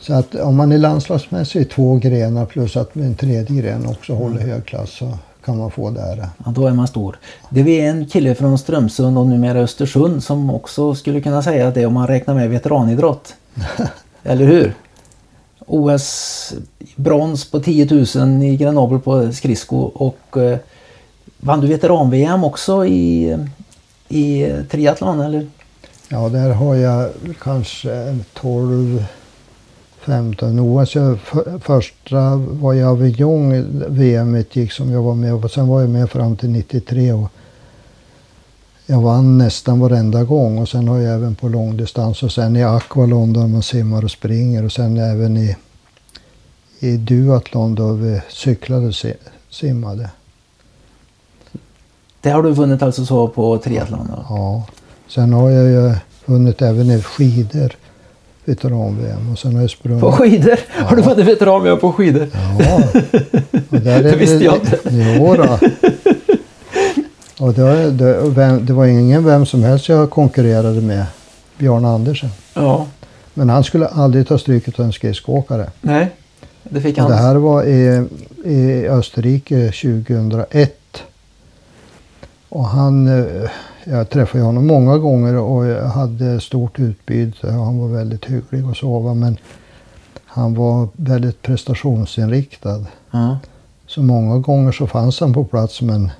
Så 0.00 0.14
att 0.14 0.34
om 0.34 0.56
man 0.56 0.72
är 0.72 0.78
landslagsmässig 0.78 1.60
i 1.60 1.64
två 1.64 1.96
grenar 1.96 2.46
plus 2.46 2.76
att 2.76 2.96
en 2.96 3.14
tredje 3.14 3.62
gren 3.62 3.86
också 3.86 4.12
mm. 4.12 4.24
håller 4.24 4.40
hög 4.40 4.64
klass 4.64 4.90
så 4.90 5.18
kan 5.44 5.58
man 5.58 5.70
få 5.70 5.90
det 5.90 6.00
här. 6.00 6.26
Ja, 6.44 6.50
då 6.50 6.66
är 6.66 6.72
man 6.72 6.88
stor. 6.88 7.18
Det 7.50 7.80
är 7.80 7.90
en 7.90 8.06
kille 8.06 8.34
från 8.34 8.58
Strömsund 8.58 9.18
och 9.18 9.26
numera 9.26 9.58
Östersund 9.58 10.22
som 10.22 10.50
också 10.50 10.94
skulle 10.94 11.20
kunna 11.20 11.42
säga 11.42 11.70
det 11.70 11.86
om 11.86 11.94
man 11.94 12.06
räknar 12.06 12.34
med 12.34 12.50
veteranidrott. 12.50 13.34
Eller 14.22 14.46
hur? 14.46 14.74
OS-brons 15.68 17.50
på 17.50 17.60
10 17.60 18.06
000 18.14 18.42
i 18.42 18.56
Grenoble 18.56 18.98
på 18.98 19.32
skridsko 19.32 19.76
och 19.76 20.36
eh, 20.36 20.58
vann 21.38 21.60
du 21.60 21.66
veteran-VM 21.66 22.44
också 22.44 22.86
i, 22.86 23.36
i 24.08 24.52
triathlon 24.70 25.20
eller? 25.20 25.46
Ja, 26.08 26.28
där 26.28 26.50
har 26.50 26.74
jag 26.74 27.10
kanske 27.42 28.18
12 28.34 29.04
15. 30.08 30.60
OS, 30.60 30.94
jag, 30.94 31.18
för, 31.20 31.58
första 31.58 32.36
var 32.36 32.72
jag 32.72 32.90
Avignon, 32.90 33.84
VM 33.88 34.44
gick 34.52 34.72
som 34.72 34.92
jag 34.92 35.02
var 35.02 35.14
med 35.14 35.42
på. 35.42 35.48
Sen 35.48 35.68
var 35.68 35.80
jag 35.80 35.90
med 35.90 36.10
fram 36.10 36.36
till 36.36 36.50
93. 36.50 37.12
Och 37.12 37.32
jag 38.90 39.00
vann 39.00 39.38
nästan 39.38 39.80
varenda 39.80 40.24
gång 40.24 40.58
och 40.58 40.68
sen 40.68 40.88
har 40.88 40.98
jag 40.98 41.14
även 41.14 41.34
på 41.34 41.48
långdistans 41.48 42.22
och 42.22 42.32
sen 42.32 42.56
i 42.56 42.64
Aqua 42.64 43.06
London 43.06 43.52
man 43.52 43.62
simmar 43.62 44.04
och 44.04 44.10
springer 44.10 44.64
och 44.64 44.72
sen 44.72 44.96
även 44.96 45.36
i, 45.36 45.56
i 46.78 46.96
duathlon 46.96 47.74
då 47.74 47.92
vi 47.92 48.20
cyklade 48.28 48.86
och 48.86 48.94
simmade. 49.50 50.10
Det 52.20 52.30
har 52.30 52.42
du 52.42 52.50
vunnit 52.50 52.82
alltså 52.82 53.06
så 53.06 53.28
på 53.28 53.58
triathlon? 53.58 54.08
Då? 54.16 54.24
Ja. 54.28 54.64
Sen 55.08 55.32
har 55.32 55.50
jag 55.50 55.68
ju 55.68 55.94
vunnit 56.24 56.62
även 56.62 56.90
i 56.90 57.02
skidor. 57.02 57.72
Veteran-VM. 58.44 59.32
Och 59.32 59.38
sen 59.38 59.54
har 59.54 59.60
jag 59.60 59.70
sprungit. 59.70 60.00
På 60.00 60.12
skidor? 60.12 60.58
Ja. 60.78 60.84
Har 60.84 60.96
du 60.96 61.02
vunnit 61.02 61.26
veteran-VM 61.26 61.78
på 61.78 61.92
skidor? 61.92 62.28
Ja. 62.58 62.82
Och 63.70 63.80
där 63.80 64.02
det 64.02 64.16
visste 64.16 64.44
jag 64.44 64.54
inte. 64.54 64.78
Jo 64.90 65.34
då. 65.36 65.58
Och 67.40 67.54
det, 67.54 67.90
det, 67.90 68.58
det 68.60 68.72
var 68.72 68.86
ingen 68.86 69.24
vem 69.24 69.46
som 69.46 69.62
helst 69.62 69.88
jag 69.88 70.10
konkurrerade 70.10 70.80
med. 70.80 71.06
Björn 71.58 71.84
Andersen. 71.84 72.30
Ja. 72.54 72.86
Men 73.34 73.48
han 73.48 73.64
skulle 73.64 73.86
aldrig 73.86 74.28
ta 74.28 74.38
stryket 74.38 74.80
av 74.80 74.86
en 74.86 74.92
skridskoåkare. 74.92 75.70
Nej, 75.80 76.10
det 76.62 76.80
fick 76.80 76.98
han. 76.98 77.10
det 77.10 77.16
här 77.16 77.34
var 77.34 77.64
i, 77.64 78.06
i 78.44 78.88
Österrike 78.88 79.72
2001. 79.82 80.74
Och 82.48 82.64
han, 82.64 83.06
eh, 83.06 83.50
jag 83.84 84.10
träffade 84.10 84.44
honom 84.44 84.66
många 84.66 84.98
gånger 84.98 85.36
och 85.36 85.66
jag 85.66 85.84
hade 85.84 86.40
stort 86.40 86.78
utbyte. 86.78 87.50
Han 87.50 87.78
var 87.78 87.88
väldigt 87.88 88.24
hygglig 88.24 88.64
att 88.70 88.76
sova 88.76 89.14
men 89.14 89.36
han 90.24 90.54
var 90.54 90.88
väldigt 90.92 91.42
prestationsinriktad. 91.42 92.84
Mm. 93.12 93.36
Så 93.86 94.02
många 94.02 94.38
gånger 94.38 94.72
så 94.72 94.86
fanns 94.86 95.20
han 95.20 95.32
på 95.32 95.44
plats 95.44 95.82
men 95.82 96.10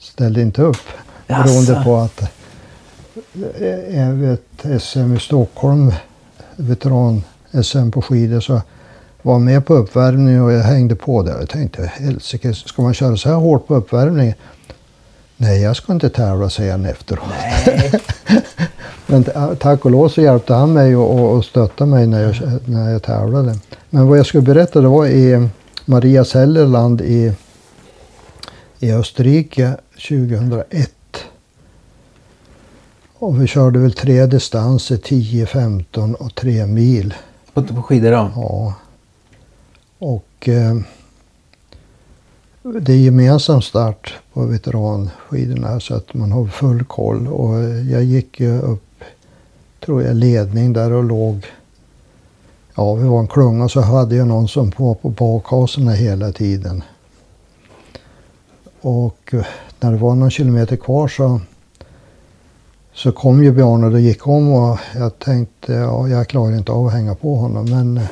ställde 0.00 0.42
inte 0.42 0.62
upp. 0.62 0.86
Beroende 1.26 1.82
på 1.84 1.96
att 1.96 2.22
jag 3.90 4.12
vet 4.12 4.82
SM 4.82 5.14
i 5.14 5.20
Stockholm, 5.20 5.92
veteran-SM 6.56 7.90
på 7.90 8.02
skidor, 8.02 8.40
så 8.40 8.60
var 9.22 9.38
med 9.38 9.66
på 9.66 9.74
uppvärmning 9.74 10.42
och 10.42 10.52
jag 10.52 10.62
hängde 10.62 10.94
på 10.94 11.22
där. 11.22 11.38
Jag 11.38 11.48
tänkte, 11.48 11.92
helsike, 11.94 12.54
ska 12.54 12.82
man 12.82 12.94
köra 12.94 13.16
så 13.16 13.28
här 13.28 13.36
hårt 13.36 13.66
på 13.66 13.74
uppvärmning? 13.74 14.34
Nej, 15.36 15.62
jag 15.62 15.76
ska 15.76 15.92
inte 15.92 16.10
tävla, 16.10 16.50
säger 16.50 16.72
han 16.72 16.86
efteråt. 16.86 17.24
Men 19.06 19.24
tack 19.58 19.84
och 19.84 19.90
lov 19.90 20.08
så 20.08 20.22
hjälpte 20.22 20.54
han 20.54 20.72
mig 20.72 20.96
och, 20.96 21.36
och 21.36 21.44
stöttade 21.44 21.90
mig 21.90 22.06
när 22.06 22.22
jag, 22.22 22.34
när 22.64 22.90
jag 22.90 23.02
tävlade. 23.02 23.58
Men 23.90 24.08
vad 24.08 24.18
jag 24.18 24.26
skulle 24.26 24.42
berätta 24.42 24.80
det 24.80 24.88
var 24.88 25.06
i 25.06 25.48
Maria 25.84 26.24
Sellerland 26.24 27.00
i, 27.00 27.32
i 28.80 28.92
Österrike 28.92 29.76
2001. 30.08 30.90
Och 33.18 33.42
vi 33.42 33.46
körde 33.46 33.78
väl 33.78 33.92
tre 33.92 34.26
distanser, 34.26 34.96
10, 34.96 35.46
15 35.46 36.14
och 36.14 36.34
3 36.34 36.66
mil. 36.66 37.14
På, 37.52 37.62
på 37.62 37.82
skidor 37.82 38.10
då? 38.10 38.30
Ja. 38.34 38.74
Och 39.98 40.48
eh, 40.48 40.76
det 42.62 42.92
är 42.92 42.96
gemensam 42.96 43.62
start 43.62 44.14
på 44.32 44.44
veteranskidorna 44.44 45.80
så 45.80 45.94
att 45.94 46.14
man 46.14 46.32
har 46.32 46.46
full 46.46 46.84
koll. 46.84 47.28
Och 47.28 47.54
jag 47.90 48.04
gick 48.04 48.40
ju 48.40 48.58
upp, 48.60 49.04
tror 49.80 50.02
jag, 50.02 50.16
ledning 50.16 50.72
där 50.72 50.92
och 50.92 51.04
låg 51.04 51.46
Ja, 52.74 52.94
vi 52.94 53.08
var 53.08 53.20
en 53.20 53.26
klunga 53.26 53.68
så 53.68 53.80
hade 53.80 54.16
jag 54.16 54.28
någon 54.28 54.48
som 54.48 54.72
var 54.76 54.94
på 54.94 55.08
bakhasorna 55.08 55.92
hela 55.92 56.32
tiden. 56.32 56.82
Och 58.80 59.34
eh, 59.34 59.46
när 59.80 59.92
det 59.92 59.98
var 59.98 60.14
någon 60.14 60.30
kilometer 60.30 60.76
kvar 60.76 61.08
så, 61.08 61.40
så 62.92 63.12
kom 63.12 63.44
ju 63.44 63.52
Bjarne 63.52 63.86
och 63.86 64.00
gick 64.00 64.26
om 64.26 64.52
och 64.52 64.78
jag 64.94 65.18
tänkte 65.18 65.72
ja, 65.72 66.08
jag 66.08 66.28
klarar 66.28 66.56
inte 66.56 66.72
av 66.72 66.86
att 66.86 66.92
hänga 66.92 67.14
på 67.14 67.36
honom. 67.36 67.70
Men 67.70 67.96
eh, 67.96 68.06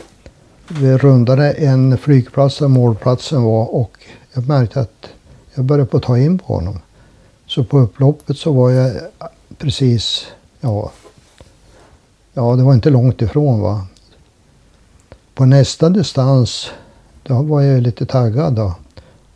vi 0.69 0.97
rundade 0.99 1.53
en 1.53 1.99
flygplats 1.99 2.59
där 2.59 2.69
målplatsen 2.69 3.43
var 3.43 3.75
och 3.75 3.99
jag 4.35 4.49
märkte 4.49 4.81
att 4.81 5.09
jag 5.55 5.64
började 5.64 5.91
på 5.91 5.97
att 5.97 6.03
ta 6.03 6.19
in 6.19 6.39
på 6.39 6.55
honom. 6.55 6.81
Så 7.47 7.64
på 7.64 7.79
upploppet 7.79 8.39
så 8.39 8.53
var 8.53 8.71
jag 8.71 8.93
precis, 9.59 10.27
ja, 10.61 10.91
ja 12.33 12.57
det 12.57 12.62
var 12.62 12.75
inte 12.75 12.91
långt 12.91 13.23
ifrån 13.23 13.61
va. 13.61 13.87
På 15.35 15.45
nästa 15.45 15.89
distans, 15.89 16.71
då 17.23 17.43
var 17.43 17.61
jag 17.61 17.83
lite 17.83 18.07
taggad 18.07 18.53
då. 18.53 18.75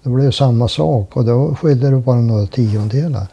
Det 0.03 0.11
blev 0.11 0.31
samma 0.31 0.69
sak 0.69 1.17
och 1.17 1.25
då 1.25 1.55
skilde 1.55 1.91
det 1.91 1.97
bara 1.97 2.17
några 2.17 2.47
tiondelar. 2.47 3.27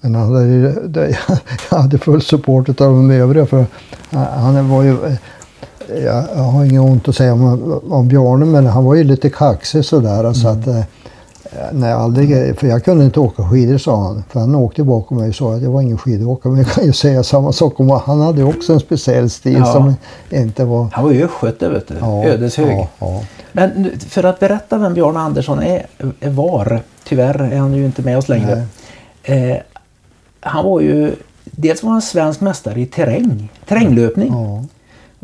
Men 0.00 0.14
han 0.14 0.34
hade, 0.34 1.18
jag 1.70 1.78
hade 1.78 1.98
full 1.98 2.22
support 2.22 2.68
av 2.68 2.74
de 2.74 3.10
övriga 3.10 3.46
för 3.46 3.66
han 4.10 4.68
var 4.68 4.82
ju 4.82 4.96
jag 6.04 6.42
har 6.42 6.64
inget 6.64 6.80
ont 6.80 7.08
att 7.08 7.16
säga 7.16 7.32
om, 7.32 7.80
om 7.90 8.08
Bjarne 8.08 8.46
men 8.46 8.66
han 8.66 8.84
var 8.84 8.94
ju 8.94 9.04
lite 9.04 9.30
kaxig 9.30 9.84
sådär. 9.84 10.20
Mm. 10.20 10.34
Så 10.34 10.48
att, 10.48 10.66
eh, 10.66 10.82
nej, 11.72 11.92
aldrig, 11.92 12.58
för 12.58 12.66
jag 12.66 12.84
kunde 12.84 13.04
inte 13.04 13.20
åka 13.20 13.50
skidor 13.50 13.78
sa 13.78 14.02
han. 14.02 14.24
För 14.30 14.40
han 14.40 14.54
åkte 14.54 14.82
bakom 14.82 15.18
mig 15.18 15.28
och 15.28 15.34
sa 15.34 15.54
att 15.54 15.62
jag 15.62 15.70
var 15.70 15.82
ingen 15.82 15.98
skidåkare. 15.98 16.52
Men 16.52 16.62
jag 16.62 16.72
kan 16.72 16.84
ju 16.84 16.92
säga 16.92 17.22
samma 17.22 17.52
sak 17.52 17.80
om 17.80 17.90
Han 17.90 18.20
hade 18.20 18.44
också 18.44 18.72
en 18.72 18.80
speciell 18.80 19.30
stil 19.30 19.56
ja. 19.58 19.64
som 19.64 19.94
inte 20.30 20.64
var... 20.64 20.88
Han 20.92 21.04
var 21.04 21.12
ju 21.12 21.24
östgöte 21.24 21.68
vet 21.68 21.88
du. 21.88 21.94
Ja, 22.00 22.24
Ödeshög. 22.24 22.76
Ja, 22.76 22.88
ja. 22.98 23.22
Men 23.52 23.90
för 23.98 24.24
att 24.24 24.40
berätta 24.40 24.78
vem 24.78 24.94
Bjarne 24.94 25.18
Andersson 25.18 25.62
är, 25.62 25.86
var, 26.30 26.80
tyvärr 27.04 27.52
är 27.52 27.58
han 27.58 27.74
ju 27.74 27.84
inte 27.86 28.02
med 28.02 28.18
oss 28.18 28.28
längre. 28.28 28.62
Eh, 29.22 29.56
han 30.40 30.64
var 30.64 30.80
ju, 30.80 31.14
dels 31.44 31.82
var 31.82 31.90
han 31.90 32.02
svensk 32.02 32.40
mästare 32.40 32.80
i 32.80 32.86
terräng, 32.86 33.48
terränglöpning. 33.68 34.34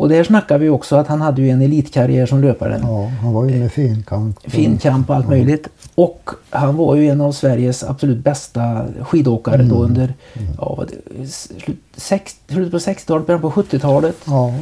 Och 0.02 0.08
där 0.08 0.24
snackar 0.24 0.58
vi 0.58 0.68
också 0.68 0.96
att 0.96 1.08
han 1.08 1.20
hade 1.20 1.42
ju 1.42 1.50
en 1.50 1.62
elitkarriär 1.62 2.26
som 2.26 2.40
löpare. 2.40 2.80
Ja, 2.82 3.10
han 3.22 3.32
var 3.32 3.48
ju 3.48 3.58
med 3.58 3.72
finkamp. 3.72 4.50
Finkamp 4.50 5.10
och 5.10 5.16
allt 5.16 5.28
möjligt. 5.28 5.68
Och 5.94 6.30
han 6.50 6.76
var 6.76 6.96
ju 6.96 7.08
en 7.08 7.20
av 7.20 7.32
Sveriges 7.32 7.84
absolut 7.84 8.18
bästa 8.18 8.86
skidåkare 9.00 9.54
mm. 9.54 9.68
då 9.68 9.74
under 9.74 10.14
mm. 10.34 10.48
ja, 10.58 10.84
slutet 11.96 12.70
på 12.70 12.78
60-talet, 12.78 13.26
början 13.26 13.40
på 13.40 13.50
70-talet. 13.50 14.16
Ja. 14.24 14.54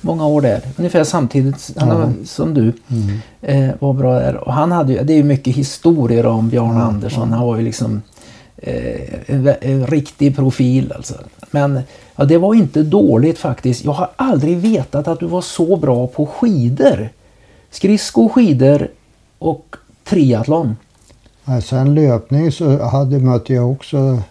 Många 0.00 0.26
år 0.26 0.40
där. 0.40 0.62
Ungefär 0.76 1.04
samtidigt 1.04 1.70
ja. 1.76 2.10
som 2.24 2.54
du 2.54 2.72
mm. 2.88 3.18
eh, 3.40 3.74
var 3.78 3.92
bra 3.92 4.14
där. 4.14 4.36
Och 4.36 4.52
han 4.52 4.72
hade 4.72 4.92
ju, 4.92 5.02
det 5.02 5.12
är 5.12 5.16
ju 5.16 5.24
mycket 5.24 5.56
historier 5.56 6.26
om 6.26 6.48
Bjarne 6.48 6.80
Andersson. 6.80 7.32
Han 7.32 7.46
var 7.46 7.56
ju 7.56 7.62
liksom 7.62 8.02
Eh, 8.62 9.34
en, 9.34 9.54
en, 9.60 9.86
riktig 9.86 10.36
profil 10.36 10.92
alltså. 10.92 11.14
Men 11.50 11.80
Ja, 12.20 12.26
det 12.26 12.38
var 12.38 12.54
inte 12.54 12.82
dåligt 12.82 13.38
faktiskt. 13.38 13.84
Jag 13.84 13.92
har 13.92 14.10
aldrig 14.16 14.56
vetat 14.56 15.08
att 15.08 15.20
du 15.20 15.26
var 15.26 15.40
så 15.40 15.76
bra 15.76 16.06
på 16.06 16.26
skidor. 16.26 17.08
Skridsko, 17.70 18.28
skidor 18.28 18.88
och 19.38 19.76
triathlon. 20.04 20.76
Ja, 21.44 21.60
sen 21.60 21.94
löpning 21.94 22.52
så 22.52 22.82
hade, 22.82 23.18
mötte 23.18 23.54
jag 23.54 23.70
också 23.70 24.22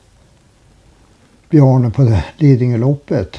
Bjarne 1.50 1.90
på 1.90 2.18
Lidingöloppet 2.38 3.38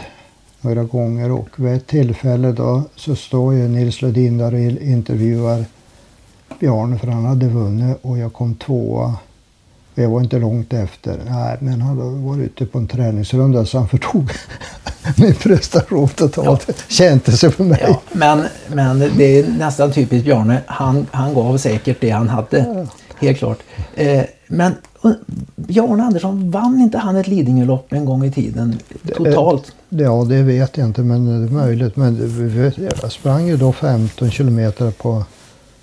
några 0.61 0.84
gånger 0.84 1.30
och 1.30 1.49
vid 1.57 1.74
ett 1.74 1.86
tillfälle 1.86 2.53
då 2.53 2.82
så 2.97 3.16
står 3.16 3.55
ju 3.55 3.68
Nils 3.68 4.03
Lodin 4.03 4.38
där 4.38 4.55
och 4.55 4.61
intervjuar 4.82 5.64
Bjarne 6.61 6.99
för 6.99 7.07
han 7.07 7.24
hade 7.24 7.49
vunnit 7.49 7.97
och 8.03 8.18
jag 8.18 8.32
kom 8.32 8.55
tvåa 8.55 9.14
jag 10.03 10.11
var 10.11 10.20
inte 10.20 10.38
långt 10.38 10.72
efter. 10.72 11.18
Nej, 11.30 11.57
men 11.61 11.80
han 11.80 11.98
hade 11.98 12.11
varit 12.11 12.40
ute 12.40 12.66
på 12.66 12.78
en 12.78 12.86
träningsrunda 12.86 13.64
så 13.66 13.78
han 13.78 13.88
förtog 13.88 14.30
min 15.16 15.34
prestation 15.34 16.09
totalt. 16.09 16.64
Ja. 16.68 16.74
Kände 16.88 17.32
sig 17.32 17.51
för 17.51 17.64
mig. 17.64 17.84
Ja, 17.88 18.01
men, 18.12 18.44
men 18.68 18.98
det 18.98 19.38
är 19.38 19.48
nästan 19.48 19.92
typiskt 19.92 20.24
Bjarne. 20.24 20.61
Han, 20.66 21.07
han 21.11 21.34
gav 21.34 21.57
säkert 21.57 22.01
det 22.01 22.11
han 22.11 22.28
hade. 22.28 22.59
Ja. 22.59 22.86
Helt 23.20 23.38
klart. 23.38 23.59
Eh, 23.94 24.22
men 24.46 24.74
Bjarne 25.57 26.03
Andersson, 26.03 26.51
vann 26.51 26.80
inte 26.80 26.98
han 26.98 27.16
ett 27.16 27.26
Lidingölopp 27.26 27.92
en 27.92 28.05
gång 28.05 28.24
i 28.24 28.32
tiden 28.32 28.78
totalt? 29.16 29.72
Ja, 29.88 30.26
det 30.28 30.42
vet 30.42 30.76
jag 30.76 30.86
inte, 30.86 31.01
men 31.01 31.26
det 31.26 31.48
är 31.48 31.53
möjligt. 31.53 31.96
Men 31.96 32.30
jag 33.03 33.12
sprang 33.12 33.46
ju 33.46 33.57
då 33.57 33.72
15 33.72 34.30
kilometer 34.30 34.90
på 34.90 35.24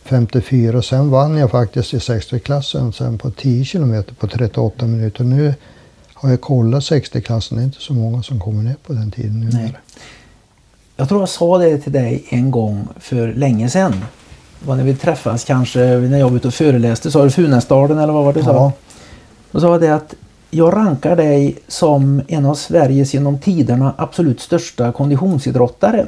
54. 0.07 0.81
Sen 0.81 1.09
vann 1.09 1.37
jag 1.37 1.51
faktiskt 1.51 1.93
i 1.93 1.97
60-klassen 1.97 2.93
sen 2.93 3.17
på 3.17 3.31
10 3.31 3.65
kilometer 3.65 4.13
på 4.13 4.27
38 4.27 4.85
minuter. 4.85 5.23
Nu 5.23 5.53
har 6.13 6.29
jag 6.29 6.41
kollat 6.41 6.83
60-klassen. 6.83 7.57
Det 7.57 7.63
är 7.63 7.65
inte 7.65 7.81
så 7.81 7.93
många 7.93 8.23
som 8.23 8.39
kommer 8.39 8.63
ner 8.63 8.75
på 8.87 8.93
den 8.93 9.11
tiden 9.11 9.39
nu. 9.39 9.49
Nej. 9.53 9.77
Jag 10.95 11.09
tror 11.09 11.21
jag 11.21 11.29
sa 11.29 11.57
det 11.57 11.77
till 11.77 11.91
dig 11.91 12.25
en 12.29 12.51
gång 12.51 12.87
för 12.99 13.33
länge 13.33 13.69
sedan. 13.69 14.05
Det 14.59 14.67
var 14.67 14.75
när 14.75 14.83
vi 14.83 14.95
träffades 14.95 15.43
kanske 15.43 15.79
när 15.79 16.17
jag 16.17 16.29
var 16.29 16.37
ute 16.37 16.47
och 16.47 16.53
föreläste. 16.53 17.11
Sa 17.11 17.23
du 17.23 17.29
Funäsdalen 17.29 17.97
eller 17.97 18.13
vad 18.13 18.25
var 18.25 18.33
det 18.33 18.39
du 18.39 18.45
sa? 18.45 18.53
Ja. 18.53 18.71
Då 19.51 19.59
sa 19.59 19.71
jag 19.71 19.81
det 19.81 19.95
att 19.95 20.13
jag 20.49 20.73
rankar 20.73 21.15
dig 21.15 21.57
som 21.67 22.21
en 22.27 22.45
av 22.45 22.55
Sveriges 22.55 23.13
genom 23.13 23.39
tiderna 23.39 23.93
absolut 23.97 24.39
största 24.39 24.91
konditionsidrottare. 24.91 26.05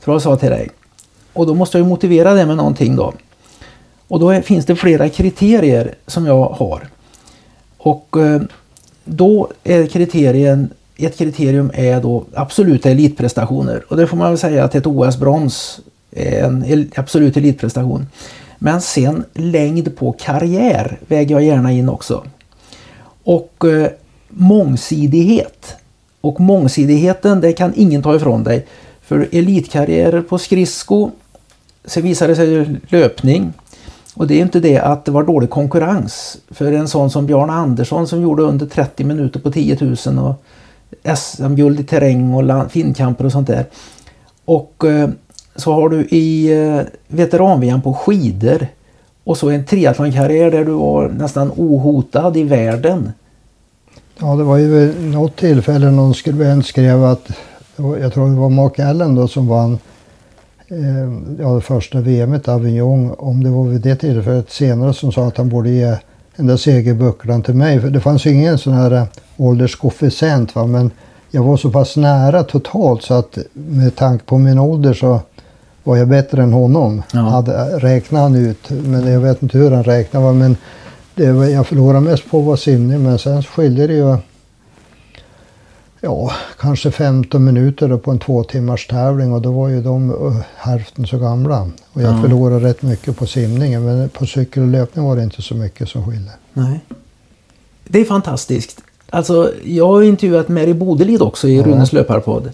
För 0.00 0.12
jag 0.12 0.22
sa 0.22 0.36
till 0.36 0.50
dig. 0.50 0.68
Och 1.38 1.46
då 1.46 1.54
måste 1.54 1.78
jag 1.78 1.84
ju 1.84 1.88
motivera 1.88 2.34
det 2.34 2.46
med 2.46 2.56
någonting 2.56 2.96
då. 2.96 3.12
Och 4.08 4.20
då 4.20 4.30
är, 4.30 4.42
finns 4.42 4.66
det 4.66 4.76
flera 4.76 5.08
kriterier 5.08 5.94
som 6.06 6.26
jag 6.26 6.48
har. 6.48 6.88
Och 7.78 8.16
eh, 8.16 8.42
då 9.04 9.48
är 9.64 9.86
kriterien, 9.86 10.70
ett 10.96 11.18
kriterium 11.18 11.70
är 11.74 12.00
då 12.00 12.24
absoluta 12.34 12.90
elitprestationer. 12.90 13.84
Och 13.88 13.96
det 13.96 14.06
får 14.06 14.16
man 14.16 14.28
väl 14.28 14.38
säga 14.38 14.64
att 14.64 14.74
ett 14.74 14.86
OS-brons 14.86 15.80
är 16.10 16.42
en 16.42 16.90
absolut 16.96 17.36
elitprestation. 17.36 18.06
Men 18.58 18.80
sen 18.80 19.24
längd 19.34 19.96
på 19.96 20.12
karriär 20.12 20.98
väger 21.06 21.34
jag 21.34 21.44
gärna 21.44 21.72
in 21.72 21.88
också. 21.88 22.24
Och 23.24 23.64
eh, 23.64 23.90
mångsidighet. 24.28 25.76
Och 26.20 26.40
mångsidigheten 26.40 27.40
det 27.40 27.52
kan 27.52 27.72
ingen 27.76 28.02
ta 28.02 28.16
ifrån 28.16 28.44
dig. 28.44 28.66
För 29.02 29.28
elitkarriärer 29.32 30.22
på 30.22 30.38
skridsko, 30.38 31.10
sen 31.88 32.02
visade 32.02 32.32
det 32.32 32.36
sig 32.36 32.50
ju 32.50 32.76
löpning. 32.88 33.52
Och 34.14 34.26
det 34.26 34.34
är 34.34 34.40
inte 34.40 34.60
det 34.60 34.78
att 34.78 35.04
det 35.04 35.10
var 35.10 35.22
dålig 35.22 35.50
konkurrens. 35.50 36.38
För 36.50 36.72
en 36.72 36.88
sån 36.88 37.10
som 37.10 37.26
Björn 37.26 37.50
Andersson 37.50 38.08
som 38.08 38.22
gjorde 38.22 38.42
under 38.42 38.66
30 38.66 39.04
minuter 39.04 39.40
på 39.40 39.50
10 39.50 39.96
000 40.06 40.18
och 40.18 40.44
SM-guld 41.16 41.80
i 41.80 41.84
terräng 41.84 42.34
och 42.34 42.70
finkamper 42.70 43.24
och 43.24 43.32
sånt 43.32 43.46
där. 43.46 43.66
Och 44.44 44.84
eh, 44.84 45.08
så 45.56 45.72
har 45.72 45.88
du 45.88 46.00
i 46.00 46.52
eh, 46.52 46.80
veteran 47.08 47.82
på 47.82 47.94
skidor 47.94 48.66
och 49.24 49.38
så 49.38 49.50
en 49.50 49.64
triathlonkarriär 49.64 50.50
där 50.50 50.64
du 50.64 50.72
var 50.72 51.08
nästan 51.08 51.52
ohotad 51.56 52.36
i 52.36 52.42
världen. 52.42 53.12
Ja, 54.18 54.36
det 54.36 54.44
var 54.44 54.56
ju 54.56 54.66
vid 54.66 55.12
något 55.12 55.36
tillfälle 55.36 55.90
någon 55.90 56.14
skribent 56.14 56.66
skrev 56.66 57.04
att, 57.04 57.28
jag 57.76 58.12
tror 58.12 58.28
det 58.28 58.40
var 58.40 58.48
Mark 58.48 58.78
Allen 58.78 59.14
då 59.14 59.28
som 59.28 59.48
vann 59.48 59.78
ja, 61.38 61.54
det 61.54 61.60
första 61.60 62.00
VMet 62.00 62.48
Avignon. 62.48 63.14
Om 63.18 63.44
det 63.44 63.50
var 63.50 63.64
vid 63.64 63.80
det 63.80 63.96
tillfället 63.96 64.50
senare 64.50 64.94
som 64.94 65.12
sa 65.12 65.26
att 65.26 65.36
han 65.36 65.48
borde 65.48 65.70
ge 65.70 65.96
den 66.36 66.46
där 66.46 66.56
segerbucklan 66.56 67.42
till 67.42 67.54
mig. 67.54 67.80
För 67.80 67.90
det 67.90 68.00
fanns 68.00 68.26
ju 68.26 68.30
ingen 68.30 68.58
sån 68.58 68.72
här 68.72 68.90
eh, 68.90 69.04
ålderskoefficient 69.36 70.54
va, 70.54 70.66
men 70.66 70.90
jag 71.30 71.42
var 71.42 71.56
så 71.56 71.70
pass 71.70 71.96
nära 71.96 72.42
totalt 72.42 73.02
så 73.02 73.14
att 73.14 73.38
med 73.52 73.96
tanke 73.96 74.24
på 74.24 74.38
min 74.38 74.58
ålder 74.58 74.94
så 74.94 75.20
var 75.84 75.96
jag 75.96 76.08
bättre 76.08 76.42
än 76.42 76.52
honom. 76.52 77.02
Ja. 77.12 77.20
Hade, 77.20 77.78
räknade 77.78 78.22
han 78.22 78.34
ut, 78.34 78.70
men 78.70 79.12
jag 79.12 79.20
vet 79.20 79.42
inte 79.42 79.58
hur 79.58 79.70
han 79.70 79.84
räknade. 79.84 80.26
va, 80.26 80.32
Men 80.32 80.56
det 81.14 81.32
var, 81.32 81.44
jag 81.44 81.66
förlorade 81.66 82.00
mest 82.00 82.30
på 82.30 82.40
var 82.40 82.56
simning 82.56 83.02
men 83.02 83.18
sen 83.18 83.42
skilde 83.42 83.86
det 83.86 83.94
ju 83.94 84.16
ja, 86.00 86.30
kanske 86.60 86.90
15 86.90 87.44
minuter 87.44 87.88
då 87.88 87.98
på 87.98 88.10
en 88.10 88.18
två 88.18 88.44
timmars 88.44 88.86
tävling 88.86 89.32
och 89.32 89.42
då 89.42 89.52
var 89.52 89.68
ju 89.68 89.82
de 89.82 90.10
uh, 90.10 90.36
hälften 90.56 91.06
så 91.06 91.18
gamla. 91.18 91.70
Och 91.92 92.02
jag 92.02 92.12
Ja. 92.18 92.22
förlorade 92.22 92.68
rätt 92.68 92.82
mycket 92.82 93.16
på 93.16 93.26
simningen 93.26 93.84
men 93.84 94.08
på 94.08 94.26
cykel 94.26 94.62
och 94.62 94.68
löpning 94.68 95.04
var 95.04 95.16
det 95.16 95.22
inte 95.22 95.42
så 95.42 95.54
mycket 95.54 95.88
som 95.88 96.06
skilde. 96.10 96.30
Nej. 96.52 96.80
Det 97.88 98.00
är 98.00 98.04
fantastiskt. 98.04 98.80
Alltså, 99.10 99.52
jag 99.64 99.88
har 99.88 100.02
intervjuat 100.02 100.48
Mary 100.48 100.72
Bodelid 100.74 101.22
också 101.22 101.48
i 101.48 101.56
Ja. 101.56 101.62
Runes 101.64 101.92
löparpodd. 101.92 102.50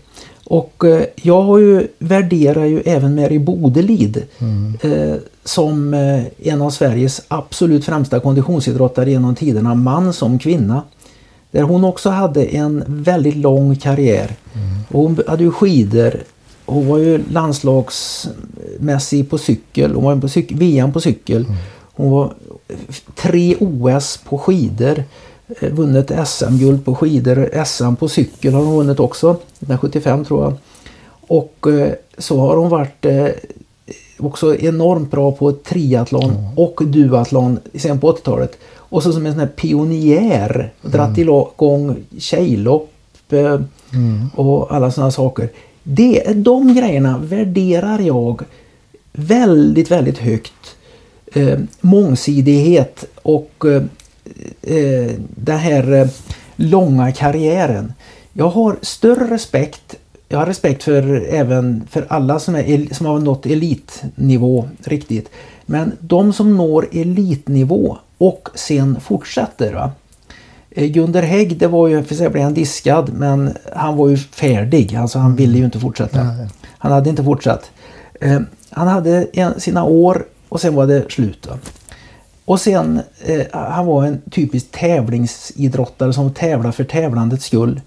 Och 0.47 0.85
eh, 0.85 1.03
jag 1.17 1.43
har 1.43 1.59
ju, 1.59 1.89
värderar 1.99 2.65
ju 2.65 2.81
även 2.81 3.15
Mary 3.15 3.39
Bodelid 3.39 4.23
Mm. 4.39 4.77
eh, 4.83 5.15
som 5.45 5.95
eh, 5.95 6.25
en 6.49 6.63
av 6.63 6.71
Sveriges 6.71 7.23
absolut 7.29 7.85
främsta 7.85 8.21
konditionsidrottare 8.21 9.11
genom 9.11 9.35
tiderna, 9.35 9.75
man 9.75 10.13
som 10.13 10.39
kvinna. 10.39 10.83
Där 11.55 11.63
hon 11.63 11.85
också 11.85 12.11
hade 12.11 12.45
en 12.45 12.85
väldigt 12.87 13.37
lång 13.37 13.77
karriär. 13.77 14.31
Och 14.91 15.03
hon 15.03 15.19
hade 15.27 15.43
ju 15.45 15.51
skidor. 15.51 16.15
Hon 16.67 16.89
var 16.89 16.99
ju 16.99 17.23
landslagsmässig 17.31 19.31
på 19.31 19.39
cykel. 19.39 19.95
Hon 19.95 20.05
var 20.05 20.17
på 20.17 20.27
cyk- 20.29 20.59
VM 20.59 20.93
på 20.93 21.01
cykel. 21.01 21.47
Hon 21.95 22.11
var 22.11 22.35
tre 23.17 23.57
OS 23.61 24.21
på 24.29 24.39
skidor. 24.39 25.05
Eh, 25.61 25.73
Vunnit 25.73 26.11
SM-guld 26.27 26.85
på 26.85 26.95
skidor. 26.95 27.65
SM 27.65 27.95
på 27.95 28.09
cykel 28.09 28.55
har 28.55 28.65
hon 28.65 28.77
vunnit 28.77 29.01
också. 29.01 29.31
1975 29.31 30.25
tror 30.25 30.45
jag. 30.45 30.53
Och 31.29 31.67
eh, 31.73 31.93
så 32.19 32.41
har 32.41 32.57
hon 32.57 32.69
varit 32.69 33.05
eh, 33.05 33.27
också 34.19 34.57
enormt 34.57 35.11
bra 35.11 35.33
på 35.33 35.53
triathlon 35.53 36.33
och 36.57 36.81
duathlon 36.87 37.59
sen 37.75 38.01
på 38.01 38.13
80-talet. 38.13 38.59
Och 38.95 39.03
så 39.03 39.13
som 39.13 39.27
en 39.27 39.33
sån 39.33 39.41
här 39.41 39.47
pionjär. 39.47 40.73
Dratt 40.83 41.19
igång 41.19 41.97
tjejlopp 42.19 42.93
eh, 43.31 43.61
Mm. 43.95 44.31
och 44.35 44.75
alla 44.75 44.91
sådana 44.91 45.11
saker. 45.11 45.49
Det, 45.83 46.23
de 46.35 46.75
grejerna 46.75 47.19
värderar 47.19 47.99
jag 47.99 48.43
väldigt, 49.13 49.91
väldigt 49.91 50.19
högt. 50.19 50.77
Eh, 51.33 51.59
mångsidighet 51.81 53.05
och 53.23 53.65
eh, 53.67 53.83
eh, 54.77 55.13
den 55.37 55.59
här 55.59 55.93
eh, 55.93 56.09
långa 56.57 57.13
karriären. 57.13 57.93
Jag 58.33 58.49
har 58.49 58.77
större 58.83 59.35
respekt 59.35 59.97
jag 60.29 60.39
har 60.39 60.47
respekt 60.47 60.83
för 60.83 61.27
även 61.31 61.85
för 61.91 62.07
alla 62.09 62.39
som, 62.39 62.55
är, 62.55 62.95
som 62.95 63.07
har 63.07 63.19
nått 63.19 63.47
elitnivå 63.47 64.69
riktigt. 64.85 65.31
Men 65.67 65.93
de 66.01 66.33
som 66.33 66.57
når 66.57 66.89
elitnivå 66.93 67.99
och 68.19 68.49
sen 68.55 69.01
fortsätter. 69.01 69.75
Va? 69.75 69.91
Eh, 70.71 70.89
Gunder 70.89 71.23
Hägg, 71.23 71.59
det 71.59 71.67
var 71.67 71.89
ju, 71.89 72.03
för 72.03 72.15
sig 72.15 72.29
blev 72.29 72.45
han 72.45 72.55
diskad, 72.55 73.13
men 73.13 73.57
han 73.73 73.97
var 73.97 74.09
ju 74.09 74.17
färdig. 74.17 74.97
Alltså 74.97 75.19
han 75.19 75.37
ville 75.37 75.59
ju 75.59 75.65
inte 75.65 75.81
fortsätta. 75.81 76.19
Han 76.79 76.93
hade 76.93 77.11
inte 77.11 77.25
fortsatt. 77.25 77.71
Eh, 78.21 78.41
han 78.71 78.89
hade 78.89 79.27
en, 79.33 79.61
sina 79.61 79.85
år 79.85 80.25
och 80.49 80.61
sen 80.61 80.75
var 80.75 80.87
det 80.87 81.13
slut. 81.13 81.47
Va? 81.47 81.59
Och 82.45 82.61
sen, 82.61 83.01
eh, 83.25 83.43
han 83.53 83.87
var 83.87 84.05
en 84.05 84.21
typisk 84.31 84.71
tävlingsidrottare 84.71 86.13
som 86.13 86.33
tävlar 86.33 86.73
för 86.73 86.85
tävlandets 86.85 87.45
skull. 87.45 87.81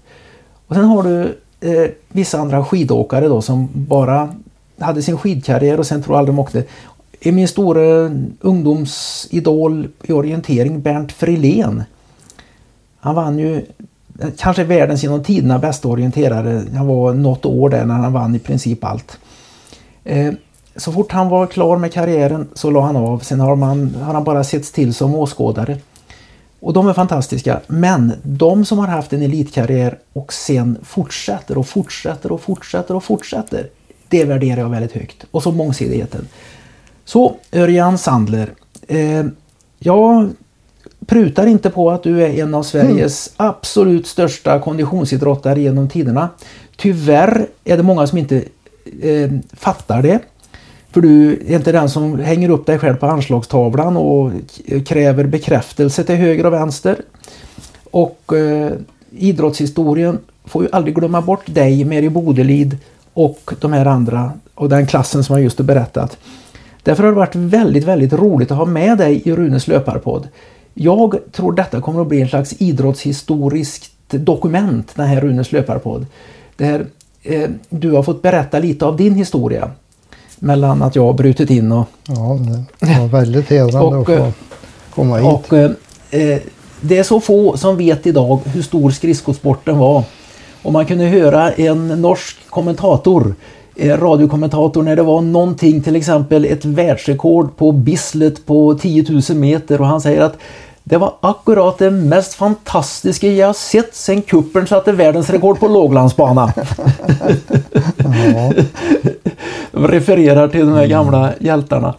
Och 0.66 0.74
sen 0.74 0.84
har 0.84 1.02
du 1.02 1.38
eh, 1.60 1.90
vissa 2.08 2.38
andra 2.38 2.64
skidåkare 2.64 3.28
då 3.28 3.42
som 3.42 3.68
bara 3.72 4.34
hade 4.78 5.02
sin 5.02 5.18
skidkarriär 5.18 5.78
och 5.78 5.86
sen 5.86 6.02
tror 6.02 6.14
jag 6.14 6.18
aldrig 6.18 6.36
de 6.36 6.38
åkte 6.38 6.64
är 7.20 7.32
min 7.32 7.48
stora 7.48 8.10
ungdomsidol 8.40 9.88
i 10.02 10.12
orientering, 10.12 10.80
Bernt 10.80 11.12
Frilén. 11.12 11.82
Han 13.00 13.14
vann 13.14 13.38
ju 13.38 13.66
kanske 14.38 14.64
världens 14.64 15.02
genom 15.02 15.22
tiderna 15.22 15.58
bästa 15.58 15.88
orienterare. 15.88 16.62
Han 16.76 16.86
var 16.86 17.14
något 17.14 17.46
år 17.46 17.68
där 17.68 17.84
när 17.84 17.94
han 17.94 18.12
vann 18.12 18.34
i 18.34 18.38
princip 18.38 18.84
allt. 18.84 19.18
Eh, 20.04 20.32
så 20.76 20.92
fort 20.92 21.12
han 21.12 21.28
var 21.28 21.46
klar 21.46 21.76
med 21.76 21.92
karriären 21.92 22.48
så 22.54 22.70
la 22.70 22.80
han 22.80 22.96
av. 22.96 23.18
Sen 23.18 23.40
har, 23.40 23.56
man, 23.56 23.94
har 23.94 24.14
han 24.14 24.24
bara 24.24 24.44
setts 24.44 24.72
till 24.72 24.94
som 24.94 25.14
åskådare. 25.14 25.78
Och 26.60 26.72
de 26.72 26.88
är 26.88 26.92
fantastiska. 26.92 27.60
Men 27.66 28.12
de 28.22 28.64
som 28.64 28.78
har 28.78 28.86
haft 28.86 29.12
en 29.12 29.22
elitkarriär 29.22 29.98
och 30.12 30.32
sen 30.32 30.78
fortsätter 30.82 31.58
och 31.58 31.66
fortsätter 31.66 32.32
och 32.32 32.40
fortsätter 32.40 32.96
och 32.96 33.04
fortsätter. 33.04 33.68
Det 34.08 34.24
värderar 34.24 34.60
jag 34.60 34.68
väldigt 34.68 34.92
högt. 34.92 35.24
Och 35.30 35.42
så 35.42 35.52
mångsidigheten. 35.52 36.28
Så 37.08 37.36
Örjan 37.52 37.98
Sandler. 37.98 38.52
Eh, 38.88 39.26
jag 39.78 40.30
prutar 41.06 41.46
inte 41.46 41.70
på 41.70 41.90
att 41.90 42.02
du 42.02 42.22
är 42.22 42.42
en 42.42 42.54
av 42.54 42.62
Sveriges 42.62 43.32
absolut 43.36 44.06
största 44.06 44.60
konditionsidrottare 44.60 45.60
genom 45.60 45.88
tiderna. 45.88 46.28
Tyvärr 46.76 47.46
är 47.64 47.76
det 47.76 47.82
många 47.82 48.06
som 48.06 48.18
inte 48.18 48.44
eh, 49.02 49.30
fattar 49.52 50.02
det. 50.02 50.18
För 50.90 51.00
du 51.00 51.32
är 51.32 51.56
inte 51.56 51.72
den 51.72 51.90
som 51.90 52.18
hänger 52.18 52.50
upp 52.50 52.66
dig 52.66 52.78
själv 52.78 52.96
på 52.96 53.06
anslagstavlan 53.06 53.96
och 53.96 54.32
kräver 54.86 55.24
bekräftelse 55.24 56.04
till 56.04 56.16
höger 56.16 56.46
och 56.46 56.52
vänster. 56.52 56.96
Och 57.90 58.32
eh, 58.32 58.72
idrottshistorien 59.10 60.18
får 60.44 60.62
ju 60.62 60.68
aldrig 60.72 60.94
glömma 60.94 61.20
bort 61.22 61.54
dig, 61.54 61.84
Mary 61.84 62.08
Bodelid 62.08 62.76
och 63.14 63.50
de 63.60 63.72
här 63.72 63.86
andra 63.86 64.32
och 64.54 64.68
den 64.68 64.86
klassen 64.86 65.24
som 65.24 65.36
jag 65.36 65.42
just 65.42 65.58
har 65.58 65.64
berättat. 65.64 66.18
Därför 66.82 67.02
har 67.02 67.10
det 67.10 67.16
varit 67.16 67.34
väldigt, 67.34 67.84
väldigt 67.84 68.12
roligt 68.12 68.50
att 68.50 68.58
ha 68.58 68.64
med 68.64 68.98
dig 68.98 69.22
i 69.24 69.32
Runes 69.32 69.68
löparpodd. 69.68 70.28
Jag 70.74 71.18
tror 71.32 71.52
detta 71.52 71.80
kommer 71.80 72.00
att 72.00 72.06
bli 72.06 72.20
en 72.20 72.28
slags 72.28 72.54
idrottshistoriskt 72.58 73.92
dokument, 74.10 74.92
den 74.94 75.06
här 75.06 75.20
Runes 75.20 75.52
löparpodd. 75.52 76.06
Där 76.56 76.86
eh, 77.22 77.50
du 77.68 77.90
har 77.90 78.02
fått 78.02 78.22
berätta 78.22 78.58
lite 78.58 78.86
av 78.86 78.96
din 78.96 79.14
historia. 79.14 79.70
Mellan 80.38 80.82
att 80.82 80.96
jag 80.96 81.04
har 81.04 81.12
brutit 81.12 81.50
in 81.50 81.72
och 81.72 81.88
Ja, 82.08 82.38
det 82.80 83.00
var 83.00 83.06
väldigt 83.06 83.50
hedrande 83.50 84.00
att 84.00 84.06
få 84.06 84.12
eh, 84.12 84.30
komma 84.90 85.16
hit. 85.16 85.26
och 85.26 85.52
eh, 85.52 85.70
eh, 86.10 86.38
det 86.80 86.98
är 86.98 87.02
så 87.02 87.20
få 87.20 87.56
som 87.56 87.76
vet 87.76 88.06
idag 88.06 88.40
hur 88.44 88.62
stor 88.62 88.90
skridskosporten 88.90 89.78
var. 89.78 90.04
Och 90.62 90.72
man 90.72 90.86
kunde 90.86 91.04
höra 91.04 91.52
en 91.52 91.88
norsk 91.88 92.36
kommentator, 92.50 93.34
radiokommentator, 93.78 94.82
när 94.82 94.96
det 94.96 95.02
var 95.02 95.20
någonting, 95.20 95.82
till 95.82 95.96
exempel 95.96 96.44
ett 96.44 96.64
världsrekord 96.64 97.56
på 97.56 97.72
Bislett 97.72 98.46
på 98.46 98.74
10 98.74 99.04
000 99.28 99.38
meter 99.38 99.80
och 99.80 99.86
han 99.86 100.00
säger 100.00 100.20
att 100.20 100.36
det 100.84 100.96
var 100.96 101.12
akkurat 101.20 101.78
det 101.78 101.90
mest 101.90 102.34
fantastiska 102.34 103.28
jag 103.28 103.56
sett 103.56 103.94
sen 103.94 104.22
kuppen 104.22 104.66
satte 104.66 104.92
världsrekord 104.92 105.60
på 105.60 105.68
låglandsbana. 105.68 106.52
Ja, 107.96 108.52
refererar 109.72 110.48
till 110.48 110.60
de 110.66 110.72
här 110.72 110.86
gamla 110.86 111.32
hjältarna. 111.38 111.94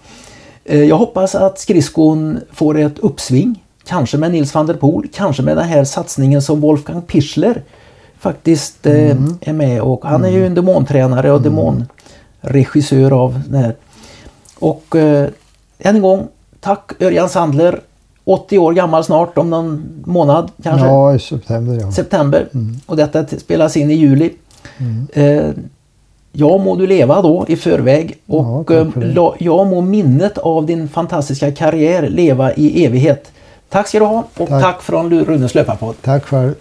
Eh, 0.66 0.84
Jag 0.84 0.98
hoppas 0.98 1.36
att 1.36 1.60
skridskon 1.60 2.40
får 2.54 2.78
ett 2.80 3.00
uppsving. 3.00 3.64
Kanske 3.88 4.18
med 4.18 4.32
Nils 4.32 4.54
van 4.54 4.68
der 4.68 4.74
Poel, 4.74 5.08
kanske 5.14 5.44
med 5.44 5.58
den 5.58 5.66
här 5.66 5.84
satsningen 5.84 6.42
som 6.42 6.62
Wolfgang 6.62 7.02
Pichler 7.02 7.62
faktiskt 8.20 8.86
eh, 8.86 9.16
är 9.42 9.54
med 9.54 9.82
och 9.82 10.06
han 10.06 10.26
är 10.26 10.30
ju 10.30 10.46
en 10.46 10.54
demontränare 10.56 11.32
och 11.32 11.42
demonregissör 11.42 13.12
av 13.24 13.42
det 13.50 13.58
här. 13.58 13.76
Och 14.60 14.96
eh, 14.96 15.30
än 15.80 15.96
en 15.96 16.02
gång, 16.02 16.28
tack 16.60 16.92
Örjan 17.02 17.30
Sandler. 17.30 17.80
80 18.24 18.58
år 18.58 18.74
gammal 18.74 19.04
snart, 19.04 19.38
om 19.38 19.50
någon 19.50 19.84
månad 20.06 20.52
kanske. 20.64 20.88
Ja, 20.88 21.16
i 21.16 21.20
september 21.20 21.78
ja. 21.82 21.92
September. 21.92 22.48
Och 22.86 22.98
detta 22.98 23.26
spelas 23.28 23.78
in 23.78 23.92
i 23.92 23.94
juli. 23.94 24.34
Eh, 25.14 25.50
jag 26.32 26.60
må 26.62 26.76
du 26.76 26.88
leva 26.88 27.22
då 27.22 27.46
i 27.48 27.56
förväg 27.56 28.18
Ja, 28.26 28.36
och 28.36 28.68
tack 28.68 28.78
eh, 28.78 29.14
la- 29.14 29.36
jag 29.40 29.68
må 29.68 29.82
minnet 29.82 30.38
av 30.38 30.66
din 30.66 30.88
fantastiska 30.90 31.52
karriär 31.52 32.10
leva 32.10 32.54
i 32.54 32.86
evighet. 32.86 33.32
Tack 33.70 33.88
ska 33.88 34.00
du 34.00 34.06
ha 34.06 34.24
och 34.38 34.48
tack, 34.48 34.62
Tack. 34.64 34.82
från 34.82 35.10
Runes 35.26 35.56
löparpodd. 35.56 35.96
Tack 36.02 36.26
för 36.28 36.54